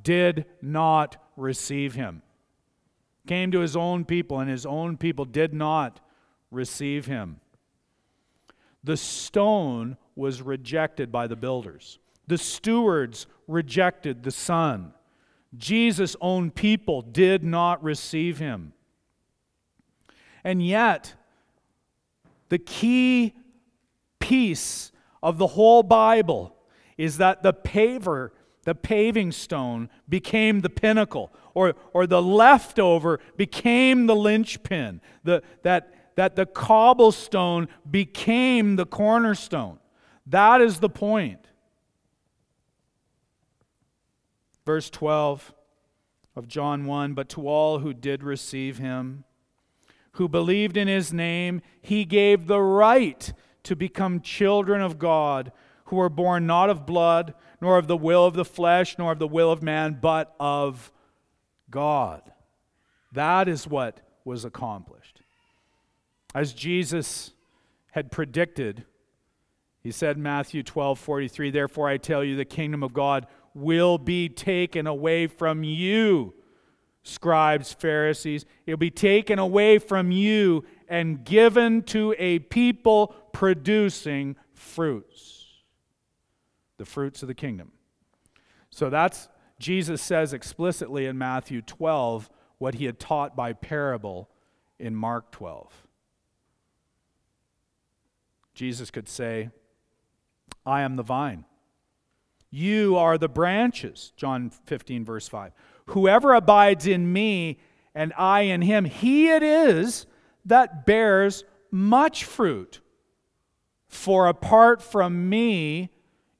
Did 0.00 0.46
not 0.62 1.16
receive 1.36 1.94
him 1.94 2.22
came 3.28 3.52
to 3.52 3.60
his 3.60 3.76
own 3.76 4.04
people, 4.04 4.40
and 4.40 4.50
his 4.50 4.66
own 4.66 4.96
people 4.96 5.24
did 5.24 5.54
not 5.54 6.00
receive 6.50 7.06
him. 7.06 7.40
The 8.82 8.96
stone 8.96 9.96
was 10.16 10.42
rejected 10.42 11.12
by 11.12 11.28
the 11.28 11.36
builders, 11.36 12.00
the 12.26 12.38
stewards 12.38 13.26
rejected 13.46 14.24
the 14.24 14.30
Son. 14.30 14.92
Jesus' 15.56 16.14
own 16.20 16.50
people 16.50 17.00
did 17.00 17.42
not 17.42 17.82
receive 17.82 18.38
him. 18.38 18.74
And 20.44 20.62
yet, 20.64 21.14
the 22.50 22.58
key 22.58 23.34
piece 24.18 24.92
of 25.22 25.38
the 25.38 25.46
whole 25.46 25.82
Bible 25.82 26.54
is 26.98 27.16
that 27.16 27.42
the 27.42 27.54
paver 27.54 28.30
the 28.68 28.74
paving 28.74 29.32
stone 29.32 29.88
became 30.10 30.60
the 30.60 30.68
pinnacle, 30.68 31.32
or, 31.58 31.74
or 31.92 32.06
the 32.06 32.22
leftover 32.22 33.18
became 33.36 34.06
the 34.06 34.14
linchpin. 34.14 35.00
The, 35.24 35.42
that, 35.64 36.14
that 36.14 36.36
the 36.36 36.46
cobblestone 36.46 37.66
became 37.90 38.76
the 38.76 38.86
cornerstone. 38.86 39.80
That 40.24 40.60
is 40.60 40.78
the 40.78 40.88
point. 40.88 41.40
Verse 44.64 44.88
12 44.88 45.52
of 46.36 46.46
John 46.46 46.86
1 46.86 47.14
But 47.14 47.28
to 47.30 47.48
all 47.48 47.80
who 47.80 47.92
did 47.92 48.22
receive 48.22 48.78
him, 48.78 49.24
who 50.12 50.28
believed 50.28 50.76
in 50.76 50.86
his 50.86 51.12
name, 51.12 51.60
he 51.82 52.04
gave 52.04 52.46
the 52.46 52.60
right 52.60 53.32
to 53.64 53.74
become 53.74 54.20
children 54.20 54.80
of 54.80 54.96
God, 54.96 55.50
who 55.86 55.96
were 55.96 56.08
born 56.08 56.46
not 56.46 56.70
of 56.70 56.86
blood, 56.86 57.34
nor 57.60 57.78
of 57.78 57.88
the 57.88 57.96
will 57.96 58.24
of 58.24 58.34
the 58.34 58.44
flesh, 58.44 58.96
nor 58.96 59.10
of 59.10 59.18
the 59.18 59.26
will 59.26 59.50
of 59.50 59.60
man, 59.60 59.98
but 60.00 60.36
of 60.38 60.92
God. 61.70 62.22
That 63.12 63.48
is 63.48 63.66
what 63.66 64.00
was 64.24 64.44
accomplished. 64.44 65.22
As 66.34 66.52
Jesus 66.52 67.32
had 67.92 68.10
predicted, 68.10 68.84
he 69.80 69.90
said 69.90 70.16
in 70.16 70.22
Matthew 70.22 70.62
12 70.62 70.98
43, 70.98 71.50
Therefore 71.50 71.88
I 71.88 71.96
tell 71.96 72.22
you, 72.22 72.36
the 72.36 72.44
kingdom 72.44 72.82
of 72.82 72.92
God 72.92 73.26
will 73.54 73.98
be 73.98 74.28
taken 74.28 74.86
away 74.86 75.26
from 75.26 75.64
you, 75.64 76.34
scribes, 77.02 77.72
Pharisees. 77.72 78.44
It'll 78.66 78.76
be 78.76 78.90
taken 78.90 79.38
away 79.38 79.78
from 79.78 80.12
you 80.12 80.64
and 80.88 81.24
given 81.24 81.82
to 81.84 82.14
a 82.18 82.38
people 82.40 83.14
producing 83.32 84.36
fruits. 84.54 85.46
The 86.76 86.84
fruits 86.84 87.22
of 87.22 87.28
the 87.28 87.34
kingdom. 87.34 87.72
So 88.70 88.90
that's, 88.90 89.28
Jesus 89.58 90.00
says 90.00 90.32
explicitly 90.32 91.06
in 91.06 91.18
Matthew 91.18 91.62
12 91.62 92.30
what 92.58 92.74
he 92.74 92.84
had 92.84 92.98
taught 92.98 93.36
by 93.36 93.52
parable 93.52 94.28
in 94.78 94.94
Mark 94.94 95.30
12. 95.32 95.88
Jesus 98.54 98.90
could 98.90 99.08
say, 99.08 99.50
I 100.66 100.82
am 100.82 100.96
the 100.96 101.02
vine. 101.02 101.44
You 102.50 102.96
are 102.96 103.18
the 103.18 103.28
branches. 103.28 104.12
John 104.16 104.50
15, 104.50 105.04
verse 105.04 105.28
5. 105.28 105.52
Whoever 105.86 106.34
abides 106.34 106.86
in 106.86 107.12
me 107.12 107.58
and 107.94 108.12
I 108.16 108.42
in 108.42 108.62
him, 108.62 108.84
he 108.84 109.28
it 109.28 109.42
is 109.42 110.06
that 110.44 110.86
bears 110.86 111.44
much 111.70 112.24
fruit. 112.24 112.80
For 113.86 114.26
apart 114.26 114.82
from 114.82 115.28
me, 115.28 115.90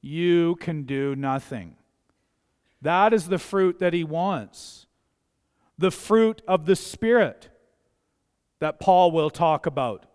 you 0.01 0.55
can 0.57 0.83
do 0.83 1.15
nothing. 1.15 1.75
That 2.81 3.13
is 3.13 3.27
the 3.27 3.39
fruit 3.39 3.79
that 3.79 3.93
he 3.93 4.03
wants. 4.03 4.87
The 5.77 5.91
fruit 5.91 6.41
of 6.47 6.65
the 6.65 6.75
Spirit 6.75 7.49
that 8.59 8.79
Paul 8.79 9.11
will 9.11 9.29
talk 9.29 9.65
about, 9.65 10.05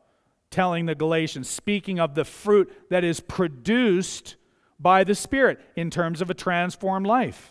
telling 0.50 0.86
the 0.86 0.94
Galatians, 0.94 1.48
speaking 1.48 1.98
of 1.98 2.14
the 2.14 2.24
fruit 2.24 2.70
that 2.90 3.04
is 3.04 3.20
produced 3.20 4.36
by 4.78 5.04
the 5.04 5.14
Spirit 5.14 5.60
in 5.76 5.90
terms 5.90 6.20
of 6.20 6.30
a 6.30 6.34
transformed 6.34 7.06
life. 7.06 7.50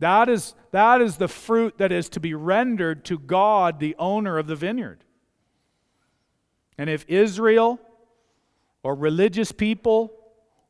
That 0.00 0.28
is, 0.28 0.54
that 0.72 1.00
is 1.00 1.16
the 1.16 1.28
fruit 1.28 1.78
that 1.78 1.92
is 1.92 2.08
to 2.10 2.20
be 2.20 2.34
rendered 2.34 3.04
to 3.06 3.18
God, 3.18 3.80
the 3.80 3.96
owner 3.98 4.38
of 4.38 4.46
the 4.46 4.56
vineyard. 4.56 5.04
And 6.76 6.90
if 6.90 7.04
Israel 7.08 7.80
or 8.82 8.94
religious 8.94 9.52
people 9.52 10.12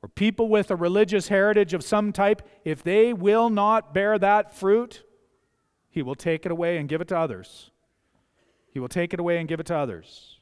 or 0.04 0.08
people 0.08 0.50
with 0.50 0.70
a 0.70 0.76
religious 0.76 1.28
heritage 1.28 1.72
of 1.72 1.82
some 1.82 2.12
type, 2.12 2.42
if 2.62 2.82
they 2.82 3.14
will 3.14 3.48
not 3.48 3.94
bear 3.94 4.18
that 4.18 4.54
fruit, 4.54 5.02
he 5.88 6.02
will 6.02 6.14
take 6.14 6.44
it 6.44 6.52
away 6.52 6.76
and 6.76 6.90
give 6.90 7.00
it 7.00 7.08
to 7.08 7.16
others. 7.16 7.70
He 8.66 8.78
will 8.78 8.88
take 8.88 9.14
it 9.14 9.18
away 9.18 9.38
and 9.38 9.48
give 9.48 9.60
it 9.60 9.66
to 9.68 9.74
others. 9.74 10.40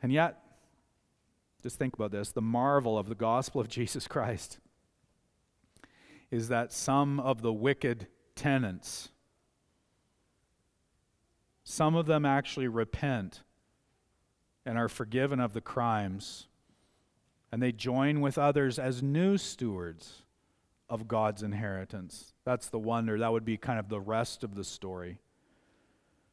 And 0.00 0.12
yet, 0.12 0.38
just 1.60 1.80
think 1.80 1.94
about 1.94 2.12
this 2.12 2.30
the 2.30 2.40
marvel 2.40 2.96
of 2.96 3.08
the 3.08 3.16
gospel 3.16 3.60
of 3.60 3.68
Jesus 3.78 4.06
Christ 4.06 4.60
is 6.30 6.46
that 6.46 6.72
some 6.72 7.18
of 7.18 7.42
the 7.42 7.52
wicked 7.52 8.06
tenants, 8.36 9.08
some 11.64 11.96
of 11.96 12.06
them 12.06 12.24
actually 12.24 12.68
repent 12.68 13.42
and 14.64 14.78
are 14.78 14.88
forgiven 14.88 15.40
of 15.40 15.54
the 15.54 15.60
crimes, 15.60 16.46
and 17.50 17.62
they 17.62 17.72
join 17.72 18.20
with 18.20 18.38
others 18.38 18.78
as 18.78 19.02
new 19.02 19.38
stewards 19.38 20.22
of 20.88 21.08
God's 21.08 21.42
inheritance. 21.42 22.32
That's 22.44 22.68
the 22.68 22.78
wonder. 22.78 23.18
That 23.18 23.32
would 23.32 23.44
be 23.44 23.56
kind 23.56 23.78
of 23.78 23.88
the 23.88 24.00
rest 24.00 24.44
of 24.44 24.54
the 24.54 24.64
story. 24.64 25.18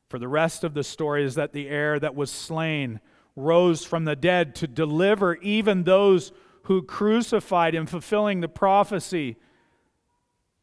For 0.09 0.19
the 0.19 0.27
rest 0.27 0.63
of 0.63 0.73
the 0.73 0.83
story 0.83 1.23
is 1.23 1.35
that 1.35 1.53
the 1.53 1.67
heir 1.67 1.99
that 1.99 2.15
was 2.15 2.31
slain 2.31 2.99
rose 3.35 3.83
from 3.83 4.05
the 4.05 4.15
dead 4.15 4.55
to 4.55 4.67
deliver 4.67 5.35
even 5.35 5.83
those 5.83 6.31
who 6.63 6.81
crucified 6.81 7.75
him, 7.75 7.85
fulfilling 7.85 8.41
the 8.41 8.47
prophecy, 8.47 9.35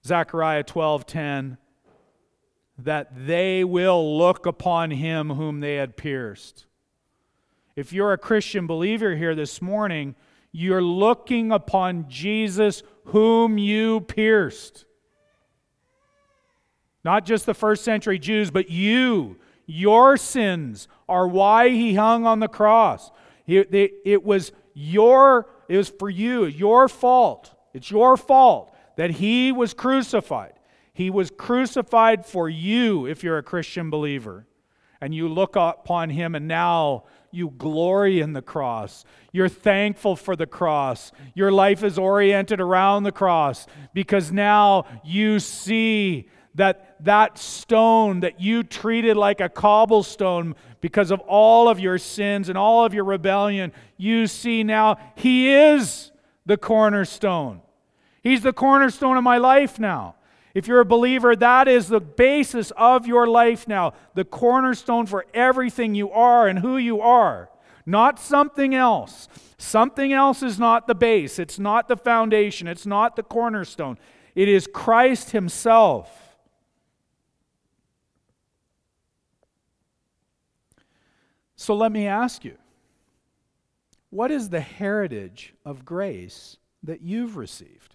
Zechariah 0.05 0.65
12:10, 0.65 1.59
that 2.79 3.27
they 3.27 3.63
will 3.63 4.19
look 4.19 4.47
upon 4.47 4.91
him 4.91 5.31
whom 5.31 5.61
they 5.61 5.77
had 5.77 5.97
pierced. 5.97 6.67
If 7.77 7.93
you're 7.93 8.13
a 8.13 8.19
Christian 8.19 8.67
believer 8.67 9.15
here 9.17 9.35
this 9.35 9.63
morning, 9.63 10.17
you're 10.53 10.83
looking 10.83 11.51
upon 11.51 12.09
Jesus 12.09 12.83
whom 13.07 13.59
you 13.59 14.03
pierced. 14.03 14.85
Not 17.05 17.25
just 17.25 17.47
the 17.47 17.55
first 17.55 17.83
century 17.83 18.19
Jews, 18.19 18.51
but 18.51 18.71
you 18.71 19.39
your 19.67 20.17
sins 20.17 20.89
are 21.09 21.27
why 21.27 21.71
he 21.71 21.95
hung 21.95 22.27
on 22.27 22.41
the 22.41 22.49
cross. 22.49 23.11
It 23.47 24.25
was 24.25 24.53
your, 24.75 25.49
it 25.69 25.77
was 25.77 25.89
for 25.89 26.11
you, 26.11 26.45
your 26.45 26.89
fault. 26.89 27.55
It's 27.73 27.91
your 27.91 28.17
fault 28.17 28.75
that 28.97 29.13
he 29.13 29.53
was 29.53 29.73
crucified. 29.73 30.53
He 30.93 31.11
was 31.11 31.31
crucified 31.31 32.27
for 32.27 32.49
you 32.49 33.07
if 33.07 33.25
you're 33.25 33.39
a 33.39 33.43
Christian 33.43 33.89
believer. 33.89 34.47
And 35.01 35.15
you 35.15 35.29
look 35.29 35.57
upon 35.57 36.11
him, 36.11 36.35
and 36.35 36.47
now 36.47 37.05
you 37.33 37.51
glory 37.57 38.21
in 38.21 38.33
the 38.33 38.43
cross. 38.43 39.05
You're 39.33 39.49
thankful 39.49 40.17
for 40.17 40.37
the 40.37 40.47
cross. 40.47 41.13
Your 41.35 41.51
life 41.51 41.83
is 41.83 41.99
oriented 41.99 42.61
around 42.61 43.05
the 43.05 43.13
cross 43.13 43.67
because 43.95 44.31
now 44.31 44.87
you 45.05 45.39
see 45.39 46.29
that 46.55 46.97
that 47.05 47.39
stone 47.39 48.21
that 48.21 48.41
you 48.41 48.63
treated 48.63 49.17
like 49.17 49.41
a 49.41 49.49
cobblestone 49.49 50.55
because 50.81 51.11
of 51.11 51.21
all 51.21 51.69
of 51.69 51.81
your 51.81 51.99
sins 51.99 52.49
and 52.49 52.59
all 52.59 52.85
of 52.85 52.93
your 52.93 53.05
rebellion, 53.05 53.73
you 53.97 54.27
see 54.27 54.63
now 54.63 54.99
He 55.15 55.53
is 55.53 56.13
the 56.45 56.57
cornerstone. 56.57 57.63
He's 58.23 58.43
the 58.43 58.53
cornerstone 58.53 59.17
of 59.17 59.25
my 59.25 59.39
life 59.39 59.81
now. 59.81 60.17
If 60.55 60.67
you're 60.67 60.81
a 60.81 60.85
believer, 60.85 61.35
that 61.37 61.67
is 61.67 61.89
the 61.89 62.01
basis 62.01 62.73
of 62.77 63.07
your 63.07 63.27
life 63.27 63.67
now, 63.67 63.95
the 64.15 64.25
cornerstone 64.25 65.07
for 65.07 65.25
everything 65.33 65.95
you 65.95 66.11
are 66.11 66.47
and 66.47 66.59
who 66.59 66.77
you 66.77 67.01
are, 67.01 67.49
not 67.87 68.19
something 68.19 68.75
else. 68.75 69.29
Something 69.57 70.13
else 70.13 70.43
is 70.43 70.59
not 70.59 70.87
the 70.87 70.95
base, 70.95 71.39
it's 71.39 71.59
not 71.59 71.89
the 71.89 71.97
foundation, 71.97 72.67
it's 72.67 72.85
not 72.85 73.17
the 73.17 73.23
cornerstone. 73.23 73.97
It 74.35 74.49
is 74.49 74.67
Christ 74.67 75.31
Himself. 75.31 76.11
So 81.55 81.77
let 81.77 81.93
me 81.93 82.09
ask 82.09 82.45
you 82.45 82.57
what 84.11 84.33
is 84.33 84.49
the 84.49 84.61
heritage 84.61 85.55
of 85.65 85.85
grace 85.85 86.57
that 86.83 87.03
you've 87.03 87.37
received? 87.37 87.92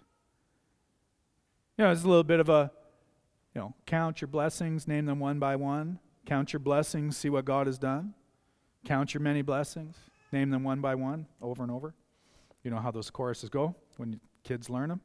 You 1.78 1.84
know, 1.84 1.92
it's 1.92 2.04
a 2.04 2.08
little 2.08 2.24
bit 2.24 2.40
of 2.40 2.50
a, 2.50 2.72
you 3.54 3.62
know, 3.62 3.76
count 3.86 4.20
your 4.20 4.28
blessings, 4.28 4.88
name 4.88 5.06
them 5.06 5.20
one 5.20 5.38
by 5.38 5.56
one. 5.56 6.00
Count 6.26 6.52
your 6.52 6.60
blessings, 6.60 7.16
see 7.16 7.30
what 7.30 7.46
God 7.46 7.68
has 7.68 7.78
done. 7.78 8.16
Count 8.84 9.14
your 9.14 9.22
many 9.22 9.44
blessings, 9.44 9.96
name 10.32 10.50
them 10.50 10.64
one 10.64 10.82
by 10.82 10.96
one, 10.96 11.28
over 11.42 11.62
and 11.62 11.72
over. 11.72 11.94
You 12.64 12.72
know 12.72 12.80
how 12.80 12.90
those 12.90 13.12
choruses 13.12 13.50
go 13.50 13.76
when 13.98 14.20
kids 14.44 14.70
learn 14.70 14.90
them? 14.90 15.02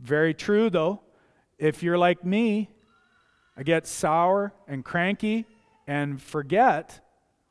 Very 0.00 0.32
true, 0.32 0.70
though. 0.70 1.02
If 1.58 1.82
you're 1.82 1.98
like 1.98 2.24
me, 2.24 2.70
I 3.56 3.62
get 3.62 3.86
sour 3.86 4.54
and 4.66 4.84
cranky 4.84 5.46
and 5.86 6.20
forget 6.20 7.00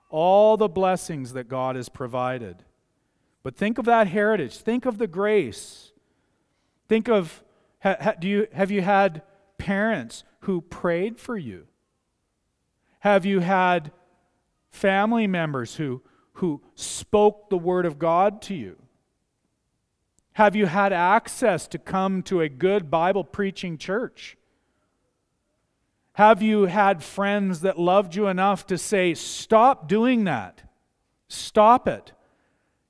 all 0.10 0.58
the 0.58 0.68
blessings 0.68 1.34
that 1.34 1.48
God 1.48 1.76
has 1.76 1.90
provided. 1.90 2.64
But 3.44 3.56
think 3.56 3.78
of 3.78 3.86
that 3.86 4.08
heritage. 4.08 4.58
Think 4.58 4.86
of 4.86 4.98
the 4.98 5.08
grace. 5.08 5.92
Think 6.88 7.08
of 7.08 7.44
ha, 7.86 7.96
ha, 8.02 8.14
do 8.20 8.28
you, 8.28 8.48
have 8.52 8.72
you 8.72 8.82
had 8.82 9.22
parents 9.58 10.24
who 10.42 10.60
prayed 10.60 11.20
for 11.20 11.38
you? 11.38 11.68
Have 13.00 13.26
you 13.26 13.40
had 13.40 13.92
family 14.72 15.28
members 15.28 15.76
who, 15.76 16.02
who 16.34 16.62
spoke 16.74 17.50
the 17.50 17.58
word 17.58 17.86
of 17.86 18.00
God 18.00 18.42
to 18.44 18.56
you? 18.56 18.78
Have 20.34 20.56
you 20.56 20.66
had 20.66 20.92
access 20.92 21.68
to 21.68 21.78
come 21.78 22.24
to 22.24 22.42
a 22.42 22.50
good 22.50 22.90
Bible 22.90 23.24
preaching 23.24 23.78
church? 23.78 24.36
Have 26.14 26.42
you 26.42 26.64
had 26.64 27.04
friends 27.04 27.62
that 27.62 27.80
loved 27.80 28.16
you 28.16 28.28
enough 28.28 28.66
to 28.68 28.78
say, 28.78 29.14
Stop 29.14 29.88
doing 29.88 30.24
that? 30.24 30.64
Stop 31.28 31.88
it. 31.88 32.14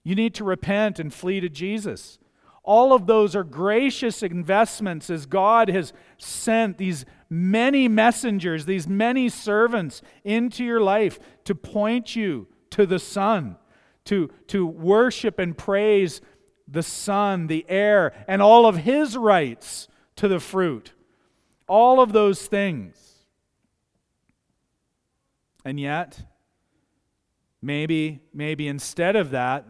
You 0.03 0.15
need 0.15 0.33
to 0.35 0.43
repent 0.43 0.99
and 0.99 1.13
flee 1.13 1.39
to 1.39 1.49
Jesus. 1.49 2.17
All 2.65 2.93
of 2.93 3.05
those 3.05 3.35
are 3.35 3.43
gracious 3.43 4.23
investments 4.23 5.11
as 5.11 5.27
God 5.27 5.69
has 5.69 5.93
sent 6.17 6.79
these 6.79 7.05
many 7.29 7.87
messengers, 7.87 8.65
these 8.65 8.87
many 8.87 9.29
servants 9.29 10.01
into 10.23 10.65
your 10.65 10.81
life 10.81 11.19
to 11.43 11.53
point 11.53 12.15
you 12.15 12.47
to 12.71 12.87
the 12.87 12.97
Son, 12.97 13.57
to, 14.05 14.31
to 14.47 14.65
worship 14.65 15.37
and 15.37 15.55
praise 15.55 16.21
the 16.67 16.81
Son, 16.81 17.45
the 17.45 17.65
heir, 17.69 18.13
and 18.27 18.41
all 18.41 18.65
of 18.65 18.77
His 18.77 19.15
rights 19.15 19.87
to 20.15 20.27
the 20.27 20.39
fruit. 20.39 20.93
All 21.67 22.01
of 22.01 22.13
those 22.13 22.47
things. 22.47 23.25
And 25.63 25.79
yet, 25.79 26.25
maybe, 27.61 28.21
maybe 28.33 28.67
instead 28.67 29.15
of 29.15 29.31
that, 29.31 29.65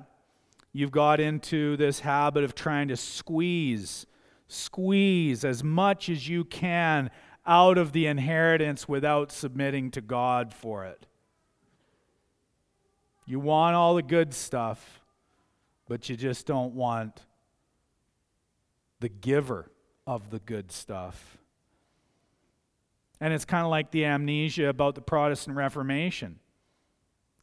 you've 0.75 0.91
got 0.91 1.21
into 1.21 1.77
this 1.77 2.01
habit 2.01 2.43
of 2.43 2.53
trying 2.53 2.89
to 2.89 2.97
squeeze, 2.97 4.05
squeeze 4.49 5.45
as 5.45 5.63
much 5.63 6.09
as 6.09 6.27
you 6.27 6.43
can 6.43 7.09
out 7.45 7.77
of 7.77 7.93
the 7.93 8.05
inheritance 8.07 8.85
without 8.85 9.31
submitting 9.31 9.89
to 9.89 10.01
God 10.01 10.51
for 10.51 10.83
it. 10.83 11.05
You 13.25 13.39
want 13.39 13.73
all 13.77 13.95
the 13.95 14.03
good 14.03 14.33
stuff, 14.33 15.01
but 15.87 16.09
you 16.09 16.17
just 16.17 16.45
don't 16.45 16.73
want 16.73 17.21
the 18.99 19.07
giver 19.07 19.71
of 20.05 20.29
the 20.29 20.39
good 20.39 20.73
stuff. 20.73 21.37
And 23.21 23.33
it's 23.33 23.45
kind 23.45 23.63
of 23.63 23.71
like 23.71 23.91
the 23.91 24.03
amnesia 24.03 24.67
about 24.67 24.95
the 24.95 25.01
Protestant 25.01 25.55
Reformation. 25.55 26.39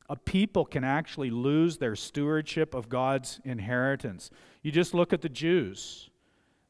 A 0.08 0.16
people 0.16 0.64
can 0.64 0.84
actually 0.84 1.30
lose 1.30 1.78
their 1.78 1.96
stewardship 1.96 2.74
of 2.74 2.88
God's 2.88 3.40
inheritance. 3.44 4.30
You 4.62 4.72
just 4.72 4.94
look 4.94 5.12
at 5.12 5.22
the 5.22 5.28
Jews. 5.28 6.10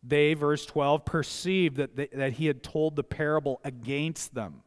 They, 0.03 0.35
verse 0.35 0.67
12, 0.67 1.05
perceived 1.05 1.77
that, 1.77 1.97
they, 1.97 2.09
that 2.13 2.35
he 2.35 2.47
had 2.47 2.63
told 2.63 2.97
the 2.97 3.05
parable 3.05 3.61
against 3.65 4.35
them. 4.35 4.63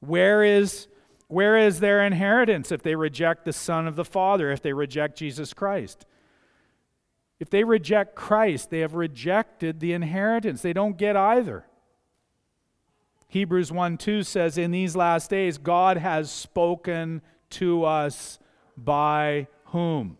Where 0.00 0.42
is, 0.42 0.88
where 1.28 1.58
is 1.58 1.80
their 1.80 2.04
inheritance 2.04 2.72
if 2.72 2.82
they 2.82 2.94
reject 2.94 3.44
the 3.44 3.52
Son 3.52 3.86
of 3.86 3.96
the 3.96 4.04
Father, 4.04 4.50
if 4.50 4.62
they 4.62 4.72
reject 4.72 5.18
Jesus 5.18 5.52
Christ? 5.52 6.06
If 7.38 7.50
they 7.50 7.64
reject 7.64 8.14
Christ, 8.14 8.70
they 8.70 8.80
have 8.80 8.94
rejected 8.94 9.80
the 9.80 9.92
inheritance. 9.92 10.62
They 10.62 10.72
don't 10.72 10.96
get 10.96 11.16
either. 11.16 11.66
Hebrews 13.32 13.72
1 13.72 13.96
2 13.96 14.24
says, 14.24 14.58
In 14.58 14.72
these 14.72 14.94
last 14.94 15.30
days, 15.30 15.56
God 15.56 15.96
has 15.96 16.30
spoken 16.30 17.22
to 17.48 17.82
us 17.82 18.38
by 18.76 19.46
whom? 19.68 20.18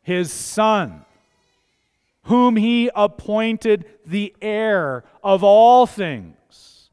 His 0.00 0.32
Son, 0.32 1.04
whom 2.22 2.56
He 2.56 2.90
appointed 2.94 3.84
the 4.06 4.34
heir 4.40 5.04
of 5.22 5.44
all 5.44 5.84
things, 5.84 6.88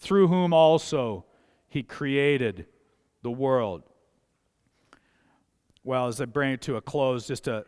through 0.00 0.26
whom 0.26 0.52
also 0.52 1.24
He 1.68 1.84
created 1.84 2.66
the 3.22 3.30
world. 3.30 3.84
Well, 5.84 6.08
as 6.08 6.20
I 6.20 6.24
bring 6.24 6.54
it 6.54 6.62
to 6.62 6.74
a 6.74 6.80
close, 6.80 7.28
just 7.28 7.46
a, 7.46 7.66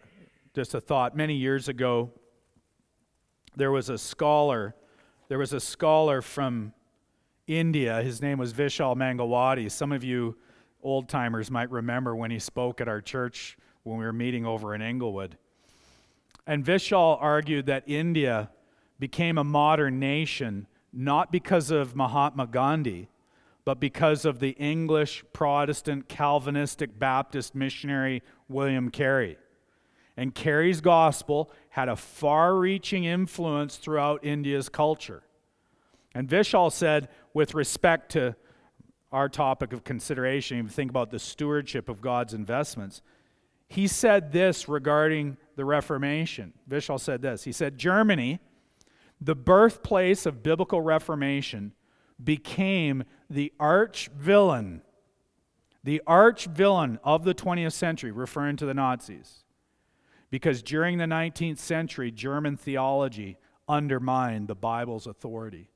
just 0.52 0.74
a 0.74 0.80
thought. 0.80 1.16
Many 1.16 1.36
years 1.36 1.68
ago, 1.68 2.10
there 3.54 3.70
was 3.70 3.88
a 3.88 3.96
scholar 3.96 4.74
there 5.28 5.38
was 5.38 5.52
a 5.52 5.60
scholar 5.60 6.22
from 6.22 6.72
India. 7.46 8.02
His 8.02 8.22
name 8.22 8.38
was 8.38 8.52
Vishal 8.52 8.96
Mangalwadi. 8.96 9.70
Some 9.70 9.92
of 9.92 10.04
you 10.04 10.36
old 10.82 11.08
timers 11.08 11.50
might 11.50 11.70
remember 11.70 12.14
when 12.14 12.30
he 12.30 12.38
spoke 12.38 12.80
at 12.80 12.88
our 12.88 13.00
church 13.00 13.56
when 13.82 13.98
we 13.98 14.04
were 14.04 14.12
meeting 14.12 14.46
over 14.46 14.74
in 14.74 14.82
Englewood. 14.82 15.36
And 16.46 16.64
Vishal 16.64 17.18
argued 17.20 17.66
that 17.66 17.84
India 17.86 18.50
became 18.98 19.36
a 19.36 19.44
modern 19.44 19.98
nation 19.98 20.66
not 20.92 21.30
because 21.30 21.70
of 21.70 21.94
Mahatma 21.94 22.46
Gandhi, 22.46 23.08
but 23.64 23.80
because 23.80 24.24
of 24.24 24.38
the 24.38 24.50
English 24.50 25.24
Protestant 25.32 26.08
Calvinistic 26.08 26.98
Baptist 26.98 27.54
missionary 27.54 28.22
William 28.48 28.90
Carey. 28.90 29.38
And 30.16 30.34
Carey's 30.34 30.80
gospel 30.80 31.50
had 31.70 31.88
a 31.88 31.96
far 31.96 32.56
reaching 32.56 33.04
influence 33.04 33.76
throughout 33.76 34.24
India's 34.24 34.68
culture. 34.68 35.22
And 36.14 36.28
Vishal 36.28 36.72
said, 36.72 37.08
with 37.34 37.54
respect 37.54 38.12
to 38.12 38.34
our 39.12 39.28
topic 39.28 39.72
of 39.72 39.84
consideration, 39.84 40.56
you 40.56 40.68
think 40.68 40.90
about 40.90 41.10
the 41.10 41.18
stewardship 41.18 41.88
of 41.88 42.00
God's 42.00 42.32
investments, 42.32 43.02
he 43.68 43.86
said 43.86 44.32
this 44.32 44.68
regarding 44.68 45.36
the 45.56 45.64
Reformation. 45.64 46.54
Vishal 46.68 47.00
said 47.00 47.20
this 47.22 47.44
He 47.44 47.52
said, 47.52 47.78
Germany, 47.78 48.40
the 49.20 49.34
birthplace 49.34 50.24
of 50.24 50.42
biblical 50.42 50.80
Reformation, 50.80 51.72
became 52.22 53.04
the 53.28 53.52
arch 53.60 54.08
villain, 54.16 54.82
the 55.84 56.00
arch 56.06 56.46
villain 56.46 56.98
of 57.04 57.24
the 57.24 57.34
20th 57.34 57.72
century, 57.72 58.10
referring 58.10 58.56
to 58.56 58.66
the 58.66 58.74
Nazis. 58.74 59.44
Because 60.30 60.62
during 60.62 60.98
the 60.98 61.04
19th 61.04 61.58
century, 61.58 62.10
German 62.10 62.56
theology 62.56 63.38
undermined 63.68 64.48
the 64.48 64.54
Bible's 64.54 65.06
authority. 65.06 65.70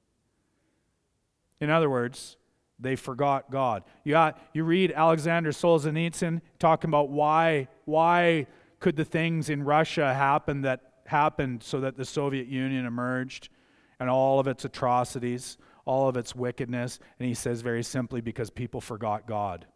In 1.60 1.70
other 1.70 1.90
words, 1.90 2.36
they 2.78 2.96
forgot 2.96 3.50
God. 3.50 3.84
You, 4.04 4.12
got, 4.12 4.40
you 4.54 4.64
read 4.64 4.92
Alexander 4.92 5.50
Solzhenitsyn 5.50 6.40
talking 6.58 6.88
about 6.88 7.10
why, 7.10 7.68
why 7.84 8.46
could 8.78 8.96
the 8.96 9.04
things 9.04 9.50
in 9.50 9.62
Russia 9.62 10.14
happen 10.14 10.62
that 10.62 10.80
happened 11.06 11.62
so 11.62 11.80
that 11.80 11.96
the 11.96 12.04
Soviet 12.04 12.46
Union 12.46 12.86
emerged 12.86 13.50
and 13.98 14.08
all 14.08 14.40
of 14.40 14.46
its 14.46 14.64
atrocities, 14.64 15.58
all 15.84 16.08
of 16.08 16.16
its 16.16 16.34
wickedness. 16.34 16.98
And 17.18 17.28
he 17.28 17.34
says 17.34 17.60
very 17.60 17.82
simply 17.82 18.20
because 18.20 18.48
people 18.48 18.80
forgot 18.80 19.26
God. 19.26 19.66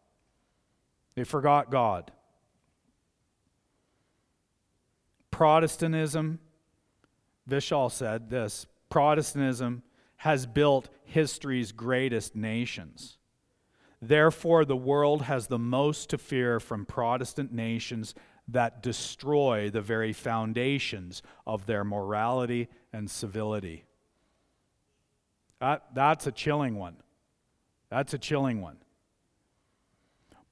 They 1.15 1.25
forgot 1.25 1.71
God. 1.71 2.11
Protestantism, 5.35 6.39
Vishal 7.51 7.91
said 7.91 8.31
this 8.31 8.67
Protestantism 8.89 9.83
has 10.19 10.47
built 10.47 10.89
history's 11.03 11.73
greatest 11.73 12.37
nations. 12.37 13.19
Therefore, 14.01 14.65
the 14.65 14.77
world 14.77 15.23
has 15.23 15.49
the 15.49 15.59
most 15.59 16.09
to 16.11 16.19
fear 16.19 16.61
from 16.61 16.87
Protestant 16.87 17.53
nations 17.53 18.15
that 18.47 18.81
destroy 18.81 19.71
the 19.71 19.81
very 19.81 20.13
foundations 20.13 21.21
of 21.49 21.67
their 21.67 21.83
morality 21.83 22.69
and 22.93 23.11
civility. 23.11 23.87
That, 25.61 25.83
that's 25.95 26.29
a 26.29 26.33
chilling 26.33 26.77
one. 26.77 26.97
That's 27.91 28.15
a 28.15 28.19
chilling 28.19 28.61
one. 28.61 28.77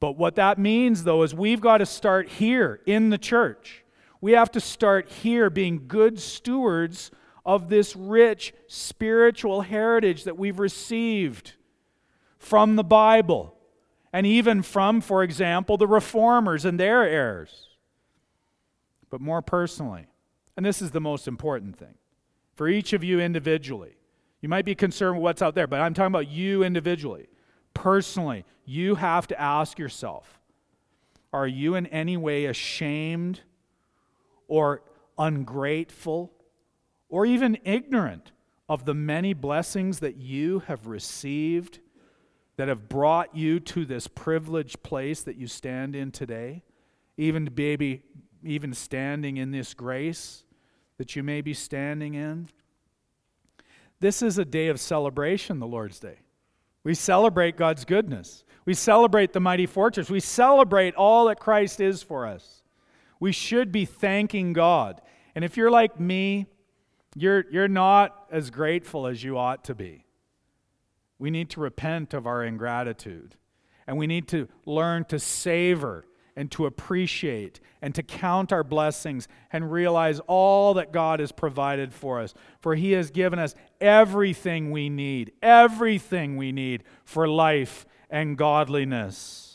But 0.01 0.19
what 0.19 0.35
that 0.35 0.59
means, 0.59 1.05
though, 1.05 1.23
is 1.23 1.33
we've 1.33 1.61
got 1.61 1.79
to 1.79 1.87
start 1.87 2.29
here 2.29 2.81
in 2.85 3.11
the 3.11 3.19
church. 3.19 3.82
We 4.23 4.33
have 4.33 4.53
to 4.53 4.61
start 4.61 5.11
here 5.11 5.51
being 5.51 5.89
good 5.89 6.19
stewards 6.19 7.11
of 7.45 7.69
this 7.69 7.95
rich 7.95 8.55
spiritual 8.69 9.63
heritage 9.63 10.25
that 10.25 10.39
we've 10.39 10.61
received 10.61 11.53
from 12.39 12.77
the 12.77 12.85
Bible 12.85 13.55
and 14.13 14.25
even 14.25 14.63
from, 14.63 15.01
for 15.01 15.23
example, 15.23 15.77
the 15.77 15.89
reformers 15.89 16.65
and 16.65 16.79
their 16.79 17.03
errors. 17.03 17.71
But 19.11 19.21
more 19.21 19.43
personally, 19.43 20.07
and 20.57 20.65
this 20.65 20.81
is 20.81 20.93
the 20.93 21.01
most 21.01 21.27
important 21.27 21.77
thing 21.77 21.95
for 22.55 22.69
each 22.69 22.93
of 22.93 23.03
you 23.03 23.19
individually, 23.19 23.97
you 24.41 24.49
might 24.49 24.65
be 24.65 24.75
concerned 24.75 25.17
with 25.17 25.23
what's 25.23 25.43
out 25.43 25.55
there, 25.55 25.67
but 25.67 25.81
I'm 25.81 25.95
talking 25.95 26.13
about 26.13 26.29
you 26.29 26.63
individually. 26.63 27.29
Personally, 27.75 28.45
you 28.65 28.95
have 28.97 29.27
to 29.29 29.41
ask 29.41 29.79
yourself 29.79 30.39
are 31.33 31.47
you 31.47 31.75
in 31.75 31.87
any 31.87 32.17
way 32.17 32.45
ashamed? 32.45 33.41
Or 34.53 34.83
ungrateful 35.17 36.31
or 37.09 37.25
even 37.25 37.57
ignorant 37.65 38.33
of 38.69 38.85
the 38.85 38.93
many 38.93 39.33
blessings 39.33 40.01
that 40.01 40.19
you 40.19 40.59
have 40.67 40.87
received 40.87 41.79
that 42.59 42.69
have 42.69 42.87
brought 42.87 43.35
you 43.35 43.59
to 43.59 43.87
this 43.87 44.07
privileged 44.07 44.83
place 44.83 45.23
that 45.23 45.37
you 45.37 45.47
stand 45.47 45.97
in 45.97 46.11
today, 46.11 46.63
even 47.17 47.49
maybe 47.57 48.03
even 48.45 48.75
standing 48.75 49.39
in 49.39 49.53
this 49.53 49.73
grace 49.73 50.45
that 50.99 51.17
you 51.17 51.23
may 51.23 51.41
be 51.41 51.55
standing 51.55 52.13
in. 52.13 52.47
This 54.01 54.21
is 54.21 54.37
a 54.37 54.45
day 54.45 54.69
of 54.69 54.79
celebration, 54.79 55.61
the 55.61 55.67
Lord's 55.67 55.99
Day. 55.99 56.19
We 56.85 56.93
celebrate 56.93 57.57
God's 57.57 57.87
goodness. 57.87 58.45
We 58.67 58.75
celebrate 58.75 59.33
the 59.33 59.41
mighty 59.41 59.65
fortress. 59.65 60.11
We 60.11 60.21
celebrate 60.21 60.95
all 60.95 61.25
that 61.29 61.41
Christ 61.41 61.81
is 61.81 62.03
for 62.03 62.27
us. 62.27 62.62
We 63.23 63.31
should 63.31 63.71
be 63.71 63.85
thanking 63.85 64.53
God. 64.53 65.01
And 65.37 65.45
if 65.45 65.57
you're 65.57 65.71
like 65.71 66.01
me, 66.01 66.47
you're, 67.15 67.45
you're 67.53 67.69
not 67.69 68.27
as 68.33 68.51
grateful 68.51 69.07
as 69.07 69.23
you 69.23 69.39
ought 69.39 69.63
to 69.67 69.77
be. 69.77 70.07
We 71.21 71.31
need 71.31 71.49
to 71.51 71.61
repent 71.61 72.15
of 72.15 72.27
our 72.27 72.43
ingratitude. 72.43 73.37
And 73.87 73.97
we 73.97 74.09
need 74.09 74.27
to 74.27 74.49
learn 74.67 75.05
to 75.05 75.21
savor 75.21 76.05
and 76.35 76.51
to 76.51 76.67
appreciate 76.67 77.61
and 77.81 77.95
to 77.95 78.03
count 78.03 78.53
our 78.53 78.65
blessings 78.65 79.29
and 79.53 79.71
realize 79.71 80.19
all 80.27 80.75
that 80.75 80.91
God 80.91 81.21
has 81.21 81.31
provided 81.31 81.95
for 81.95 82.19
us. 82.19 82.35
For 82.59 82.75
He 82.75 82.91
has 82.91 83.13
given 83.13 83.39
us 83.39 83.55
everything 83.81 84.73
we 84.73 84.89
need, 84.89 85.31
everything 85.41 86.37
we 86.37 86.51
need 86.51 86.83
for 87.05 87.29
life 87.29 87.87
and 88.11 88.37
godliness. 88.37 89.52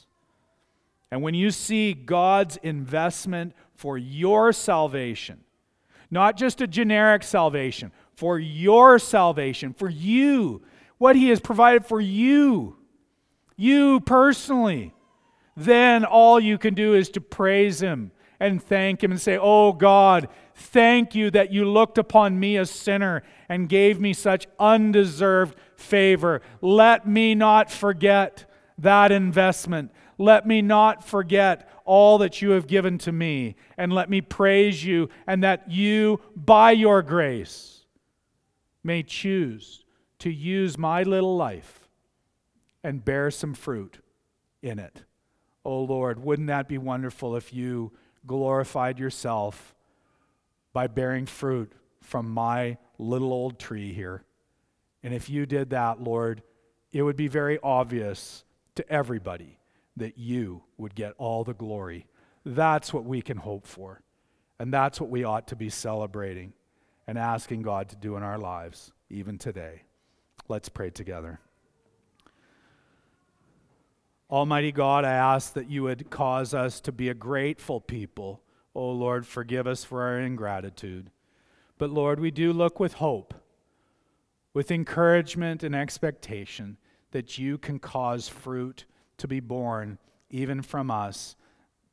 And 1.12 1.22
when 1.22 1.34
you 1.34 1.52
see 1.52 1.94
God's 1.94 2.58
investment 2.58 3.54
for 3.76 3.98
your 3.98 4.52
salvation, 4.52 5.42
not 6.12 6.38
just 6.38 6.62
a 6.62 6.68
generic 6.68 7.24
salvation, 7.24 7.92
for 8.16 8.40
your 8.40 9.00
salvation, 9.00 9.74
for 9.74 9.90
you, 9.90 10.62
what 10.98 11.16
He 11.16 11.30
has 11.30 11.40
provided 11.40 11.86
for 11.86 12.02
you, 12.02 12.78
you 13.56 14.00
personally, 14.02 14.94
then 15.56 16.04
all 16.04 16.40
you 16.40 16.58
can 16.58 16.74
do 16.74 16.94
is 16.94 17.10
to 17.10 17.22
praise 17.22 17.82
Him 17.82 18.12
and 18.40 18.62
thank 18.62 19.04
Him 19.04 19.12
and 19.12 19.22
say, 19.22 19.38
Oh 19.38 19.74
God, 19.74 20.30
thank 20.56 21.16
you 21.16 21.32
that 21.32 21.52
you 21.52 21.66
looked 21.66 21.98
upon 21.98 22.40
me, 22.40 22.58
a 22.58 22.66
sinner, 22.66 23.24
and 23.50 23.70
gave 23.70 24.00
me 24.00 24.14
such 24.14 24.48
undeserved 24.60 25.56
favor. 25.76 26.42
Let 26.62 27.08
me 27.08 27.36
not 27.36 27.72
forget 27.72 28.50
that 28.78 29.12
investment. 29.12 29.92
Let 30.18 30.48
me 30.48 30.62
not 30.62 31.06
forget 31.06 31.70
all 31.86 32.18
that 32.20 32.42
you 32.42 32.52
have 32.52 32.68
given 32.68 32.98
to 33.00 33.12
me. 33.12 33.56
And 33.78 33.94
let 33.94 34.10
me 34.10 34.22
praise 34.22 34.84
you, 34.84 35.10
and 35.26 35.44
that 35.44 35.72
you, 35.72 36.20
by 36.36 36.72
your 36.72 37.02
grace, 37.02 37.86
may 38.84 39.04
choose 39.04 39.84
to 40.20 40.32
use 40.32 40.78
my 40.78 41.04
little 41.04 41.36
life 41.36 41.88
and 42.84 43.04
bear 43.04 43.30
some 43.32 43.54
fruit 43.54 44.00
in 44.62 44.80
it. 44.80 45.04
Oh 45.64 45.82
Lord, 45.82 46.24
wouldn't 46.24 46.48
that 46.48 46.68
be 46.68 46.78
wonderful 46.78 47.36
if 47.36 47.54
you 47.54 47.92
glorified 48.26 49.00
yourself 49.00 49.76
by 50.74 50.88
bearing 50.88 51.26
fruit 51.26 51.72
from 52.02 52.30
my 52.30 52.78
little 52.98 53.34
old 53.34 53.60
tree 53.60 53.94
here? 53.94 54.24
And 55.04 55.14
if 55.14 55.30
you 55.30 55.46
did 55.46 55.72
that, 55.72 56.02
Lord, 56.02 56.42
it 56.92 57.02
would 57.02 57.18
be 57.18 57.28
very 57.28 57.60
obvious 57.62 58.44
to 58.76 58.90
everybody 58.92 59.57
that 59.98 60.18
you 60.18 60.64
would 60.78 60.96
get 60.96 61.14
all 61.18 61.44
the 61.44 61.54
glory. 61.54 62.08
That's 62.46 62.94
what 62.94 63.06
we 63.06 63.22
can 63.22 63.38
hope 63.38 63.68
for. 63.68 64.02
And 64.60 64.74
that's 64.74 65.00
what 65.00 65.10
we 65.10 65.24
ought 65.24 65.48
to 65.48 65.56
be 65.56 65.70
celebrating 65.70 66.54
and 67.06 67.18
asking 67.18 67.62
God 67.62 67.90
to 67.90 67.96
do 67.96 68.16
in 68.16 68.24
our 68.24 68.38
lives, 68.38 68.92
even 69.10 69.38
today. 69.38 69.84
Let's 70.48 70.70
pray 70.70 70.90
together. 70.90 71.40
Almighty 74.30 74.72
God, 74.72 75.06
I 75.06 75.14
ask 75.14 75.54
that 75.54 75.70
you 75.70 75.84
would 75.84 76.10
cause 76.10 76.54
us 76.54 76.82
to 76.82 76.92
be 76.92 77.10
a 77.10 77.14
grateful 77.14 77.80
people. 77.80 78.42
Oh 78.76 78.92
Lord, 78.92 79.26
forgive 79.26 79.68
us 79.68 79.84
for 79.84 80.04
our 80.04 80.20
ingratitude. 80.20 81.12
But 81.78 81.92
Lord, 81.92 82.20
we 82.20 82.32
do 82.32 82.52
look 82.52 82.80
with 82.80 82.94
hope, 82.94 83.34
with 84.54 84.70
encouragement 84.70 85.64
and 85.64 85.76
expectation 85.76 86.78
that 87.12 87.38
you 87.38 87.58
can 87.58 87.80
cause 87.80 88.28
fruit 88.28 88.86
to 89.18 89.28
be 89.28 89.40
borne 89.40 89.98
even 90.30 90.62
from 90.62 90.92
us, 90.92 91.36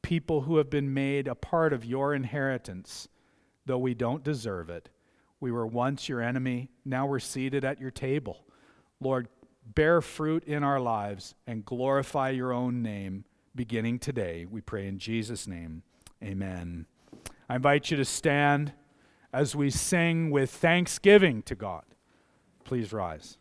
people 0.03 0.43
who 0.43 0.57
have 0.59 0.71
been 0.71 0.93
made 0.93 1.29
a 1.29 1.35
part 1.35 1.73
of 1.73 1.85
your 1.85 2.15
inheritance, 2.15 3.09
though 3.67 3.79
we 3.79 3.95
don't 3.95 4.25
deserve 4.25 4.69
it. 4.69 4.91
We 5.41 5.53
were 5.53 5.67
once 5.67 6.09
your 6.09 6.21
enemy, 6.21 6.71
now 6.85 7.07
we're 7.07 7.19
seated 7.19 7.65
at 7.65 7.81
your 7.81 7.91
table. 7.91 8.45
Lord, 9.01 9.29
bear 9.75 10.01
fruit 10.01 10.45
in 10.45 10.63
our 10.63 10.81
lives 10.81 11.35
and 11.47 11.65
glorify 11.65 12.31
your 12.31 12.53
own 12.53 12.83
name 12.83 13.25
beginning 13.55 13.99
today. 13.99 14.47
We 14.51 14.61
pray 14.61 14.87
in 14.87 14.99
Jesus' 14.99 15.47
name. 15.47 15.83
Amen. 16.23 16.87
I 17.49 17.57
invite 17.57 17.91
you 17.91 17.97
to 17.97 18.05
stand 18.05 18.73
as 19.33 19.55
we 19.55 19.71
sing 19.71 20.31
with 20.31 20.51
thanksgiving 20.51 21.43
to 21.43 21.55
God. 21.55 21.85
Please 22.65 22.93
rise. 22.93 23.37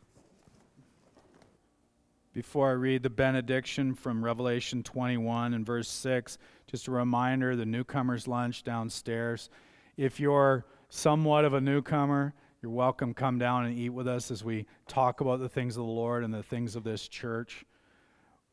Before 2.34 2.72
I 2.72 2.74
read 2.74 3.04
the 3.04 3.12
benediction 3.12 3.94
from 3.94 4.26
Revelation 4.26 4.82
21 4.82 5.54
and 5.54 5.64
verse 5.64 5.88
6, 5.88 6.40
just 6.66 6.88
a 6.88 6.92
reminder 6.92 7.56
the 7.56 7.64
newcomer's 7.64 8.28
lunch 8.28 8.64
downstairs. 8.64 9.52
If 9.98 10.20
you're 10.20 10.66
somewhat 10.90 11.46
of 11.46 11.54
a 11.54 11.62
newcomer, 11.62 12.34
you're 12.64 12.72
welcome. 12.72 13.14
Come 13.14 13.38
down 13.38 13.66
and 13.66 13.78
eat 13.78 13.90
with 13.90 14.08
us 14.08 14.32
as 14.32 14.44
we 14.44 14.66
talk 14.88 15.22
about 15.22 15.42
the 15.42 15.50
things 15.50 15.78
of 15.78 15.86
the 15.86 15.92
Lord 15.92 16.24
and 16.24 16.34
the 16.34 16.42
things 16.42 16.76
of 16.76 16.84
this 16.84 17.08
church. 17.08 17.66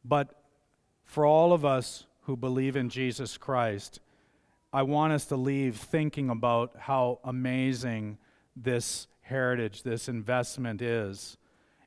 But 0.05 0.29
for 1.05 1.25
all 1.25 1.55
of 1.55 1.65
us 1.65 2.05
who 2.25 2.37
believe 2.37 2.77
in 2.77 2.91
Jesus 2.91 3.39
Christ, 3.39 4.01
I 4.75 4.83
want 4.83 5.15
us 5.15 5.25
to 5.27 5.37
leave 5.37 5.77
thinking 5.79 6.29
about 6.29 6.75
how 6.79 7.21
amazing 7.25 8.19
this 8.55 9.07
heritage, 9.23 9.85
this 9.85 10.07
investment 10.07 10.83
is. 10.83 11.39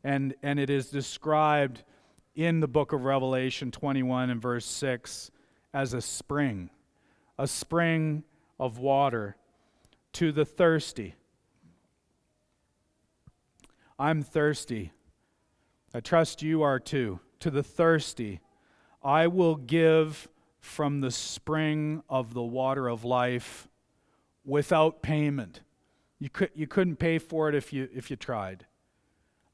And, 0.04 0.34
and 0.44 0.60
it 0.60 0.70
is 0.70 0.88
described 0.88 1.84
in 2.36 2.60
the 2.60 2.68
book 2.68 2.94
of 2.94 3.06
Revelation 3.06 3.72
21 3.72 4.30
and 4.30 4.42
verse 4.42 4.66
6 4.66 5.32
as 5.74 5.94
a 5.94 6.02
spring, 6.02 6.70
a 7.38 7.48
spring 7.48 8.24
of 8.60 8.80
water 8.80 9.36
to 10.14 10.32
the 10.32 10.46
thirsty. 10.46 11.16
I'm 13.98 14.22
thirsty. 14.22 14.92
I 15.94 16.00
trust 16.00 16.42
you 16.42 16.62
are 16.64 16.80
too. 16.80 17.20
To 17.42 17.52
the 17.52 17.64
thirsty, 17.64 18.40
I 19.04 19.28
will 19.28 19.56
give 19.56 20.28
from 20.60 21.02
the 21.02 21.12
spring 21.12 22.04
of 22.10 22.34
the 22.34 22.42
water 22.42 22.88
of 22.88 23.04
life 23.04 23.68
without 24.46 25.02
payment. 25.02 25.62
You, 26.20 26.30
could, 26.30 26.52
you 26.54 26.68
couldn't 26.68 26.96
pay 26.96 27.20
for 27.20 27.50
it 27.50 27.56
if 27.56 27.74
you, 27.74 27.90
if 27.94 28.10
you 28.10 28.16
tried. 28.16 28.66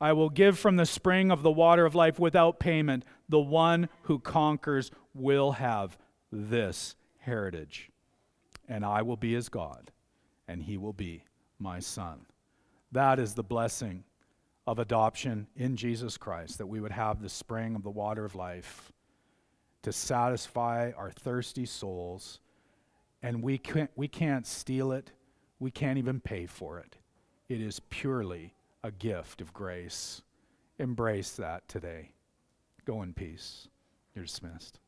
I 0.01 0.13
will 0.13 0.29
give 0.29 0.57
from 0.57 0.77
the 0.77 0.85
spring 0.85 1.29
of 1.31 1.43
the 1.43 1.51
water 1.51 1.85
of 1.85 1.95
life 1.95 2.19
without 2.19 2.59
payment. 2.59 3.03
The 3.27 3.39
one 3.39 3.89
who 4.03 4.19
conquers 4.19 4.91
will 5.13 5.53
have 5.53 5.97
this 6.31 6.95
heritage. 7.19 7.91
And 8.67 8.85
I 8.85 9.01
will 9.01 9.17
be 9.17 9.33
his 9.33 9.49
God, 9.49 9.91
and 10.47 10.63
he 10.63 10.77
will 10.77 10.93
be 10.93 11.23
my 11.59 11.79
son. 11.79 12.25
That 12.91 13.19
is 13.19 13.33
the 13.33 13.43
blessing 13.43 14.03
of 14.65 14.79
adoption 14.79 15.47
in 15.55 15.75
Jesus 15.75 16.17
Christ, 16.17 16.59
that 16.59 16.67
we 16.67 16.79
would 16.79 16.91
have 16.91 17.21
the 17.21 17.29
spring 17.29 17.75
of 17.75 17.83
the 17.83 17.89
water 17.89 18.23
of 18.23 18.35
life 18.35 18.91
to 19.81 19.91
satisfy 19.91 20.91
our 20.95 21.11
thirsty 21.11 21.65
souls. 21.65 22.39
And 23.21 23.41
we 23.43 23.57
can't, 23.57 23.89
we 23.95 24.07
can't 24.07 24.45
steal 24.45 24.91
it, 24.91 25.11
we 25.59 25.71
can't 25.71 25.97
even 25.97 26.19
pay 26.19 26.45
for 26.45 26.79
it. 26.79 26.95
It 27.49 27.61
is 27.61 27.81
purely 27.89 28.53
a 28.83 28.91
gift 28.91 29.41
of 29.41 29.53
grace. 29.53 30.21
Embrace 30.77 31.31
that 31.31 31.67
today. 31.67 32.11
Go 32.85 33.01
in 33.01 33.13
peace. 33.13 33.67
You're 34.15 34.25
dismissed. 34.25 34.79